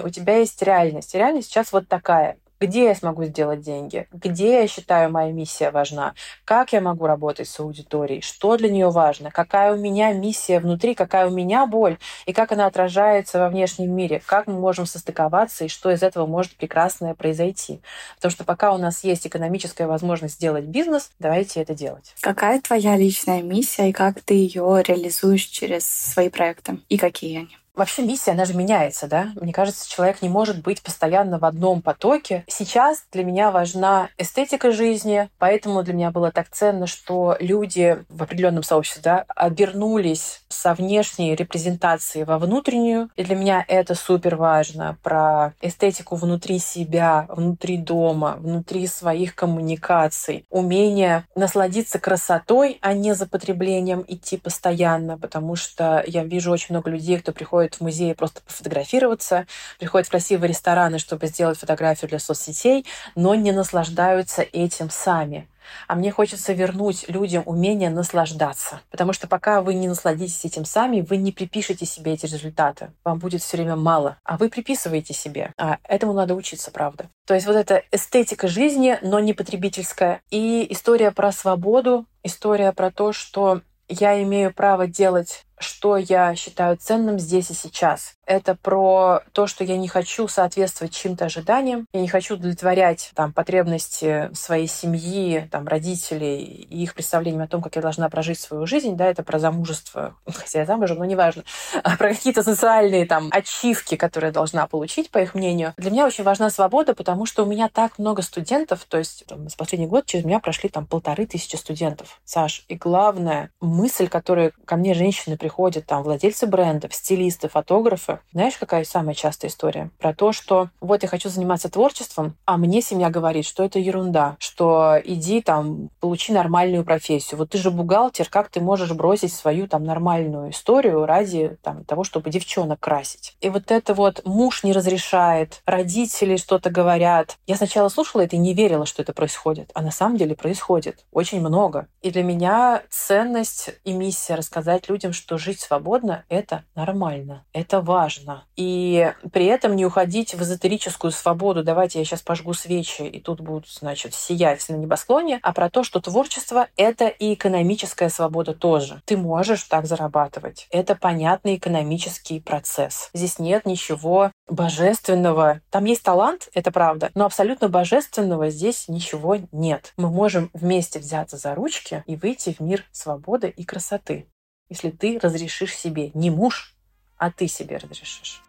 у 0.03 0.09
тебя 0.09 0.39
есть 0.39 0.63
реальность. 0.63 1.15
Реальность 1.15 1.49
сейчас 1.49 1.73
вот 1.73 1.89
такая. 1.89 2.37
Где 2.61 2.85
я 2.85 2.95
смогу 2.95 3.25
сделать 3.25 3.63
деньги, 3.63 4.07
где 4.13 4.61
я 4.61 4.69
считаю 4.69 5.11
моя 5.11 5.33
миссия 5.33 5.71
важна, 5.71 6.13
как 6.45 6.75
я 6.75 6.83
могу 6.83 7.07
работать 7.07 7.49
с 7.49 7.59
аудиторией, 7.59 8.21
что 8.21 8.59
для 8.59 8.69
нее 8.69 8.91
важно, 8.91 9.31
какая 9.31 9.73
у 9.73 9.79
меня 9.79 10.13
миссия 10.13 10.61
внутри, 10.61 10.95
какая 10.95 11.27
у 11.27 11.31
меня 11.31 11.65
боль, 11.65 11.97
и 12.27 12.35
как 12.35 12.53
она 12.53 12.67
отражается 12.67 13.39
во 13.39 13.49
внешнем 13.49 13.91
мире, 13.97 14.21
как 14.27 14.47
мы 14.47 14.61
можем 14.61 14.85
состыковаться, 14.85 15.65
и 15.65 15.69
что 15.69 15.91
из 15.91 16.03
этого 16.03 16.27
может 16.27 16.55
прекрасное 16.55 17.15
произойти. 17.15 17.81
Потому 18.17 18.31
что 18.31 18.45
пока 18.45 18.75
у 18.75 18.77
нас 18.77 19.05
есть 19.05 19.27
экономическая 19.27 19.87
возможность 19.87 20.35
сделать 20.35 20.67
бизнес, 20.67 21.13
давайте 21.19 21.63
это 21.63 21.75
делать. 21.75 22.15
Какая 22.21 22.61
твоя 22.61 22.95
личная 22.99 23.41
миссия, 23.41 23.89
и 23.89 23.93
как 23.93 24.21
ты 24.21 24.35
ее 24.35 24.83
реализуешь 24.87 25.47
через 25.47 25.89
свои 25.89 26.29
проекты, 26.29 26.77
и 26.91 26.99
какие 26.99 27.39
они? 27.39 27.57
Вообще 27.81 28.03
миссия, 28.03 28.33
она 28.33 28.45
же 28.45 28.53
меняется, 28.53 29.07
да? 29.07 29.28
Мне 29.41 29.55
кажется, 29.55 29.89
человек 29.89 30.20
не 30.20 30.28
может 30.28 30.61
быть 30.61 30.83
постоянно 30.83 31.39
в 31.39 31.47
одном 31.47 31.81
потоке. 31.81 32.45
Сейчас 32.47 33.07
для 33.11 33.24
меня 33.24 33.51
важна 33.51 34.11
эстетика 34.18 34.70
жизни, 34.70 35.31
поэтому 35.39 35.83
для 35.83 35.95
меня 35.95 36.11
было 36.11 36.31
так 36.31 36.51
ценно, 36.51 36.87
что 36.87 37.39
люди 37.41 38.05
в 38.11 38.22
определенном 38.22 38.64
сообществе 38.64 39.01
да, 39.03 39.24
обернулись 39.35 40.43
со 40.51 40.74
внешней 40.74 41.35
репрезентации 41.35 42.24
во 42.24 42.39
внутреннюю. 42.39 43.09
И 43.16 43.24
для 43.24 43.35
меня 43.35 43.64
это 43.66 43.95
супер 43.95 44.37
важно. 44.37 44.99
Про 45.03 45.55
эстетику 45.62 46.16
внутри 46.16 46.59
себя, 46.59 47.24
внутри 47.31 47.78
дома, 47.78 48.37
внутри 48.41 48.87
своих 48.89 49.35
коммуникаций. 49.35 50.45
Умение 50.51 51.24
насладиться 51.35 51.99
красотой, 51.99 52.76
а 52.83 52.93
не 52.93 53.14
за 53.14 53.26
потреблением 53.26 54.05
идти 54.07 54.37
постоянно, 54.37 55.16
потому 55.16 55.57
что 55.57 56.05
я 56.07 56.24
вижу 56.24 56.53
очень 56.53 56.74
много 56.74 56.91
людей, 56.91 57.18
кто 57.18 57.33
приходит 57.33 57.70
приходят 57.71 57.75
в 57.75 57.81
музей 57.81 58.14
просто 58.14 58.41
пофотографироваться, 58.43 59.47
приходят 59.79 60.07
в 60.07 60.11
красивые 60.11 60.49
рестораны, 60.49 60.99
чтобы 60.99 61.27
сделать 61.27 61.59
фотографию 61.59 62.09
для 62.09 62.18
соцсетей, 62.18 62.87
но 63.14 63.35
не 63.35 63.53
наслаждаются 63.53 64.43
этим 64.43 64.91
сами. 64.91 65.47
А 65.87 65.95
мне 65.95 66.11
хочется 66.11 66.53
вернуть 66.53 67.09
людям 67.09 67.45
умение 67.47 67.91
наслаждаться. 67.91 68.81
Потому 68.91 69.12
что 69.12 69.29
пока 69.29 69.62
вы 69.62 69.75
не 69.75 69.87
насладитесь 69.87 70.45
этим 70.45 70.64
сами, 70.64 71.01
вы 71.01 71.16
не 71.16 71.31
припишете 71.31 71.87
себе 71.87 72.14
эти 72.14 72.27
результаты. 72.27 72.91
Вам 73.05 73.18
будет 73.18 73.41
все 73.41 73.57
время 73.57 73.77
мало. 73.77 74.16
А 74.25 74.37
вы 74.37 74.49
приписываете 74.49 75.14
себе. 75.14 75.53
А 75.57 75.79
этому 75.85 76.12
надо 76.12 76.35
учиться, 76.35 76.73
правда. 76.73 77.09
То 77.25 77.35
есть 77.35 77.47
вот 77.47 77.55
эта 77.55 77.85
эстетика 77.93 78.49
жизни, 78.49 78.99
но 79.03 79.21
не 79.21 79.33
потребительская. 79.33 80.23
И 80.31 80.66
история 80.71 81.12
про 81.12 81.31
свободу, 81.31 82.05
история 82.25 82.73
про 82.73 82.91
то, 82.91 83.12
что 83.12 83.61
я 83.91 84.23
имею 84.23 84.53
право 84.53 84.87
делать 84.87 85.45
что 85.61 85.97
я 85.97 86.35
считаю 86.35 86.77
ценным 86.77 87.19
здесь 87.19 87.51
и 87.51 87.55
сейчас. 87.55 88.15
Это 88.27 88.55
про 88.55 89.21
то, 89.33 89.47
что 89.47 89.65
я 89.65 89.77
не 89.77 89.89
хочу 89.89 90.29
соответствовать 90.29 90.95
чьим-то 90.95 91.27
ожиданиям, 91.27 91.87
я 91.93 92.01
не 92.01 92.09
хочу 92.09 92.35
удовлетворять 92.35 93.11
там, 93.15 93.33
потребности 93.33 94.31
своей 94.35 94.69
семьи, 94.69 95.49
там, 95.51 95.67
родителей 95.67 96.43
и 96.43 96.83
их 96.83 96.95
представлениям 96.95 97.43
о 97.43 97.49
том, 97.49 97.61
как 97.61 97.77
я 97.77 97.83
должна 97.83 98.09
прожить 98.09 98.41
свою 98.41 98.67
жизнь. 98.67 98.97
Да, 98.97 99.07
это 99.07 99.23
про 99.23 99.39
замужество, 99.39 100.15
хотя 100.27 100.61
я 100.61 100.67
замужем, 100.67 100.99
но 100.99 101.05
неважно. 101.05 101.45
А 101.83 101.97
про 101.97 102.11
какие-то 102.11 102.43
социальные 102.43 103.07
там 103.07 103.29
ачивки, 103.33 103.97
которые 103.97 104.29
я 104.29 104.33
должна 104.33 104.67
получить, 104.67 105.11
по 105.11 105.19
их 105.19 105.35
мнению. 105.35 105.75
Для 105.77 105.91
меня 105.91 106.07
очень 106.07 106.25
важна 106.25 106.51
свобода, 106.51 106.95
потому 106.95 107.27
что 107.27 107.43
у 107.43 107.47
меня 107.47 107.69
так 107.69 107.99
много 107.99 108.23
студентов, 108.23 108.87
то 108.89 108.99
есть 108.99 109.25
там, 109.27 109.49
с 109.49 109.55
последний 109.57 109.87
год 109.87 110.07
через 110.07 110.25
меня 110.25 110.41
прошли 110.41 110.69
там 110.69 110.87
полторы 110.87 111.27
тысячи 111.27 111.57
студентов, 111.57 112.21
Саш. 112.25 112.65
И 112.69 112.77
главная 112.77 113.51
мысль, 113.61 114.09
которая 114.09 114.53
ко 114.65 114.77
мне 114.77 114.95
женщины 114.95 115.37
приходят, 115.37 115.50
приходят 115.51 115.85
там 115.85 116.05
владельцы 116.05 116.47
брендов, 116.47 116.95
стилисты, 116.95 117.49
фотографы. 117.49 118.21
Знаешь, 118.33 118.57
какая 118.57 118.85
самая 118.85 119.17
частая 119.17 119.51
история? 119.51 119.91
Про 119.99 120.15
то, 120.15 120.31
что 120.31 120.69
вот 120.81 121.03
я 121.03 121.09
хочу 121.09 121.29
заниматься 121.29 121.69
творчеством, 121.69 122.37
а 122.45 122.57
мне 122.57 122.81
семья 122.81 123.11
говорит, 123.11 123.45
что 123.45 123.65
это 123.65 123.81
ерунда, 123.81 124.37
что 124.39 124.97
иди 125.03 125.43
там, 125.43 125.91
получи 125.99 126.33
нормальную 126.33 126.85
профессию. 126.85 127.37
Вот 127.37 127.51
ты 127.51 127.59
же 127.59 127.73
бухгалтер, 127.73 128.29
как 128.31 128.49
ты 128.49 128.61
можешь 128.61 128.93
бросить 128.93 129.33
свою 129.33 129.67
там 129.67 129.83
нормальную 129.83 130.53
историю 130.53 131.05
ради 131.05 131.57
там, 131.63 131.85
того, 131.85 132.05
чтобы 132.05 132.31
девчонок 132.31 132.79
красить? 132.79 133.35
И 133.41 133.49
вот 133.49 133.73
это 133.73 133.93
вот 133.93 134.23
муж 134.25 134.63
не 134.63 134.73
разрешает, 134.73 135.63
родители 135.67 136.37
что-то 136.37 136.71
говорят. 136.71 137.39
Я 137.49 137.57
сначала 137.57 137.89
слушала 137.89 138.23
это 138.23 138.37
и 138.37 138.39
не 138.39 138.55
верила, 138.55 138.87
что 138.87 139.03
это 139.03 139.13
происходит. 139.13 139.73
А 139.75 139.83
на 139.83 139.91
самом 139.91 140.17
деле 140.17 140.37
происходит 140.37 141.05
очень 141.11 141.41
много. 141.41 141.89
И 142.03 142.13
для 142.13 142.23
меня 142.23 142.85
ценность 142.89 143.71
и 143.83 143.93
миссия 143.93 144.37
рассказать 144.37 144.89
людям, 144.89 145.13
что 145.13 145.39
жить 145.41 145.61
свободно— 145.61 146.24
это 146.28 146.64
нормально, 146.74 147.45
это 147.53 147.80
важно. 147.80 148.45
И 148.57 149.12
при 149.32 149.47
этом 149.47 149.74
не 149.74 149.84
уходить 149.84 150.34
в 150.34 150.43
эзотерическую 150.43 151.11
свободу. 151.11 151.64
Давайте 151.64 151.99
я 151.99 152.05
сейчас 152.05 152.22
пожгу 152.22 152.53
свечи, 152.53 153.03
и 153.03 153.20
тут 153.20 153.41
будут, 153.41 153.68
значит, 153.68 154.14
сиять 154.14 154.68
на 154.68 154.74
небосклоне, 154.74 155.41
а 155.43 155.53
про 155.53 155.70
то, 155.70 155.82
что 155.82 156.01
творчество— 156.01 156.68
это 156.76 157.09
и 157.09 157.34
экономическая 157.34 158.11
свобода 158.11 158.55
тоже. 158.55 159.03
Ты 159.05 159.16
можешь 159.16 159.64
так 159.64 159.86
зарабатывать. 159.86 160.66
Это 160.70 160.95
понятный 160.95 161.57
экономический 161.57 162.41
процесс. 162.41 163.11
Здесь 163.14 163.38
нет 163.38 163.66
ничего 163.66 164.30
божественного. 164.49 165.61
Там 165.70 165.84
есть 165.84 166.03
талант, 166.03 166.49
это 166.55 166.70
правда, 166.70 167.11
но 167.14 167.24
абсолютно 167.24 167.68
божественного 167.68 168.51
здесь 168.51 168.88
ничего 168.88 169.38
нет. 169.53 169.93
Мы 169.97 170.11
можем 170.11 170.51
вместе 170.53 170.99
взяться 170.99 171.36
за 171.36 171.55
ручки 171.55 172.05
и 172.07 172.16
выйти 172.16 172.55
в 172.59 172.61
мир 172.61 172.84
свободы 172.93 173.49
и 173.49 173.64
красоты, 173.64 174.26
если 174.71 174.91
ты 174.91 175.18
разрешишь 175.18 175.77
себе 175.77 176.11
не 176.14 176.31
муж, 176.31 176.75
а 177.18 177.31
ты 177.31 177.49
себе 177.49 177.77
разрешишь. 177.77 178.43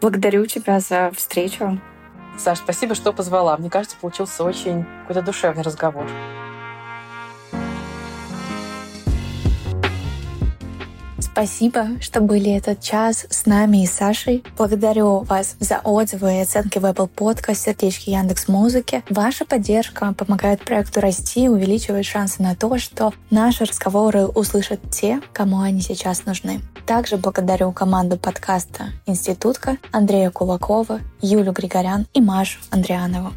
Благодарю 0.00 0.46
тебя 0.46 0.80
за 0.80 1.10
встречу. 1.14 1.80
Саш, 2.38 2.58
спасибо, 2.58 2.94
что 2.94 3.12
позвала. 3.12 3.56
Мне 3.58 3.68
кажется, 3.68 3.96
получился 4.00 4.42
очень 4.42 4.84
какой-то 5.02 5.22
душевный 5.22 5.62
разговор. 5.62 6.08
Спасибо, 11.34 12.00
что 12.00 12.20
были 12.20 12.52
этот 12.52 12.80
час 12.80 13.26
с 13.28 13.44
нами 13.44 13.82
и 13.82 13.86
Сашей. 13.88 14.44
Благодарю 14.56 15.24
вас 15.24 15.56
за 15.58 15.80
отзывы 15.82 16.36
и 16.36 16.42
оценки 16.42 16.78
в 16.78 16.84
Apple 16.84 17.10
Podcast, 17.12 17.56
сердечки 17.56 18.10
Яндекс 18.10 18.46
Музыки. 18.46 19.02
Ваша 19.10 19.44
поддержка 19.44 20.14
помогает 20.16 20.64
проекту 20.64 21.00
расти 21.00 21.46
и 21.46 21.48
увеличивает 21.48 22.06
шансы 22.06 22.40
на 22.40 22.54
то, 22.54 22.78
что 22.78 23.12
наши 23.30 23.64
разговоры 23.64 24.26
услышат 24.26 24.78
те, 24.92 25.20
кому 25.32 25.60
они 25.60 25.80
сейчас 25.80 26.24
нужны. 26.24 26.60
Также 26.86 27.16
благодарю 27.16 27.72
команду 27.72 28.16
подкаста 28.16 28.92
«Институтка» 29.04 29.78
Андрея 29.90 30.30
Кулакова, 30.30 31.00
Юлю 31.20 31.50
Григорян 31.50 32.06
и 32.14 32.20
Машу 32.20 32.60
Андрианову. 32.70 33.32